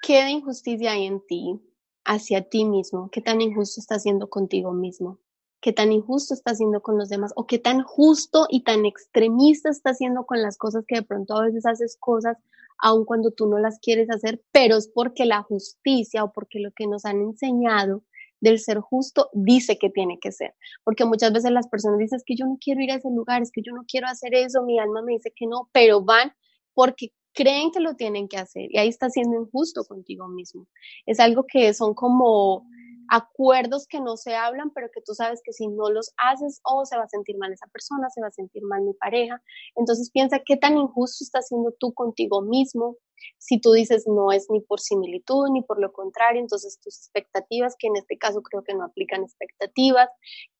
qué 0.02 0.22
de 0.22 0.30
injusticia 0.30 0.92
hay 0.92 1.06
en 1.06 1.24
ti 1.26 1.60
hacia 2.04 2.48
ti 2.48 2.64
mismo, 2.64 3.08
qué 3.10 3.20
tan 3.20 3.40
injusto 3.40 3.80
estás 3.80 3.98
haciendo 3.98 4.28
contigo 4.28 4.72
mismo, 4.72 5.18
qué 5.60 5.72
tan 5.72 5.90
injusto 5.92 6.34
estás 6.34 6.54
haciendo 6.54 6.82
con 6.82 6.98
los 6.98 7.08
demás 7.08 7.32
o 7.36 7.46
qué 7.46 7.58
tan 7.58 7.82
justo 7.82 8.46
y 8.50 8.62
tan 8.62 8.84
extremista 8.84 9.70
estás 9.70 9.94
haciendo 9.94 10.26
con 10.26 10.42
las 10.42 10.58
cosas 10.58 10.84
que 10.86 10.96
de 10.96 11.02
pronto 11.02 11.34
a 11.34 11.46
veces 11.46 11.64
haces 11.64 11.96
cosas 11.98 12.36
aun 12.76 13.04
cuando 13.06 13.30
tú 13.30 13.46
no 13.46 13.58
las 13.58 13.78
quieres 13.78 14.10
hacer, 14.10 14.42
pero 14.52 14.76
es 14.76 14.88
porque 14.88 15.24
la 15.24 15.42
justicia 15.42 16.22
o 16.22 16.32
porque 16.32 16.58
lo 16.58 16.70
que 16.72 16.86
nos 16.86 17.06
han 17.06 17.20
enseñado 17.22 18.02
del 18.40 18.58
ser 18.58 18.80
justo 18.80 19.30
dice 19.32 19.78
que 19.78 19.90
tiene 19.90 20.18
que 20.20 20.32
ser. 20.32 20.54
Porque 20.84 21.04
muchas 21.04 21.32
veces 21.32 21.50
las 21.50 21.68
personas 21.68 21.98
dicen 21.98 22.20
que 22.24 22.36
yo 22.36 22.46
no 22.46 22.58
quiero 22.60 22.80
ir 22.82 22.90
a 22.90 22.96
ese 22.96 23.08
lugar, 23.10 23.42
es 23.42 23.50
que 23.50 23.62
yo 23.62 23.72
no 23.72 23.84
quiero 23.88 24.06
hacer 24.06 24.34
eso, 24.34 24.62
mi 24.62 24.78
alma 24.78 25.02
me 25.02 25.12
dice 25.12 25.32
que 25.34 25.46
no, 25.46 25.68
pero 25.72 26.02
van 26.02 26.32
porque 26.74 27.08
creen 27.32 27.70
que 27.72 27.80
lo 27.80 27.94
tienen 27.94 28.28
que 28.28 28.36
hacer 28.36 28.68
y 28.70 28.78
ahí 28.78 28.88
está 28.88 29.10
siendo 29.10 29.40
injusto 29.40 29.84
contigo 29.84 30.28
mismo. 30.28 30.66
Es 31.06 31.20
algo 31.20 31.44
que 31.46 31.74
son 31.74 31.94
como 31.94 32.66
acuerdos 33.08 33.86
que 33.86 34.00
no 34.00 34.16
se 34.16 34.34
hablan, 34.34 34.70
pero 34.74 34.88
que 34.92 35.02
tú 35.02 35.14
sabes 35.14 35.40
que 35.44 35.52
si 35.52 35.68
no 35.68 35.90
los 35.90 36.12
haces, 36.16 36.60
o 36.64 36.80
oh, 36.80 36.86
se 36.86 36.96
va 36.96 37.04
a 37.04 37.08
sentir 37.08 37.36
mal 37.38 37.52
esa 37.52 37.66
persona, 37.66 38.08
se 38.10 38.20
va 38.20 38.28
a 38.28 38.32
sentir 38.32 38.62
mal 38.64 38.82
mi 38.82 38.94
pareja. 38.94 39.42
Entonces 39.76 40.10
piensa 40.10 40.40
qué 40.44 40.56
tan 40.56 40.76
injusto 40.78 41.24
estás 41.24 41.48
siendo 41.48 41.72
tú 41.78 41.92
contigo 41.92 42.42
mismo. 42.42 42.96
Si 43.38 43.60
tú 43.60 43.72
dices 43.72 44.04
no 44.06 44.32
es 44.32 44.46
ni 44.50 44.60
por 44.60 44.80
similitud 44.80 45.48
ni 45.50 45.62
por 45.62 45.80
lo 45.80 45.92
contrario, 45.92 46.40
entonces 46.40 46.78
tus 46.80 46.98
expectativas, 46.98 47.76
que 47.78 47.88
en 47.88 47.96
este 47.96 48.18
caso 48.18 48.42
creo 48.42 48.62
que 48.62 48.74
no 48.74 48.84
aplican 48.84 49.22
expectativas, 49.22 50.08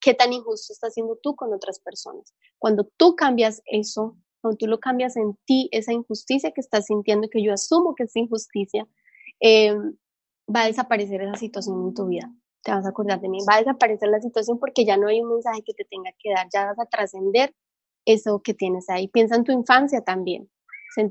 qué 0.00 0.14
tan 0.14 0.32
injusto 0.32 0.72
estás 0.72 0.94
siendo 0.94 1.16
tú 1.22 1.34
con 1.34 1.52
otras 1.52 1.80
personas. 1.80 2.34
Cuando 2.58 2.84
tú 2.96 3.16
cambias 3.16 3.62
eso, 3.66 4.16
cuando 4.40 4.58
tú 4.58 4.66
lo 4.66 4.78
cambias 4.78 5.16
en 5.16 5.38
ti, 5.46 5.68
esa 5.72 5.92
injusticia 5.92 6.52
que 6.52 6.60
estás 6.60 6.86
sintiendo, 6.86 7.28
que 7.30 7.42
yo 7.42 7.52
asumo 7.52 7.94
que 7.94 8.04
es 8.04 8.14
injusticia, 8.16 8.86
eh, 9.40 9.74
va 10.54 10.62
a 10.62 10.66
desaparecer 10.66 11.22
esa 11.22 11.36
situación 11.36 11.82
en 11.82 11.94
tu 11.94 12.06
vida. 12.06 12.30
Te 12.62 12.70
vas 12.70 12.86
a 12.86 12.90
acordar 12.90 13.20
de 13.20 13.28
mí, 13.28 13.38
va 13.48 13.56
a 13.56 13.58
desaparecer 13.58 14.08
la 14.08 14.20
situación 14.20 14.58
porque 14.58 14.84
ya 14.84 14.96
no 14.96 15.08
hay 15.08 15.20
un 15.20 15.30
mensaje 15.30 15.62
que 15.62 15.74
te 15.74 15.84
tenga 15.84 16.10
que 16.18 16.30
dar, 16.30 16.48
ya 16.52 16.66
vas 16.66 16.78
a 16.78 16.86
trascender 16.86 17.54
eso 18.04 18.40
que 18.42 18.54
tienes 18.54 18.88
ahí. 18.88 19.08
Piensa 19.08 19.36
en 19.36 19.44
tu 19.44 19.52
infancia 19.52 20.02
también. 20.02 20.50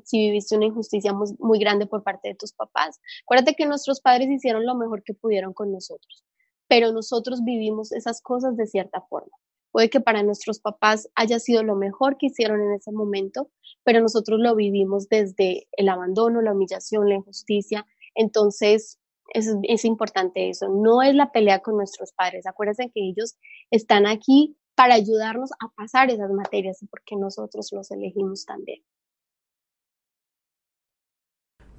Si 0.03 0.17
viviste 0.17 0.55
una 0.55 0.65
injusticia 0.65 1.13
muy, 1.13 1.59
grande 1.59 1.85
por 1.85 2.03
parte 2.03 2.29
de 2.29 2.35
tus 2.35 2.53
papás. 2.53 2.99
Acuérdate 3.25 3.55
que 3.55 3.65
nuestros 3.65 4.01
padres 4.01 4.29
hicieron 4.29 4.65
lo 4.65 4.75
mejor 4.75 5.03
que 5.03 5.13
pudieron 5.13 5.53
con 5.53 5.71
nosotros, 5.71 6.23
pero 6.67 6.91
nosotros 6.91 7.43
vivimos 7.43 7.91
esas 7.91 8.21
cosas 8.21 8.55
de 8.57 8.65
cierta 8.65 9.01
forma. 9.01 9.35
Puede 9.71 9.89
que 9.89 9.99
para 9.99 10.21
nuestros 10.21 10.59
papás 10.59 11.09
haya 11.15 11.39
sido 11.39 11.63
lo 11.63 11.75
mejor 11.75 12.17
que 12.17 12.27
hicieron 12.27 12.61
en 12.61 12.73
ese 12.73 12.91
momento, 12.91 13.49
pero 13.83 14.01
nosotros 14.01 14.39
lo 14.39 14.55
vivimos 14.55 15.09
desde 15.09 15.67
el 15.71 15.89
abandono, 15.89 16.41
la 16.41 16.53
humillación, 16.53 17.09
la 17.09 17.15
injusticia. 17.15 17.85
Entonces, 18.13 18.99
es, 19.33 19.85
importante 19.85 20.49
eso. 20.49 20.69
No 20.69 21.01
es 21.01 21.15
la 21.15 21.31
pelea 21.31 21.59
con 21.59 21.75
nuestros 21.75 22.13
padres. 22.13 22.45
Acuérdense 22.45 22.91
que 22.93 23.01
ellos 23.01 23.35
están 23.71 24.05
aquí 24.05 24.55
para 24.75 24.95
ayudarnos 24.95 25.51
a 25.53 25.71
pasar 25.75 26.09
esas 26.09 26.31
materias 26.31 26.79
porque 26.89 27.15
nosotros 27.15 27.69
los 27.71 27.91
elegimos 27.91 28.45
también. 28.45 28.81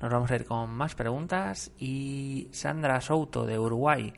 Nos 0.04 0.12
vamos 0.12 0.30
a 0.30 0.36
ir 0.36 0.44
con 0.44 0.68
más 0.68 0.94
preguntas 0.94 1.72
y 1.78 2.48
Sandra 2.52 3.00
Souto 3.00 3.46
de 3.46 3.58
Uruguay 3.58 4.12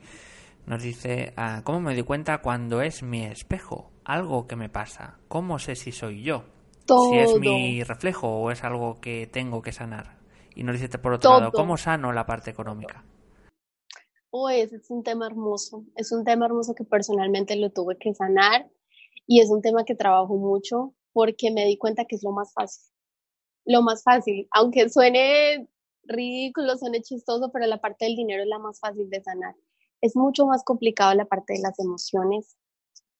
nos 0.66 0.82
dice, 0.82 1.32
ah, 1.36 1.60
¿cómo 1.62 1.78
me 1.78 1.94
di 1.94 2.02
cuenta 2.02 2.42
cuando 2.42 2.82
es 2.82 3.04
mi 3.04 3.22
espejo? 3.22 3.92
Algo 4.04 4.48
que 4.48 4.56
me 4.56 4.68
pasa. 4.68 5.20
¿Cómo 5.28 5.60
sé 5.60 5.76
si 5.76 5.92
soy 5.92 6.24
yo? 6.24 6.42
Si 6.88 7.18
es 7.18 7.38
mi 7.38 7.84
reflejo 7.84 8.26
o 8.26 8.50
es 8.50 8.64
algo 8.64 9.00
que 9.00 9.28
tengo 9.28 9.62
que 9.62 9.70
sanar. 9.70 10.18
Y 10.56 10.64
nos 10.64 10.80
dice 10.80 10.98
por 10.98 11.12
otro 11.12 11.38
lado, 11.38 11.52
¿cómo 11.52 11.76
sano 11.76 12.12
la 12.12 12.26
parte 12.26 12.50
económica? 12.50 13.04
ese 14.50 14.78
es 14.78 14.90
un 14.90 15.04
tema 15.04 15.28
hermoso, 15.28 15.84
es 15.94 16.10
un 16.10 16.24
tema 16.24 16.46
hermoso 16.46 16.74
que 16.74 16.82
personalmente 16.82 17.54
lo 17.54 17.70
tuve 17.70 17.96
que 17.96 18.12
sanar 18.12 18.68
y 19.24 19.40
es 19.40 19.50
un 19.50 19.62
tema 19.62 19.84
que 19.84 19.94
trabajo 19.94 20.36
mucho 20.36 20.94
porque 21.12 21.52
me 21.52 21.64
di 21.64 21.78
cuenta 21.78 22.06
que 22.06 22.16
es 22.16 22.24
lo 22.24 22.32
más 22.32 22.52
fácil. 22.52 22.92
Lo 23.64 23.82
más 23.82 24.02
fácil, 24.02 24.48
aunque 24.50 24.88
suene 24.88 25.68
ridículo, 26.06 26.76
suene 26.76 27.02
chistoso, 27.02 27.50
pero 27.52 27.66
la 27.66 27.80
parte 27.80 28.04
del 28.06 28.16
dinero 28.16 28.42
es 28.42 28.48
la 28.48 28.58
más 28.58 28.80
fácil 28.80 29.08
de 29.10 29.22
sanar. 29.22 29.54
Es 30.00 30.16
mucho 30.16 30.46
más 30.46 30.64
complicado 30.64 31.14
la 31.14 31.24
parte 31.26 31.54
de 31.54 31.60
las 31.60 31.78
emociones. 31.78 32.56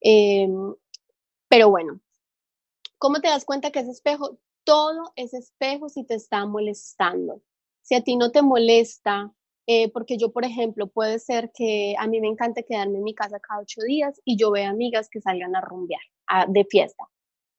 Em, 0.01 0.75
pero 1.49 1.71
bueno, 1.71 2.01
¿cómo 2.99 3.21
te 3.21 3.29
das 3.29 3.45
cuenta 3.45 3.71
que 3.71 3.81
es 3.81 3.89
espejo? 3.89 4.39
Todo 4.65 5.13
es 5.17 5.35
espejo 5.35 5.89
si 5.89 6.05
te 6.05 6.15
está 6.15 6.47
molestando. 6.47 7.43
Si 7.83 7.95
a 7.95 8.03
ti 8.03 8.17
no 8.17 8.33
te 8.33 8.43
molesta 8.43 9.33
eh, 9.67 9.91
porque 9.91 10.17
yo, 10.17 10.33
por 10.33 10.45
ejemplo, 10.45 10.87
puede 10.87 11.19
ser 11.19 11.51
que 11.53 11.97
a 11.99 12.07
mí 12.07 12.21
me 12.21 12.29
encante 12.29 12.65
quedarme 12.65 12.99
en 12.99 13.05
mi 13.05 13.15
casa 13.15 13.41
cada 13.41 13.61
ocho 13.61 13.81
días 13.83 14.21
y 14.25 14.37
yo 14.37 14.53
veo 14.53 14.71
amigas 14.71 15.09
que 15.11 15.21
salgan 15.21 15.57
a 15.57 15.61
rumbear 15.61 16.01
de 16.49 16.65
fiesta. 16.65 17.05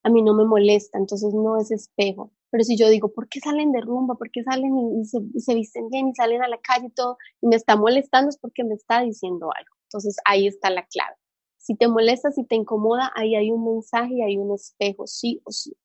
A 0.04 0.10
mí 0.10 0.22
no 0.22 0.34
me 0.34 0.46
molesta, 0.46 0.98
entonces 0.98 1.34
no 1.34 1.58
es 1.60 1.70
espejo. 1.72 2.32
Pero 2.50 2.64
si 2.64 2.78
yo 2.78 2.90
digo, 2.90 3.14
¿por 3.14 3.28
qué 3.28 3.40
salen 3.40 3.72
de 3.72 3.82
rumba? 3.82 4.16
¿Por 4.16 4.32
qué 4.32 4.44
salen 4.44 4.78
y, 4.78 5.06
se, 5.06 5.20
se, 5.40 5.56
visten 5.56 5.90
bien 5.90 6.08
y 6.10 6.16
salen 6.16 6.44
a 6.44 6.48
la 6.48 6.60
calle 6.60 6.88
y 6.88 6.92
todo? 6.92 7.18
Y 7.42 7.48
me 7.48 7.56
está 7.56 7.76
molestando 7.76 8.30
es 8.30 8.38
porque 8.38 8.64
me 8.64 8.76
está 8.76 9.02
diciendo 9.02 9.50
algo. 9.56 9.76
Entonces 9.84 10.18
ahí 10.26 10.48
está 10.48 10.70
la 10.70 10.86
clave. 10.86 11.16
Si 11.58 11.76
te 11.76 11.88
molesta, 11.88 12.32
si 12.32 12.46
te 12.46 12.56
incomoda, 12.56 13.12
ahí 13.16 13.36
hay 13.36 13.52
un 13.52 13.66
mensaje 13.66 14.14
y 14.14 14.22
hay 14.22 14.38
un 14.38 14.54
espejo, 14.54 15.08
sí 15.08 15.42
o 15.44 15.52
sí. 15.52 15.76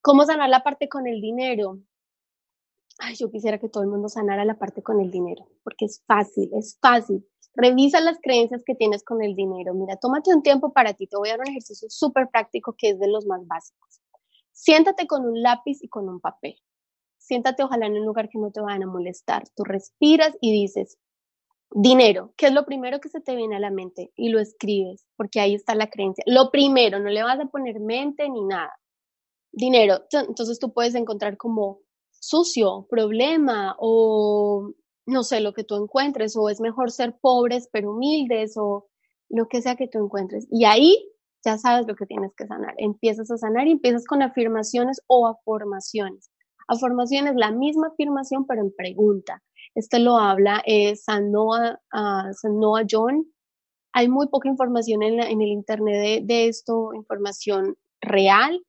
¿Cómo 0.00 0.24
sanar 0.24 0.48
la 0.48 0.62
parte 0.62 0.88
con 0.88 1.06
el 1.06 1.20
dinero? 1.20 1.78
ay, 2.98 3.14
yo 3.16 3.30
quisiera 3.30 3.58
que 3.58 3.68
todo 3.68 3.82
el 3.82 3.88
mundo 3.88 4.08
sanara 4.08 4.44
la 4.44 4.58
parte 4.58 4.82
con 4.82 5.00
el 5.00 5.10
dinero, 5.10 5.46
porque 5.64 5.86
es 5.86 6.02
fácil, 6.06 6.50
es 6.54 6.78
fácil. 6.80 7.26
Revisa 7.54 8.00
las 8.00 8.18
creencias 8.22 8.62
que 8.64 8.74
tienes 8.74 9.04
con 9.04 9.22
el 9.22 9.34
dinero. 9.34 9.74
Mira, 9.74 9.96
tómate 9.96 10.34
un 10.34 10.42
tiempo 10.42 10.72
para 10.72 10.94
ti. 10.94 11.06
Te 11.06 11.18
voy 11.18 11.28
a 11.28 11.32
dar 11.32 11.40
un 11.40 11.48
ejercicio 11.48 11.88
súper 11.90 12.28
práctico 12.30 12.74
que 12.78 12.90
es 12.90 12.98
de 12.98 13.08
los 13.08 13.26
más 13.26 13.46
básicos. 13.46 14.00
Siéntate 14.52 15.06
con 15.06 15.24
un 15.24 15.42
lápiz 15.42 15.82
y 15.82 15.88
con 15.88 16.08
un 16.08 16.20
papel. 16.20 16.56
Siéntate 17.18 17.62
ojalá 17.62 17.86
en 17.86 17.94
un 17.94 18.04
lugar 18.04 18.28
que 18.28 18.38
no 18.38 18.50
te 18.50 18.60
vayan 18.60 18.84
a 18.84 18.86
molestar. 18.86 19.44
Tú 19.56 19.64
respiras 19.64 20.36
y 20.40 20.52
dices, 20.52 20.98
dinero, 21.70 22.34
¿qué 22.36 22.46
es 22.46 22.52
lo 22.52 22.64
primero 22.64 23.00
que 23.00 23.08
se 23.08 23.20
te 23.20 23.36
viene 23.36 23.56
a 23.56 23.60
la 23.60 23.70
mente? 23.70 24.12
Y 24.16 24.28
lo 24.28 24.40
escribes, 24.40 25.06
porque 25.16 25.40
ahí 25.40 25.54
está 25.54 25.74
la 25.74 25.88
creencia. 25.88 26.24
Lo 26.26 26.50
primero, 26.50 26.98
no 26.98 27.08
le 27.08 27.22
vas 27.22 27.40
a 27.40 27.46
poner 27.46 27.80
mente 27.80 28.28
ni 28.28 28.42
nada. 28.44 28.72
Dinero. 29.52 30.02
Entonces 30.10 30.58
tú 30.58 30.72
puedes 30.72 30.94
encontrar 30.94 31.36
como 31.36 31.80
sucio, 32.10 32.86
problema 32.88 33.76
o 33.78 34.72
no 35.06 35.24
sé, 35.24 35.40
lo 35.40 35.52
que 35.52 35.64
tú 35.64 35.76
encuentres, 35.76 36.36
o 36.36 36.48
es 36.48 36.60
mejor 36.60 36.90
ser 36.90 37.18
pobres 37.20 37.68
pero 37.72 37.92
humildes, 37.92 38.56
o 38.56 38.88
lo 39.28 39.48
que 39.48 39.62
sea 39.62 39.76
que 39.76 39.88
tú 39.88 39.98
encuentres. 39.98 40.46
Y 40.50 40.64
ahí 40.64 41.08
ya 41.44 41.58
sabes 41.58 41.86
lo 41.86 41.94
que 41.94 42.06
tienes 42.06 42.32
que 42.36 42.46
sanar. 42.46 42.74
Empiezas 42.78 43.30
a 43.30 43.36
sanar 43.36 43.66
y 43.66 43.72
empiezas 43.72 44.06
con 44.06 44.22
afirmaciones 44.22 45.00
o 45.06 45.26
afirmaciones. 45.26 46.30
Afirmación 46.68 47.26
es 47.26 47.34
la 47.36 47.50
misma 47.50 47.88
afirmación, 47.88 48.46
pero 48.46 48.62
en 48.62 48.72
pregunta. 48.74 49.42
Este 49.74 49.98
lo 49.98 50.18
habla 50.18 50.62
eh, 50.66 50.96
San, 50.96 51.32
Noah, 51.32 51.80
uh, 51.92 52.86
John. 52.88 53.26
Hay 53.92 54.08
muy 54.08 54.28
poca 54.28 54.48
información 54.48 55.02
en, 55.02 55.20
el 55.20 55.48
Internet 55.48 55.94
de, 55.94 56.20
de 56.24 56.48
esto, 56.48 56.94
información 56.94 57.76
real, 58.00 58.62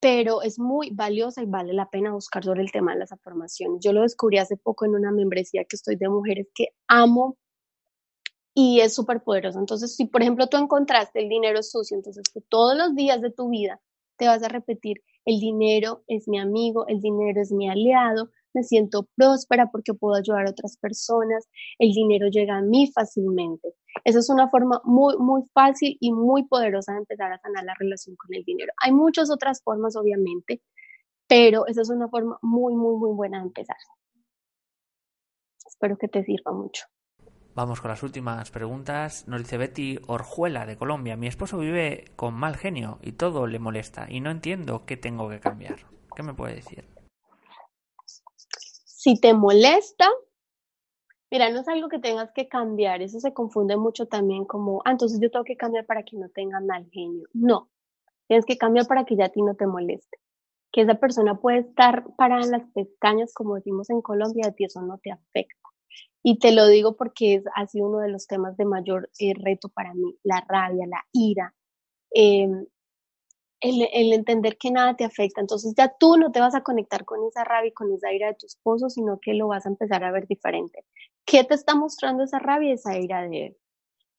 pero 0.00 0.40
es 0.42 0.58
muy 0.58 0.90
valiosa 0.90 1.42
y 1.42 1.46
vale 1.46 1.74
la 1.74 1.90
pena 1.90 2.12
buscar 2.12 2.42
sobre 2.42 2.62
el 2.62 2.72
tema 2.72 2.92
de 2.92 3.00
las 3.00 3.12
afirmaciones. 3.12 3.80
Yo 3.84 3.92
lo 3.92 4.02
descubrí 4.02 4.38
hace 4.38 4.56
poco 4.56 4.86
en 4.86 4.94
una 4.94 5.12
membresía 5.12 5.64
que 5.64 5.76
estoy 5.76 5.96
de 5.96 6.08
mujeres 6.08 6.48
que 6.54 6.68
amo 6.88 7.36
y 8.62 8.80
es 8.80 8.94
súper 8.94 9.22
poderoso. 9.22 9.58
Entonces, 9.58 9.96
si 9.96 10.04
por 10.04 10.20
ejemplo 10.20 10.46
tú 10.46 10.58
encontraste 10.58 11.20
el 11.20 11.30
dinero 11.30 11.62
sucio, 11.62 11.96
entonces 11.96 12.22
todos 12.50 12.76
los 12.76 12.94
días 12.94 13.22
de 13.22 13.30
tu 13.30 13.48
vida 13.48 13.80
te 14.18 14.26
vas 14.26 14.42
a 14.42 14.48
repetir, 14.48 14.98
el 15.24 15.40
dinero 15.40 16.02
es 16.08 16.28
mi 16.28 16.38
amigo, 16.38 16.86
el 16.86 17.00
dinero 17.00 17.40
es 17.40 17.52
mi 17.52 17.70
aliado, 17.70 18.28
me 18.52 18.62
siento 18.62 19.08
próspera 19.16 19.70
porque 19.70 19.94
puedo 19.94 20.14
ayudar 20.14 20.46
a 20.46 20.50
otras 20.50 20.76
personas, 20.76 21.48
el 21.78 21.92
dinero 21.92 22.28
llega 22.28 22.58
a 22.58 22.60
mí 22.60 22.92
fácilmente. 22.92 23.72
Esa 24.04 24.18
es 24.18 24.28
una 24.28 24.50
forma 24.50 24.82
muy, 24.84 25.16
muy 25.16 25.42
fácil 25.54 25.96
y 25.98 26.12
muy 26.12 26.46
poderosa 26.46 26.92
de 26.92 26.98
empezar 26.98 27.32
a 27.32 27.38
sanar 27.38 27.64
la 27.64 27.74
relación 27.78 28.14
con 28.16 28.34
el 28.34 28.44
dinero. 28.44 28.74
Hay 28.84 28.92
muchas 28.92 29.30
otras 29.30 29.62
formas, 29.62 29.96
obviamente, 29.96 30.60
pero 31.26 31.66
esa 31.66 31.80
es 31.80 31.88
una 31.88 32.08
forma 32.08 32.38
muy, 32.42 32.74
muy, 32.74 32.96
muy 32.96 33.14
buena 33.14 33.38
de 33.38 33.44
empezar. 33.44 33.76
Espero 35.66 35.96
que 35.96 36.08
te 36.08 36.22
sirva 36.24 36.52
mucho. 36.52 36.84
Vamos 37.54 37.80
con 37.80 37.90
las 37.90 38.02
últimas 38.04 38.50
preguntas. 38.52 39.26
Nos 39.26 39.40
dice 39.40 39.58
Betty 39.58 39.98
Orjuela 40.06 40.66
de 40.66 40.76
Colombia. 40.76 41.16
Mi 41.16 41.26
esposo 41.26 41.58
vive 41.58 42.04
con 42.14 42.34
mal 42.34 42.56
genio 42.56 42.98
y 43.02 43.12
todo 43.12 43.46
le 43.48 43.58
molesta 43.58 44.06
y 44.08 44.20
no 44.20 44.30
entiendo 44.30 44.84
qué 44.86 44.96
tengo 44.96 45.28
que 45.28 45.40
cambiar. 45.40 45.80
¿Qué 46.14 46.22
me 46.22 46.32
puede 46.32 46.54
decir? 46.54 46.84
Si 48.06 49.20
te 49.20 49.34
molesta, 49.34 50.08
mira, 51.30 51.50
no 51.50 51.60
es 51.60 51.68
algo 51.68 51.88
que 51.88 51.98
tengas 51.98 52.30
que 52.32 52.48
cambiar. 52.48 53.02
Eso 53.02 53.18
se 53.18 53.32
confunde 53.32 53.76
mucho 53.76 54.06
también 54.06 54.44
como, 54.44 54.82
ah, 54.84 54.92
entonces 54.92 55.18
yo 55.20 55.30
tengo 55.30 55.44
que 55.44 55.56
cambiar 55.56 55.86
para 55.86 56.04
que 56.04 56.16
no 56.16 56.28
tenga 56.28 56.60
mal 56.60 56.88
genio. 56.92 57.26
No, 57.32 57.68
tienes 58.28 58.46
que 58.46 58.58
cambiar 58.58 58.86
para 58.86 59.04
que 59.04 59.16
ya 59.16 59.24
a 59.24 59.30
ti 59.30 59.42
no 59.42 59.56
te 59.56 59.66
moleste. 59.66 60.18
Que 60.70 60.82
esa 60.82 60.94
persona 60.94 61.40
puede 61.40 61.58
estar 61.58 62.04
parada 62.16 62.44
en 62.44 62.52
las 62.52 62.70
pestañas, 62.72 63.34
como 63.34 63.56
decimos 63.56 63.90
en 63.90 64.02
Colombia, 64.02 64.46
a 64.46 64.52
ti 64.52 64.64
eso 64.64 64.80
no 64.82 64.98
te 64.98 65.10
afecta. 65.10 65.59
Y 66.22 66.38
te 66.38 66.52
lo 66.52 66.66
digo 66.66 66.96
porque 66.96 67.34
es, 67.36 67.44
ha 67.54 67.66
sido 67.66 67.88
uno 67.88 67.98
de 68.00 68.10
los 68.10 68.26
temas 68.26 68.56
de 68.56 68.64
mayor 68.66 69.10
eh, 69.18 69.32
reto 69.34 69.68
para 69.68 69.94
mí, 69.94 70.18
la 70.22 70.44
rabia, 70.48 70.86
la 70.86 71.02
ira, 71.12 71.54
em, 72.10 72.66
el, 73.60 73.88
el, 73.92 74.12
entender 74.12 74.58
que 74.58 74.70
nada 74.70 74.96
te 74.96 75.04
afecta. 75.04 75.40
Entonces 75.40 75.74
ya 75.76 75.94
tú 75.98 76.16
no 76.16 76.32
te 76.32 76.40
vas 76.40 76.54
a 76.54 76.62
conectar 76.62 77.04
con 77.04 77.26
esa 77.26 77.44
rabia 77.44 77.68
y 77.68 77.72
con 77.74 77.92
esa 77.92 78.12
ira 78.12 78.28
de 78.28 78.34
tu 78.34 78.46
esposo, 78.46 78.90
sino 78.90 79.18
que 79.20 79.34
lo 79.34 79.48
vas 79.48 79.66
a 79.66 79.70
empezar 79.70 80.04
a 80.04 80.12
ver 80.12 80.26
diferente. 80.26 80.84
¿Qué 81.24 81.44
te 81.44 81.54
está 81.54 81.74
mostrando 81.74 82.24
esa 82.24 82.38
rabia 82.38 82.70
y 82.70 82.72
esa 82.72 82.98
ira 82.98 83.22
de 83.28 83.46
él? 83.46 83.56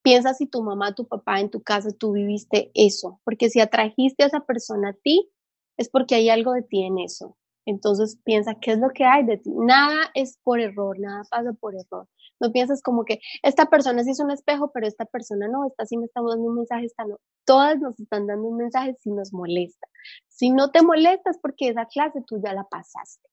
Piensa 0.03 0.33
si 0.33 0.47
tu 0.47 0.63
mamá, 0.63 0.95
tu 0.95 1.07
papá 1.07 1.39
en 1.39 1.51
tu 1.51 1.61
casa, 1.61 1.89
tú 1.91 2.13
viviste 2.13 2.71
eso, 2.73 3.21
porque 3.23 3.49
si 3.49 3.59
atrajiste 3.59 4.23
a 4.23 4.27
esa 4.27 4.39
persona 4.45 4.89
a 4.89 4.93
ti, 4.93 5.29
es 5.77 5.89
porque 5.89 6.15
hay 6.15 6.29
algo 6.29 6.53
de 6.53 6.63
ti 6.63 6.83
en 6.83 6.99
eso. 6.99 7.37
Entonces 7.65 8.19
piensa, 8.23 8.55
¿qué 8.59 8.71
es 8.71 8.79
lo 8.79 8.89
que 8.89 9.05
hay 9.05 9.23
de 9.23 9.37
ti? 9.37 9.51
Nada 9.53 10.09
es 10.15 10.39
por 10.43 10.59
error, 10.59 10.99
nada 10.99 11.23
pasa 11.29 11.53
por 11.53 11.75
error. 11.75 12.07
No 12.39 12.51
piensas 12.51 12.81
como 12.81 13.05
que 13.05 13.19
esta 13.43 13.67
persona 13.67 14.03
sí 14.03 14.11
es 14.11 14.19
un 14.19 14.31
espejo, 14.31 14.71
pero 14.73 14.87
esta 14.87 15.05
persona 15.05 15.47
no, 15.47 15.67
esta 15.67 15.85
sí 15.85 15.97
me 15.97 16.05
está 16.05 16.21
dando 16.21 16.47
un 16.47 16.55
mensaje, 16.55 16.85
esta 16.85 17.05
no. 17.05 17.17
Todas 17.45 17.79
nos 17.79 17.99
están 17.99 18.25
dando 18.25 18.47
un 18.47 18.57
mensaje 18.57 18.95
si 18.99 19.11
nos 19.11 19.31
molesta. 19.31 19.87
Si 20.27 20.49
no 20.49 20.71
te 20.71 20.81
molestas 20.81 21.37
porque 21.39 21.69
esa 21.69 21.85
clase 21.85 22.23
tú 22.25 22.41
ya 22.43 22.53
la 22.53 22.63
pasaste. 22.63 23.29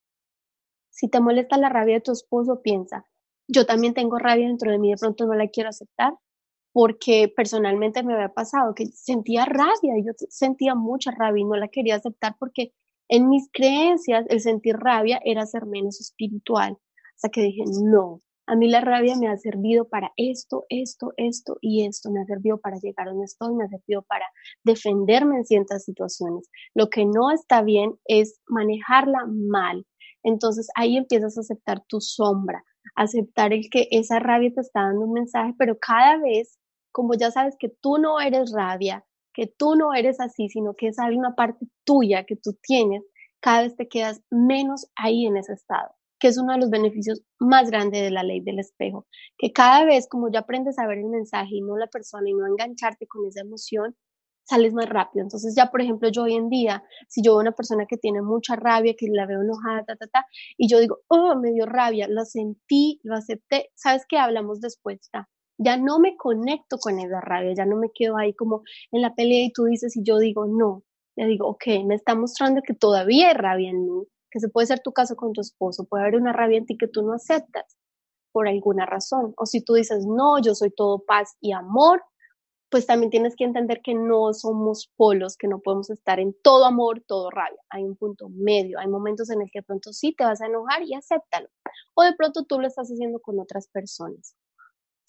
Si 0.90 1.08
te 1.08 1.20
molesta 1.20 1.56
la 1.56 1.70
rabia 1.70 1.94
de 1.94 2.00
tu 2.02 2.12
esposo, 2.12 2.60
piensa, 2.60 3.06
yo 3.48 3.64
también 3.64 3.94
tengo 3.94 4.18
rabia 4.18 4.46
dentro 4.46 4.70
de 4.70 4.78
mí, 4.78 4.90
de 4.90 4.96
pronto 4.98 5.26
no 5.26 5.34
la 5.34 5.48
quiero 5.48 5.70
aceptar, 5.70 6.12
porque 6.72 7.32
personalmente 7.34 8.02
me 8.02 8.14
había 8.14 8.28
pasado 8.28 8.74
que 8.74 8.86
sentía 8.86 9.46
rabia, 9.46 9.94
yo 10.04 10.12
sentía 10.28 10.74
mucha 10.74 11.12
rabia 11.12 11.40
y 11.40 11.44
no 11.44 11.56
la 11.56 11.68
quería 11.68 11.96
aceptar 11.96 12.36
porque 12.38 12.74
en 13.08 13.28
mis 13.28 13.48
creencias, 13.52 14.26
el 14.28 14.40
sentir 14.40 14.76
rabia 14.76 15.20
era 15.24 15.46
ser 15.46 15.66
menos 15.66 16.00
espiritual. 16.00 16.76
Hasta 17.14 17.30
que 17.30 17.42
dije, 17.42 17.64
no, 17.82 18.22
a 18.48 18.56
mí 18.56 18.68
la 18.68 18.80
rabia 18.80 19.14
me 19.16 19.28
ha 19.28 19.36
servido 19.36 19.88
para 19.88 20.10
esto, 20.16 20.64
esto, 20.70 21.12
esto 21.18 21.58
y 21.60 21.84
esto. 21.86 22.10
Me 22.10 22.20
ha 22.20 22.24
servido 22.24 22.58
para 22.58 22.78
llegar 22.78 23.06
a 23.06 23.10
donde 23.10 23.26
estoy, 23.26 23.54
me 23.54 23.64
ha 23.64 23.68
servido 23.68 24.02
para 24.02 24.24
defenderme 24.64 25.36
en 25.36 25.44
ciertas 25.44 25.84
situaciones. 25.84 26.48
Lo 26.74 26.88
que 26.88 27.04
no 27.04 27.30
está 27.30 27.60
bien 27.62 27.98
es 28.06 28.40
manejarla 28.46 29.26
mal. 29.26 29.86
Entonces 30.22 30.68
ahí 30.76 30.96
empiezas 30.96 31.36
a 31.36 31.42
aceptar 31.42 31.82
tu 31.88 32.00
sombra, 32.00 32.64
aceptar 32.96 33.52
el 33.52 33.68
que 33.70 33.88
esa 33.90 34.18
rabia 34.18 34.50
te 34.54 34.62
está 34.62 34.80
dando 34.80 35.04
un 35.04 35.12
mensaje, 35.12 35.54
pero 35.58 35.78
cada 35.78 36.16
vez, 36.16 36.58
como 36.90 37.14
ya 37.14 37.30
sabes 37.30 37.54
que 37.58 37.68
tú 37.68 37.98
no 37.98 38.18
eres 38.18 38.52
rabia, 38.52 39.04
que 39.38 39.46
tú 39.46 39.76
no 39.76 39.94
eres 39.94 40.18
así, 40.18 40.48
sino 40.48 40.74
que 40.74 40.88
es 40.88 40.96
una 40.98 41.36
parte 41.36 41.64
tuya 41.84 42.24
que 42.24 42.34
tú 42.34 42.58
tienes, 42.60 43.04
cada 43.40 43.62
vez 43.62 43.76
te 43.76 43.86
quedas 43.86 44.20
menos 44.32 44.90
ahí 44.96 45.26
en 45.26 45.36
ese 45.36 45.52
estado, 45.52 45.90
que 46.18 46.26
es 46.26 46.38
uno 46.38 46.54
de 46.54 46.58
los 46.58 46.70
beneficios 46.70 47.22
más 47.38 47.70
grandes 47.70 48.02
de 48.02 48.10
la 48.10 48.24
ley 48.24 48.40
del 48.40 48.58
espejo, 48.58 49.06
que 49.38 49.52
cada 49.52 49.84
vez 49.84 50.08
como 50.08 50.28
ya 50.28 50.40
aprendes 50.40 50.76
a 50.80 50.88
ver 50.88 50.98
el 50.98 51.08
mensaje 51.08 51.50
y 51.52 51.60
no 51.60 51.76
la 51.76 51.86
persona 51.86 52.28
y 52.28 52.34
no 52.34 52.48
engancharte 52.48 53.06
con 53.06 53.28
esa 53.28 53.42
emoción, 53.42 53.94
sales 54.42 54.74
más 54.74 54.88
rápido. 54.88 55.22
Entonces 55.22 55.54
ya, 55.56 55.70
por 55.70 55.82
ejemplo, 55.82 56.08
yo 56.08 56.24
hoy 56.24 56.34
en 56.34 56.48
día, 56.48 56.82
si 57.06 57.22
yo 57.22 57.34
veo 57.34 57.40
una 57.40 57.52
persona 57.52 57.86
que 57.86 57.96
tiene 57.96 58.22
mucha 58.22 58.56
rabia, 58.56 58.96
que 58.98 59.06
la 59.08 59.24
veo 59.24 59.42
enojada, 59.42 59.84
ta, 59.84 59.94
ta, 59.94 60.08
ta, 60.08 60.26
y 60.56 60.68
yo 60.68 60.80
digo, 60.80 60.98
oh, 61.06 61.36
me 61.36 61.52
dio 61.52 61.64
rabia, 61.64 62.08
lo 62.08 62.24
sentí, 62.24 62.98
lo 63.04 63.14
acepté, 63.14 63.70
¿sabes 63.76 64.04
qué? 64.08 64.18
Hablamos 64.18 64.60
después, 64.60 64.98
está 65.00 65.28
ya 65.58 65.76
no 65.76 65.98
me 65.98 66.16
conecto 66.16 66.78
con 66.78 66.98
esa 67.00 67.20
rabia, 67.20 67.52
ya 67.54 67.66
no 67.66 67.76
me 67.76 67.90
quedo 67.92 68.16
ahí 68.16 68.32
como 68.34 68.62
en 68.92 69.02
la 69.02 69.14
pelea 69.14 69.44
y 69.44 69.52
tú 69.52 69.64
dices 69.64 69.96
y 69.96 70.04
yo 70.04 70.18
digo, 70.18 70.46
no, 70.46 70.84
ya 71.16 71.26
digo, 71.26 71.48
ok, 71.48 71.84
me 71.84 71.96
está 71.96 72.14
mostrando 72.14 72.62
que 72.62 72.74
todavía 72.74 73.28
hay 73.28 73.34
rabia 73.34 73.70
en 73.70 73.84
mí, 73.84 74.04
que 74.30 74.40
se 74.40 74.48
puede 74.48 74.68
ser 74.68 74.80
tu 74.80 74.92
caso 74.92 75.16
con 75.16 75.32
tu 75.32 75.40
esposo, 75.40 75.84
puede 75.84 76.04
haber 76.04 76.20
una 76.20 76.32
rabia 76.32 76.58
en 76.58 76.66
ti 76.66 76.78
que 76.78 76.88
tú 76.88 77.02
no 77.02 77.12
aceptas 77.12 77.76
por 78.32 78.46
alguna 78.48 78.86
razón, 78.86 79.34
o 79.36 79.46
si 79.46 79.64
tú 79.64 79.74
dices, 79.74 80.06
no, 80.06 80.40
yo 80.40 80.54
soy 80.54 80.70
todo 80.70 81.00
paz 81.04 81.36
y 81.40 81.52
amor, 81.52 82.02
pues 82.70 82.86
también 82.86 83.10
tienes 83.10 83.34
que 83.34 83.44
entender 83.44 83.80
que 83.82 83.94
no 83.94 84.32
somos 84.34 84.92
polos, 84.96 85.36
que 85.36 85.48
no 85.48 85.58
podemos 85.58 85.90
estar 85.90 86.20
en 86.20 86.36
todo 86.42 86.66
amor, 86.66 87.02
todo 87.06 87.30
rabia. 87.30 87.58
Hay 87.70 87.82
un 87.82 87.96
punto 87.96 88.28
medio, 88.28 88.78
hay 88.78 88.86
momentos 88.88 89.30
en 89.30 89.40
el 89.40 89.50
que 89.50 89.60
de 89.60 89.62
pronto 89.62 89.92
sí 89.94 90.14
te 90.14 90.24
vas 90.24 90.42
a 90.42 90.46
enojar 90.46 90.82
y 90.82 90.94
acéptalo. 90.94 91.48
O 91.94 92.02
de 92.02 92.14
pronto 92.14 92.44
tú 92.44 92.60
lo 92.60 92.66
estás 92.66 92.88
haciendo 92.88 93.20
con 93.20 93.40
otras 93.40 93.68
personas 93.68 94.36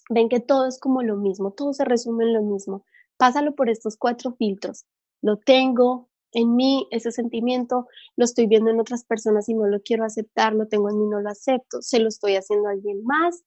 ven 0.10 0.28
que 0.28 0.39
todo 0.39 0.68
es 0.68 0.80
como 0.80 1.01
lo 1.03 1.16
mismo, 1.16 1.51
todo 1.51 1.74
se 1.74 1.86
resume 1.86 2.26
en 2.26 2.34
lo 2.34 2.41
mismo. 2.41 2.84
Pásalo 3.18 3.55
por 3.55 3.70
estos 3.70 3.95
cuatro 3.97 4.34
filtros. 4.34 4.86
Lo 5.22 5.38
tengo 5.38 6.10
en 6.32 6.55
mí, 6.55 6.88
ese 6.91 7.12
sentimiento, 7.12 7.88
lo 8.16 8.26
estoy 8.26 8.47
viendo 8.47 8.70
en 8.70 8.80
otras 8.80 9.03
personas 9.03 9.49
y 9.49 9.53
no 9.53 9.66
lo 9.66 9.82
quiero 9.82 10.03
aceptar, 10.03 10.53
lo 10.53 10.68
tengo 10.68 10.89
en 10.89 10.99
mí, 10.99 11.07
no 11.07 11.22
lo 11.22 11.30
acepto, 11.30 11.82
se 11.82 11.99
lo 11.99 12.07
estoy 12.07 12.36
haciendo 12.36 12.68
a 12.68 12.72
alguien 12.72 13.03
más 13.03 13.43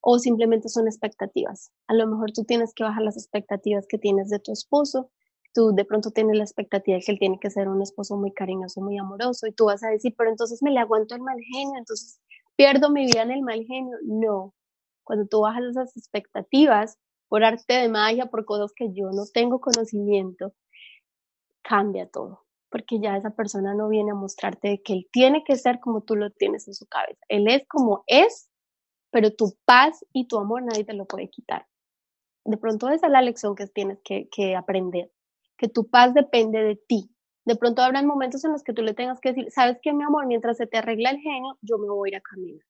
o 0.00 0.18
simplemente 0.18 0.68
son 0.68 0.86
expectativas. 0.86 1.70
A 1.86 1.94
lo 1.94 2.06
mejor 2.06 2.32
tú 2.32 2.44
tienes 2.44 2.74
que 2.74 2.84
bajar 2.84 3.02
las 3.02 3.16
expectativas 3.16 3.86
que 3.86 3.98
tienes 3.98 4.28
de 4.30 4.40
tu 4.40 4.52
esposo, 4.52 5.10
tú 5.54 5.72
de 5.74 5.84
pronto 5.84 6.10
tienes 6.10 6.36
la 6.36 6.44
expectativa 6.44 6.96
de 6.96 7.02
que 7.04 7.12
él 7.12 7.18
tiene 7.18 7.38
que 7.38 7.50
ser 7.50 7.68
un 7.68 7.82
esposo 7.82 8.16
muy 8.16 8.32
cariñoso, 8.32 8.80
muy 8.80 8.98
amoroso 8.98 9.46
y 9.46 9.52
tú 9.52 9.66
vas 9.66 9.82
a 9.84 9.90
decir, 9.90 10.14
pero 10.16 10.30
entonces 10.30 10.62
me 10.62 10.70
le 10.70 10.80
aguanto 10.80 11.14
el 11.14 11.20
mal 11.20 11.38
genio, 11.52 11.78
entonces 11.78 12.20
pierdo 12.56 12.90
mi 12.90 13.06
vida 13.06 13.22
en 13.22 13.30
el 13.30 13.42
mal 13.42 13.62
genio. 13.64 13.96
No, 14.02 14.54
cuando 15.04 15.26
tú 15.26 15.40
bajas 15.40 15.64
esas 15.64 15.96
expectativas 15.96 16.98
por 17.28 17.44
arte 17.44 17.74
de 17.74 17.88
magia, 17.88 18.26
por 18.26 18.44
cosas 18.44 18.72
que 18.76 18.92
yo 18.92 19.10
no 19.10 19.22
tengo 19.32 19.60
conocimiento, 19.60 20.52
cambia 21.62 22.06
todo, 22.06 22.44
porque 22.70 23.00
ya 23.00 23.16
esa 23.16 23.30
persona 23.30 23.74
no 23.74 23.88
viene 23.88 24.10
a 24.10 24.14
mostrarte 24.14 24.82
que 24.84 24.92
él 24.92 25.08
tiene 25.10 25.42
que 25.44 25.56
ser 25.56 25.80
como 25.80 26.02
tú 26.02 26.16
lo 26.16 26.30
tienes 26.30 26.68
en 26.68 26.74
su 26.74 26.86
cabeza. 26.86 27.24
Él 27.28 27.48
es 27.48 27.66
como 27.68 28.04
es, 28.06 28.50
pero 29.10 29.34
tu 29.34 29.56
paz 29.64 30.04
y 30.12 30.26
tu 30.28 30.38
amor 30.38 30.62
nadie 30.62 30.84
te 30.84 30.92
lo 30.92 31.06
puede 31.06 31.30
quitar. 31.30 31.66
De 32.44 32.56
pronto 32.56 32.88
esa 32.90 33.06
es 33.06 33.12
la 33.12 33.22
lección 33.22 33.54
que 33.54 33.66
tienes 33.66 33.98
que, 34.04 34.56
aprender, 34.56 35.10
que 35.56 35.68
tu 35.68 35.88
paz 35.88 36.12
depende 36.12 36.62
de 36.62 36.76
ti. 36.76 37.14
De 37.44 37.56
pronto 37.56 37.82
habrán 37.82 38.06
momentos 38.06 38.44
en 38.44 38.52
los 38.52 38.62
que 38.62 38.72
tú 38.72 38.82
le 38.82 38.94
tengas 38.94 39.20
que 39.20 39.30
decir, 39.30 39.50
sabes 39.50 39.78
que 39.82 39.92
mi 39.92 40.04
amor, 40.04 40.26
mientras 40.26 40.56
se 40.56 40.66
te 40.66 40.78
arregla 40.78 41.10
el 41.10 41.18
genio, 41.18 41.58
yo 41.62 41.78
me 41.78 41.88
voy 41.88 42.08
a 42.08 42.12
ir 42.12 42.16
a 42.16 42.20
caminar 42.20 42.64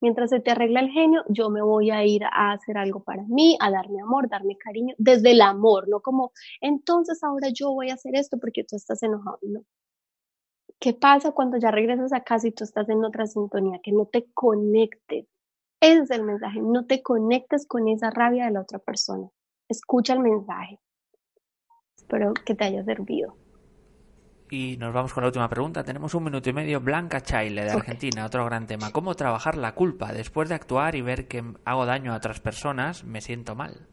mientras 0.00 0.30
se 0.30 0.40
te 0.40 0.50
arregla 0.50 0.80
el 0.80 0.90
genio, 0.90 1.22
yo 1.28 1.50
me 1.50 1.62
voy 1.62 1.90
a 1.90 2.04
ir 2.04 2.24
a 2.24 2.52
hacer 2.52 2.78
algo 2.78 3.02
para 3.02 3.22
mí, 3.24 3.56
a 3.60 3.70
darme 3.70 4.00
amor, 4.00 4.28
darme 4.28 4.56
cariño, 4.56 4.94
desde 4.98 5.32
el 5.32 5.40
amor, 5.40 5.88
no 5.88 6.00
como, 6.00 6.32
entonces 6.60 7.22
ahora 7.22 7.48
yo 7.52 7.72
voy 7.72 7.90
a 7.90 7.94
hacer 7.94 8.14
esto 8.16 8.38
porque 8.38 8.64
tú 8.64 8.76
estás 8.76 9.02
enojado, 9.02 9.38
no. 9.42 9.60
¿Qué 10.78 10.94
pasa 10.94 11.32
cuando 11.32 11.58
ya 11.58 11.70
regresas 11.70 12.12
a 12.14 12.24
casa 12.24 12.48
y 12.48 12.52
tú 12.52 12.64
estás 12.64 12.88
en 12.88 13.04
otra 13.04 13.26
sintonía? 13.26 13.80
Que 13.82 13.92
no 13.92 14.06
te 14.06 14.30
conectes. 14.32 15.26
Ese 15.78 16.02
es 16.02 16.10
el 16.10 16.22
mensaje, 16.24 16.60
no 16.62 16.86
te 16.86 17.02
conectes 17.02 17.66
con 17.66 17.86
esa 17.88 18.10
rabia 18.10 18.46
de 18.46 18.52
la 18.52 18.62
otra 18.62 18.78
persona. 18.78 19.28
Escucha 19.68 20.14
el 20.14 20.20
mensaje. 20.20 20.80
Espero 21.96 22.32
que 22.32 22.54
te 22.54 22.64
haya 22.64 22.82
servido. 22.82 23.36
Y 24.52 24.76
nos 24.78 24.92
vamos 24.92 25.14
con 25.14 25.22
la 25.22 25.28
última 25.28 25.48
pregunta. 25.48 25.84
Tenemos 25.84 26.12
un 26.12 26.24
minuto 26.24 26.50
y 26.50 26.52
medio. 26.52 26.80
Blanca 26.80 27.20
Chaile, 27.20 27.64
de 27.64 27.70
Argentina, 27.70 28.26
otro 28.26 28.44
gran 28.44 28.66
tema. 28.66 28.90
¿Cómo 28.90 29.14
trabajar 29.14 29.56
la 29.56 29.76
culpa? 29.76 30.12
Después 30.12 30.48
de 30.48 30.56
actuar 30.56 30.96
y 30.96 31.02
ver 31.02 31.28
que 31.28 31.44
hago 31.64 31.86
daño 31.86 32.12
a 32.12 32.16
otras 32.16 32.40
personas, 32.40 33.04
me 33.04 33.20
siento 33.20 33.54
mal. 33.54 33.86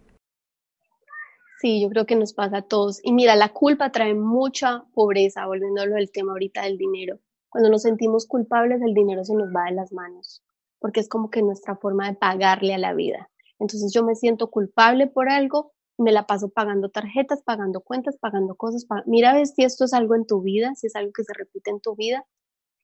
Sí, 1.59 1.79
yo 1.79 1.89
creo 1.89 2.07
que 2.07 2.15
nos 2.15 2.33
pasa 2.33 2.57
a 2.57 2.61
todos. 2.63 2.99
Y 3.03 3.13
mira, 3.13 3.35
la 3.35 3.49
culpa 3.49 3.91
trae 3.91 4.15
mucha 4.15 4.83
pobreza, 4.95 5.45
volviéndolo 5.45 5.95
al 5.95 6.09
tema 6.09 6.31
ahorita 6.31 6.63
del 6.63 6.77
dinero. 6.79 7.19
Cuando 7.49 7.69
nos 7.69 7.83
sentimos 7.83 8.25
culpables, 8.25 8.81
el 8.81 8.95
dinero 8.95 9.23
se 9.23 9.35
nos 9.35 9.49
va 9.49 9.65
de 9.65 9.75
las 9.75 9.93
manos, 9.93 10.43
porque 10.79 10.99
es 10.99 11.07
como 11.07 11.29
que 11.29 11.43
nuestra 11.43 11.75
forma 11.75 12.09
de 12.09 12.15
pagarle 12.15 12.73
a 12.73 12.79
la 12.79 12.93
vida. 12.93 13.29
Entonces 13.59 13.91
yo 13.93 14.03
me 14.03 14.15
siento 14.15 14.49
culpable 14.49 15.07
por 15.07 15.29
algo 15.29 15.73
me 15.97 16.11
la 16.11 16.27
paso 16.27 16.49
pagando 16.49 16.89
tarjetas, 16.89 17.41
pagando 17.43 17.81
cuentas, 17.81 18.17
pagando 18.19 18.55
cosas. 18.55 18.85
Mira, 19.05 19.33
ves 19.33 19.53
si 19.55 19.63
esto 19.63 19.85
es 19.85 19.93
algo 19.93 20.15
en 20.15 20.25
tu 20.25 20.41
vida, 20.41 20.75
si 20.75 20.87
es 20.87 20.95
algo 20.95 21.11
que 21.13 21.23
se 21.23 21.33
repite 21.33 21.71
en 21.71 21.81
tu 21.81 21.95
vida. 21.95 22.25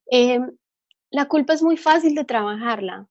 Em, 0.07 0.57
la 1.11 1.28
culpa 1.28 1.53
es 1.53 1.64
muy 1.64 1.78
fácil 1.78 2.16
de 2.16 2.26
trabajarla. 2.26 3.07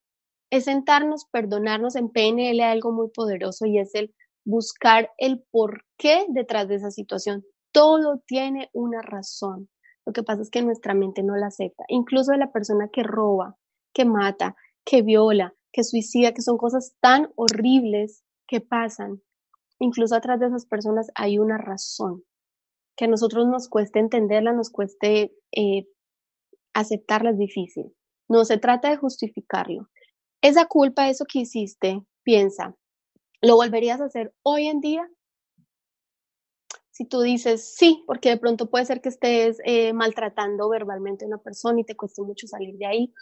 Es 0.51 0.65
sentarnos, 0.65 1.25
perdonarnos. 1.31 1.95
En 1.95 2.09
PNL 2.09 2.61
hay 2.61 2.71
algo 2.71 2.91
muy 2.91 3.09
poderoso 3.09 3.65
y 3.65 3.79
es 3.79 3.95
el 3.95 4.13
buscar 4.45 5.09
el 5.17 5.43
por 5.51 5.85
qué 5.97 6.25
detrás 6.29 6.67
de 6.67 6.75
esa 6.75 6.91
situación. 6.91 7.45
Todo 7.71 8.21
tiene 8.27 8.69
una 8.73 9.01
razón. 9.01 9.69
Lo 10.05 10.13
que 10.13 10.23
pasa 10.23 10.41
es 10.41 10.49
que 10.49 10.61
nuestra 10.61 10.93
mente 10.93 11.23
no 11.23 11.35
la 11.37 11.47
acepta. 11.47 11.85
Incluso 11.87 12.33
de 12.33 12.37
la 12.37 12.51
persona 12.51 12.89
que 12.91 13.03
roba, 13.03 13.57
que 13.93 14.05
mata, 14.05 14.55
que 14.85 15.01
viola, 15.01 15.53
que 15.71 15.83
suicida, 15.83 16.33
que 16.33 16.41
son 16.41 16.57
cosas 16.57 16.93
tan 16.99 17.31
horribles 17.35 18.23
que 18.47 18.59
pasan. 18.59 19.21
Incluso 19.83 20.15
atrás 20.15 20.39
de 20.39 20.45
esas 20.47 20.65
personas 20.65 21.11
hay 21.13 21.39
una 21.39 21.57
razón 21.57 22.23
que 22.95 23.03
a 23.03 23.09
nosotros 23.09 23.47
nos 23.47 23.67
cueste 23.67 23.99
entenderla, 23.99 24.53
nos 24.53 24.69
cueste 24.69 25.35
eh, 25.51 25.87
aceptarla 26.73 27.31
es 27.31 27.37
difícil. 27.37 27.93
No 28.29 28.45
se 28.45 28.57
trata 28.57 28.89
de 28.89 28.95
justificarlo. 28.95 29.89
Esa 30.41 30.67
culpa, 30.67 31.09
eso 31.09 31.25
que 31.25 31.39
hiciste, 31.39 32.01
piensa, 32.23 32.77
¿lo 33.41 33.57
volverías 33.57 33.99
a 33.99 34.05
hacer 34.05 34.33
hoy 34.41 34.67
en 34.67 34.79
día? 34.79 35.05
Si 36.91 37.03
tú 37.03 37.19
dices 37.19 37.75
sí, 37.75 38.05
porque 38.07 38.29
de 38.29 38.37
pronto 38.37 38.69
puede 38.69 38.85
ser 38.85 39.01
que 39.01 39.09
estés 39.09 39.57
eh, 39.65 39.91
maltratando 39.91 40.69
verbalmente 40.69 41.25
a 41.25 41.27
una 41.27 41.39
persona 41.39 41.81
y 41.81 41.83
te 41.83 41.97
cueste 41.97 42.21
mucho 42.21 42.47
salir 42.47 42.77
de 42.77 42.85
ahí, 42.85 43.13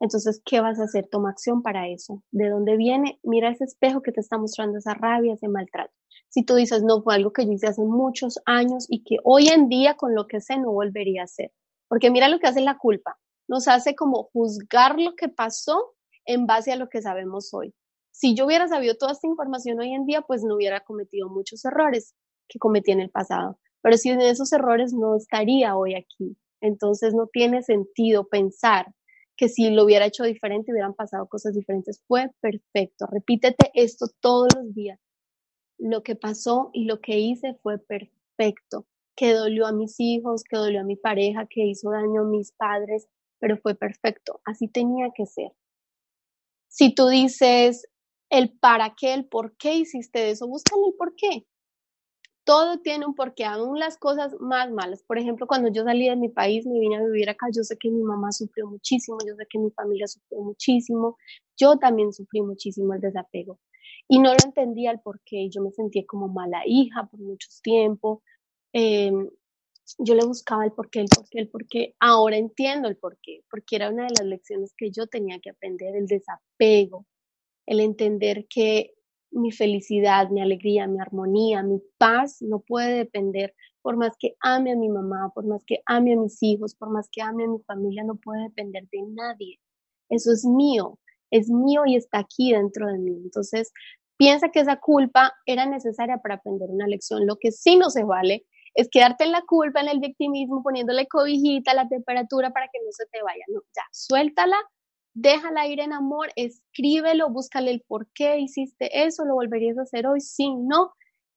entonces, 0.00 0.40
¿qué 0.42 0.60
vas 0.62 0.80
a 0.80 0.84
hacer? 0.84 1.06
Toma 1.10 1.28
acción 1.30 1.60
para 1.60 1.88
eso. 1.88 2.22
¿De 2.30 2.48
dónde 2.48 2.78
viene? 2.78 3.18
Mira 3.22 3.50
ese 3.50 3.64
espejo 3.64 4.00
que 4.00 4.12
te 4.12 4.20
está 4.20 4.38
mostrando 4.38 4.78
esa 4.78 4.94
rabia, 4.94 5.34
ese 5.34 5.48
maltrato. 5.48 5.97
Si 6.30 6.44
tú 6.44 6.54
dices, 6.54 6.82
no, 6.82 7.02
fue 7.02 7.14
algo 7.14 7.32
que 7.32 7.46
yo 7.46 7.52
hice 7.52 7.68
hace 7.68 7.82
muchos 7.82 8.38
años 8.44 8.86
y 8.88 9.02
que 9.02 9.16
hoy 9.24 9.48
en 9.48 9.68
día 9.68 9.94
con 9.94 10.14
lo 10.14 10.26
que 10.26 10.40
sé 10.40 10.58
no 10.58 10.72
volvería 10.72 11.22
a 11.22 11.24
hacer. 11.24 11.52
Porque 11.88 12.10
mira 12.10 12.28
lo 12.28 12.38
que 12.38 12.46
hace 12.46 12.60
la 12.60 12.76
culpa. 12.76 13.18
Nos 13.48 13.66
hace 13.66 13.94
como 13.94 14.24
juzgar 14.24 14.98
lo 14.98 15.14
que 15.14 15.28
pasó 15.28 15.94
en 16.26 16.46
base 16.46 16.72
a 16.72 16.76
lo 16.76 16.88
que 16.88 17.00
sabemos 17.00 17.54
hoy. 17.54 17.74
Si 18.10 18.34
yo 18.34 18.46
hubiera 18.46 18.68
sabido 18.68 18.96
toda 18.96 19.12
esta 19.12 19.26
información 19.26 19.80
hoy 19.80 19.94
en 19.94 20.04
día, 20.04 20.22
pues 20.22 20.42
no 20.44 20.56
hubiera 20.56 20.80
cometido 20.80 21.28
muchos 21.28 21.64
errores 21.64 22.14
que 22.48 22.58
cometí 22.58 22.90
en 22.90 23.00
el 23.00 23.10
pasado. 23.10 23.58
Pero 23.80 23.96
si 23.96 24.10
en 24.10 24.20
esos 24.20 24.52
errores 24.52 24.92
no 24.92 25.16
estaría 25.16 25.76
hoy 25.76 25.94
aquí. 25.94 26.36
Entonces 26.60 27.14
no 27.14 27.28
tiene 27.28 27.62
sentido 27.62 28.28
pensar 28.28 28.92
que 29.36 29.48
si 29.48 29.70
lo 29.70 29.84
hubiera 29.84 30.04
hecho 30.04 30.24
diferente 30.24 30.72
hubieran 30.72 30.94
pasado 30.94 31.28
cosas 31.28 31.54
diferentes. 31.54 32.02
Fue 32.06 32.30
perfecto. 32.40 33.06
Repítete 33.06 33.70
esto 33.72 34.06
todos 34.20 34.48
los 34.56 34.74
días. 34.74 34.98
Lo 35.78 36.02
que 36.02 36.14
pasó 36.16 36.70
y 36.72 36.84
lo 36.84 37.00
que 37.00 37.18
hice 37.18 37.54
fue 37.62 37.78
perfecto. 37.78 38.86
Que 39.16 39.32
dolió 39.32 39.66
a 39.66 39.72
mis 39.72 39.98
hijos, 39.98 40.44
que 40.44 40.56
dolió 40.56 40.80
a 40.80 40.84
mi 40.84 40.96
pareja, 40.96 41.46
que 41.46 41.64
hizo 41.66 41.90
daño 41.90 42.22
a 42.22 42.24
mis 42.24 42.52
padres, 42.52 43.08
pero 43.40 43.56
fue 43.58 43.74
perfecto. 43.74 44.40
Así 44.44 44.68
tenía 44.68 45.10
que 45.14 45.26
ser. 45.26 45.52
Si 46.68 46.94
tú 46.94 47.08
dices 47.08 47.86
el 48.30 48.50
para 48.58 48.94
qué, 48.94 49.12
el 49.12 49.26
por 49.26 49.56
qué 49.58 49.74
hiciste 49.74 50.30
eso, 50.30 50.46
búscale 50.48 50.86
el 50.86 50.94
por 50.94 51.14
qué 51.14 51.46
todo 52.44 52.78
tiene 52.80 53.04
un 53.04 53.14
porqué, 53.14 53.44
aún 53.44 53.78
las 53.78 53.98
cosas 53.98 54.34
más 54.40 54.70
malas. 54.70 55.02
Por 55.02 55.18
ejemplo, 55.18 55.46
cuando 55.46 55.68
yo 55.70 55.84
salí 55.84 56.08
de 56.08 56.16
mi 56.16 56.30
país, 56.30 56.64
me 56.66 56.80
vine 56.80 56.96
a 56.96 57.04
vivir 57.04 57.28
acá, 57.28 57.46
yo 57.54 57.62
sé 57.62 57.76
que 57.76 57.90
mi 57.90 58.02
mamá 58.02 58.32
sufrió 58.32 58.66
muchísimo, 58.66 59.18
yo 59.26 59.34
sé 59.36 59.44
que 59.50 59.58
mi 59.58 59.70
familia 59.72 60.06
sufrió 60.06 60.40
muchísimo, 60.40 61.18
yo 61.58 61.76
también 61.76 62.10
sufrí 62.10 62.40
muchísimo 62.40 62.94
el 62.94 63.02
desapego. 63.02 63.58
Y 64.08 64.18
no 64.20 64.30
lo 64.30 64.38
entendía 64.44 64.90
el 64.90 65.00
porqué, 65.00 65.48
yo 65.50 65.62
me 65.62 65.70
sentía 65.70 66.04
como 66.06 66.28
mala 66.28 66.62
hija 66.66 67.06
por 67.10 67.20
mucho 67.20 67.48
tiempo. 67.62 68.22
Em, 68.72 69.28
yo 69.98 70.14
le 70.14 70.24
buscaba 70.26 70.64
el 70.64 70.72
porqué, 70.72 71.00
el 71.00 71.08
porqué, 71.14 71.38
el 71.40 71.48
porqué. 71.50 71.94
Ahora 72.00 72.36
entiendo 72.36 72.88
el 72.88 72.96
porqué, 72.96 73.44
porque 73.50 73.76
era 73.76 73.90
una 73.90 74.04
de 74.04 74.14
las 74.18 74.26
lecciones 74.26 74.74
que 74.76 74.90
yo 74.90 75.06
tenía 75.06 75.40
que 75.40 75.50
aprender, 75.50 75.94
el 75.96 76.06
desapego, 76.06 77.06
el 77.66 77.80
entender 77.80 78.46
que 78.48 78.94
mi 79.30 79.52
felicidad, 79.52 80.30
mi 80.30 80.40
alegría, 80.40 80.86
mi 80.86 81.00
armonía, 81.00 81.62
mi 81.62 81.82
paz 81.98 82.40
no 82.40 82.60
puede 82.60 82.96
depender, 82.96 83.54
por 83.82 83.96
más 83.96 84.16
que 84.18 84.36
ame 84.40 84.72
a 84.72 84.76
mi 84.76 84.88
mamá, 84.88 85.30
por 85.34 85.46
más 85.46 85.64
que 85.66 85.80
ame 85.86 86.14
a 86.14 86.16
mis 86.16 86.42
hijos, 86.42 86.74
por 86.74 86.90
más 86.90 87.08
que 87.10 87.22
ame 87.22 87.44
a 87.44 87.48
mi 87.48 87.60
familia, 87.60 88.04
no 88.04 88.16
puede 88.16 88.44
depender 88.44 88.84
de 88.90 89.02
nadie. 89.10 89.60
Eso 90.08 90.32
es 90.32 90.44
mío, 90.44 90.98
es 91.30 91.50
mío 91.50 91.82
y 91.86 91.96
está 91.96 92.18
aquí 92.18 92.52
dentro 92.52 92.86
de 92.86 92.98
mí. 92.98 93.12
Entonces, 93.22 93.72
piensa 94.18 94.50
que 94.50 94.60
esa 94.60 94.76
culpa 94.76 95.32
era 95.46 95.64
necesaria 95.64 96.18
para 96.18 96.34
aprender 96.34 96.68
una 96.70 96.86
lección. 96.86 97.26
Lo 97.26 97.36
que 97.36 97.52
sí 97.52 97.76
no 97.76 97.88
se 97.88 98.04
vale 98.04 98.44
es 98.74 98.88
quedarte 98.90 99.24
en 99.24 99.32
la 99.32 99.42
culpa, 99.42 99.80
en 99.80 99.88
el 99.88 100.00
victimismo, 100.00 100.62
poniéndole 100.62 101.06
cobijita, 101.06 101.72
la 101.72 101.88
temperatura 101.88 102.50
para 102.50 102.66
que 102.66 102.78
no 102.84 102.90
se 102.92 103.06
te 103.06 103.22
vaya. 103.22 103.44
No, 103.48 103.60
ya, 103.74 103.82
suéltala, 103.92 104.56
déjala 105.14 105.66
ir 105.66 105.80
en 105.80 105.92
amor, 105.92 106.28
escríbelo, 106.36 107.30
búscale 107.30 107.70
el 107.70 107.82
por 107.86 108.08
qué 108.12 108.38
hiciste 108.38 109.04
eso, 109.06 109.24
lo 109.24 109.34
volverías 109.34 109.78
a 109.78 109.82
hacer 109.82 110.06
hoy, 110.06 110.20
sí, 110.20 110.54
no, 110.54 110.92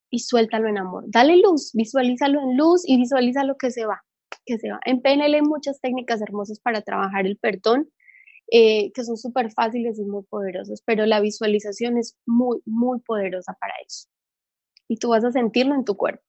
y 0.09 0.19
suéltalo 0.19 0.67
en 0.67 0.77
amor. 0.77 1.05
Dale 1.07 1.37
luz, 1.37 1.71
visualízalo 1.73 2.41
en 2.41 2.57
luz 2.57 2.83
y 2.85 2.97
visualiza 2.97 3.43
lo 3.43 3.55
que 3.57 3.71
se 3.71 3.85
va, 3.85 4.03
que 4.45 4.57
se 4.57 4.69
va. 4.69 4.79
En 4.85 5.01
PNL 5.01 5.35
hay 5.35 5.41
muchas 5.41 5.79
técnicas 5.79 6.21
hermosas 6.21 6.59
para 6.59 6.81
trabajar 6.81 7.25
el 7.25 7.37
perdón, 7.37 7.89
eh, 8.53 8.91
que 8.91 9.05
son 9.05 9.15
súper 9.15 9.49
fáciles 9.51 9.97
y 9.97 10.03
muy 10.03 10.23
poderosas, 10.23 10.81
pero 10.85 11.05
la 11.05 11.21
visualización 11.21 11.97
es 11.97 12.17
muy, 12.25 12.59
muy 12.65 12.99
poderosa 12.99 13.53
para 13.53 13.73
eso. 13.85 14.09
Y 14.89 14.97
tú 14.97 15.09
vas 15.09 15.23
a 15.23 15.31
sentirlo 15.31 15.73
en 15.73 15.85
tu 15.85 15.95
cuerpo. 15.95 16.21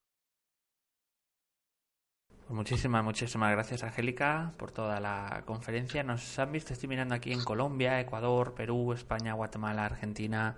Muchísimas, 2.49 3.03
muchísimas 3.03 3.51
gracias, 3.51 3.83
Angélica, 3.83 4.53
por 4.57 4.71
toda 4.71 5.01
la 5.01 5.43
conferencia. 5.47 6.05
Nos 6.05 6.39
han 6.39 6.53
visto, 6.53 6.73
estoy 6.73 6.89
mirando 6.89 7.15
aquí 7.15 7.33
en 7.33 7.43
Colombia, 7.43 7.99
Ecuador, 7.99 8.55
Perú, 8.55 8.93
España, 8.93 9.33
Guatemala, 9.33 9.87
Argentina, 9.87 10.57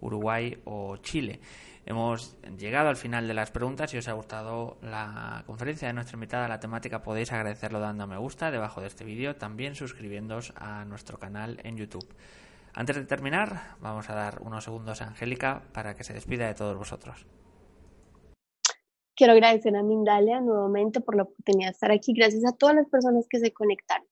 Uruguay 0.00 0.58
o 0.64 0.96
Chile. 0.98 1.40
Hemos 1.84 2.36
llegado 2.58 2.88
al 2.88 2.96
final 2.96 3.28
de 3.28 3.34
las 3.34 3.52
preguntas. 3.52 3.90
Si 3.92 3.96
os 3.96 4.08
ha 4.08 4.12
gustado 4.12 4.76
la 4.82 5.44
conferencia 5.46 5.86
de 5.86 5.94
nuestra 5.94 6.16
invitada, 6.16 6.48
la 6.48 6.58
temática, 6.58 7.02
podéis 7.02 7.32
agradecerlo 7.32 7.78
dando 7.78 8.06
me 8.08 8.18
gusta 8.18 8.50
debajo 8.50 8.80
de 8.80 8.88
este 8.88 9.04
vídeo, 9.04 9.36
también 9.36 9.76
suscribiéndoos 9.76 10.52
a 10.56 10.84
nuestro 10.84 11.18
canal 11.18 11.60
en 11.62 11.76
YouTube. 11.76 12.08
Antes 12.74 12.96
de 12.96 13.04
terminar, 13.04 13.76
vamos 13.80 14.10
a 14.10 14.14
dar 14.14 14.42
unos 14.42 14.64
segundos 14.64 15.00
a 15.00 15.06
Angélica 15.06 15.62
para 15.72 15.94
que 15.94 16.04
se 16.04 16.12
despida 16.12 16.46
de 16.46 16.54
todos 16.54 16.76
vosotros. 16.76 17.24
Quiero 19.14 19.32
agradecer 19.32 19.74
a 19.74 19.82
Mindalia 19.82 20.40
nuevamente 20.40 21.00
por 21.00 21.16
la 21.16 21.22
oportunidad 21.22 21.68
de 21.68 21.72
estar 21.72 21.90
aquí. 21.90 22.12
Gracias 22.12 22.44
a 22.44 22.54
todas 22.54 22.74
las 22.74 22.88
personas 22.88 23.26
que 23.30 23.38
se 23.38 23.50
conectaron. 23.50 24.06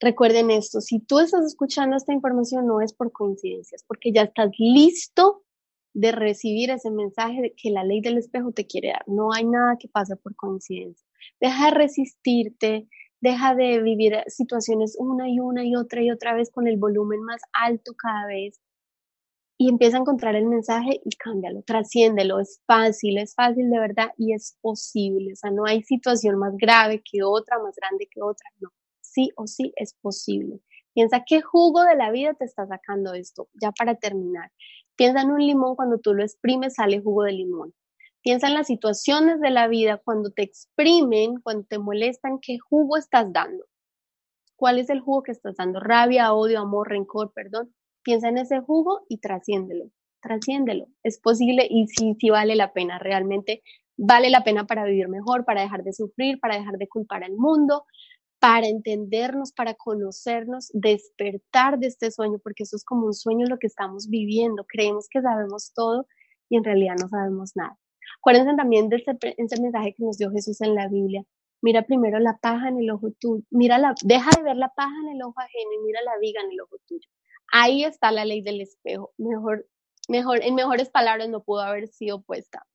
Recuerden 0.00 0.50
esto, 0.50 0.80
si 0.80 1.00
tú 1.00 1.18
estás 1.18 1.44
escuchando 1.44 1.96
esta 1.96 2.14
información 2.14 2.66
no 2.66 2.80
es 2.80 2.94
por 2.94 3.12
coincidencias, 3.12 3.84
porque 3.86 4.12
ya 4.12 4.22
estás 4.22 4.50
listo 4.58 5.44
de 5.92 6.12
recibir 6.12 6.70
ese 6.70 6.90
mensaje 6.90 7.54
que 7.56 7.70
la 7.70 7.84
ley 7.84 8.00
del 8.00 8.16
espejo 8.16 8.52
te 8.52 8.66
quiere 8.66 8.88
dar. 8.88 9.04
No 9.06 9.32
hay 9.32 9.44
nada 9.44 9.76
que 9.78 9.88
pase 9.88 10.16
por 10.16 10.34
coincidencia. 10.36 11.06
Deja 11.40 11.66
de 11.66 11.70
resistirte, 11.72 12.88
deja 13.20 13.54
de 13.54 13.82
vivir 13.82 14.16
situaciones 14.28 14.96
una 14.98 15.28
y 15.28 15.38
una 15.40 15.64
y 15.64 15.76
otra 15.76 16.02
y 16.02 16.10
otra 16.10 16.34
vez 16.34 16.50
con 16.50 16.66
el 16.66 16.78
volumen 16.78 17.20
más 17.22 17.42
alto 17.52 17.92
cada 17.94 18.26
vez 18.26 18.58
y 19.58 19.68
empieza 19.68 19.98
a 19.98 20.00
encontrar 20.00 20.36
el 20.36 20.46
mensaje 20.46 21.02
y 21.04 21.10
cámbialo, 21.16 21.62
trasciéndelo, 21.62 22.40
es 22.40 22.62
fácil, 22.66 23.18
es 23.18 23.34
fácil 23.34 23.68
de 23.68 23.78
verdad 23.78 24.08
y 24.16 24.32
es 24.32 24.56
posible, 24.62 25.34
o 25.34 25.36
sea, 25.36 25.50
no 25.50 25.66
hay 25.66 25.82
situación 25.82 26.38
más 26.38 26.56
grave 26.56 27.02
que 27.04 27.22
otra, 27.22 27.58
más 27.58 27.76
grande 27.76 28.08
que 28.10 28.22
otra, 28.22 28.48
no, 28.58 28.70
sí 29.12 29.30
o 29.36 29.46
sí 29.46 29.72
es 29.76 29.94
posible. 29.94 30.60
Piensa 30.94 31.24
qué 31.26 31.40
jugo 31.40 31.84
de 31.84 31.96
la 31.96 32.10
vida 32.10 32.34
te 32.34 32.44
está 32.44 32.66
sacando 32.66 33.14
esto, 33.14 33.48
ya 33.60 33.72
para 33.72 33.94
terminar. 33.94 34.50
Piensa 34.96 35.22
en 35.22 35.30
un 35.30 35.40
limón, 35.40 35.76
cuando 35.76 35.98
tú 35.98 36.14
lo 36.14 36.22
exprimes 36.22 36.74
sale 36.74 37.00
jugo 37.00 37.24
de 37.24 37.32
limón. 37.32 37.74
Piensa 38.22 38.48
en 38.48 38.54
las 38.54 38.66
situaciones 38.66 39.40
de 39.40 39.50
la 39.50 39.68
vida, 39.68 40.00
cuando 40.04 40.30
te 40.30 40.42
exprimen, 40.42 41.40
cuando 41.42 41.64
te 41.64 41.78
molestan, 41.78 42.38
qué 42.40 42.58
jugo 42.58 42.96
estás 42.96 43.32
dando. 43.32 43.64
¿Cuál 44.56 44.78
es 44.78 44.90
el 44.90 45.00
jugo 45.00 45.22
que 45.22 45.32
estás 45.32 45.56
dando? 45.56 45.80
Rabia, 45.80 46.34
odio, 46.34 46.60
amor, 46.60 46.88
rencor, 46.88 47.32
perdón 47.32 47.72
piensa 48.02 48.28
en 48.28 48.38
ese 48.38 48.60
jugo 48.60 49.04
y 49.08 49.18
trasciéndelo, 49.18 49.90
trasciéndelo. 50.20 50.86
Es 51.02 51.18
posible 51.18 51.66
y 51.68 51.86
sí, 51.88 52.16
sí 52.18 52.30
vale 52.30 52.56
la 52.56 52.72
pena, 52.72 52.98
realmente 52.98 53.62
vale 53.96 54.30
la 54.30 54.44
pena 54.44 54.66
para 54.66 54.84
vivir 54.84 55.08
mejor, 55.08 55.44
para 55.44 55.62
dejar 55.62 55.82
de 55.82 55.92
sufrir, 55.92 56.40
para 56.40 56.56
dejar 56.56 56.78
de 56.78 56.88
culpar 56.88 57.24
al 57.24 57.36
mundo, 57.36 57.84
para 58.40 58.66
entendernos, 58.66 59.52
para 59.52 59.74
conocernos, 59.74 60.70
despertar 60.72 61.78
de 61.78 61.88
este 61.88 62.10
sueño, 62.10 62.38
porque 62.42 62.62
eso 62.62 62.74
es 62.74 62.84
como 62.84 63.06
un 63.06 63.12
sueño 63.12 63.46
lo 63.46 63.58
que 63.58 63.66
estamos 63.66 64.08
viviendo. 64.08 64.64
Creemos 64.66 65.08
que 65.10 65.20
sabemos 65.20 65.72
todo 65.74 66.06
y 66.48 66.56
en 66.56 66.64
realidad 66.64 66.94
no 66.98 67.08
sabemos 67.08 67.52
nada. 67.54 67.78
Acuérdense 68.18 68.56
también 68.56 68.88
de 68.88 68.96
ese, 68.96 69.60
mensaje 69.60 69.94
que 69.94 70.02
nos 70.02 70.18
dio 70.18 70.30
Jesús 70.30 70.60
en 70.62 70.74
la 70.74 70.88
Biblia. 70.88 71.22
Mira 71.62 71.82
primero 71.82 72.18
la 72.18 72.38
paja 72.38 72.68
en 72.68 72.78
el 72.78 72.90
ojo 72.90 73.10
tuyo, 73.20 73.44
mira 73.50 73.78
la, 73.78 73.94
deja 74.02 74.30
de 74.34 74.42
ver 74.42 74.56
la 74.56 74.70
paja 74.70 74.94
en 75.04 75.16
el 75.16 75.22
ojo 75.22 75.38
ajeno 75.38 75.72
y 75.78 75.84
mira 75.84 76.00
la 76.02 76.18
viga 76.18 76.40
en 76.40 76.50
el 76.50 76.60
ojo 76.62 76.76
tuyo. 76.86 77.06
Ahí 77.52 77.84
está 77.84 78.10
la 78.10 78.24
ley 78.24 78.40
del 78.40 78.62
espejo. 78.62 79.12
Mejor, 79.18 79.66
mejor, 80.08 80.42
en 80.42 80.54
mejores 80.54 80.88
palabras 80.88 81.28
no 81.28 81.42
pudo 81.42 81.60
haber 81.60 81.88
sido 81.88 82.22
puesta. 82.22 82.66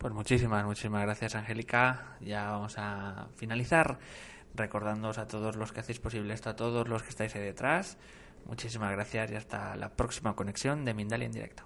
Pues 0.00 0.14
muchísimas, 0.14 0.64
muchísimas 0.64 1.02
gracias 1.02 1.34
Angélica. 1.34 2.16
Ya 2.22 2.50
vamos 2.50 2.76
a 2.78 3.28
finalizar 3.36 3.98
recordándoos 4.54 5.18
a 5.18 5.28
todos 5.28 5.56
los 5.56 5.72
que 5.72 5.80
hacéis 5.80 6.00
posible 6.00 6.32
esto, 6.32 6.48
a 6.48 6.56
todos 6.56 6.88
los 6.88 7.02
que 7.02 7.10
estáis 7.10 7.36
ahí 7.36 7.42
detrás. 7.42 7.98
Muchísimas 8.46 8.92
gracias 8.92 9.30
y 9.30 9.34
hasta 9.34 9.76
la 9.76 9.90
próxima 9.90 10.34
conexión 10.34 10.86
de 10.86 10.94
Mindalia 10.94 11.26
en 11.26 11.32
directo. 11.32 11.64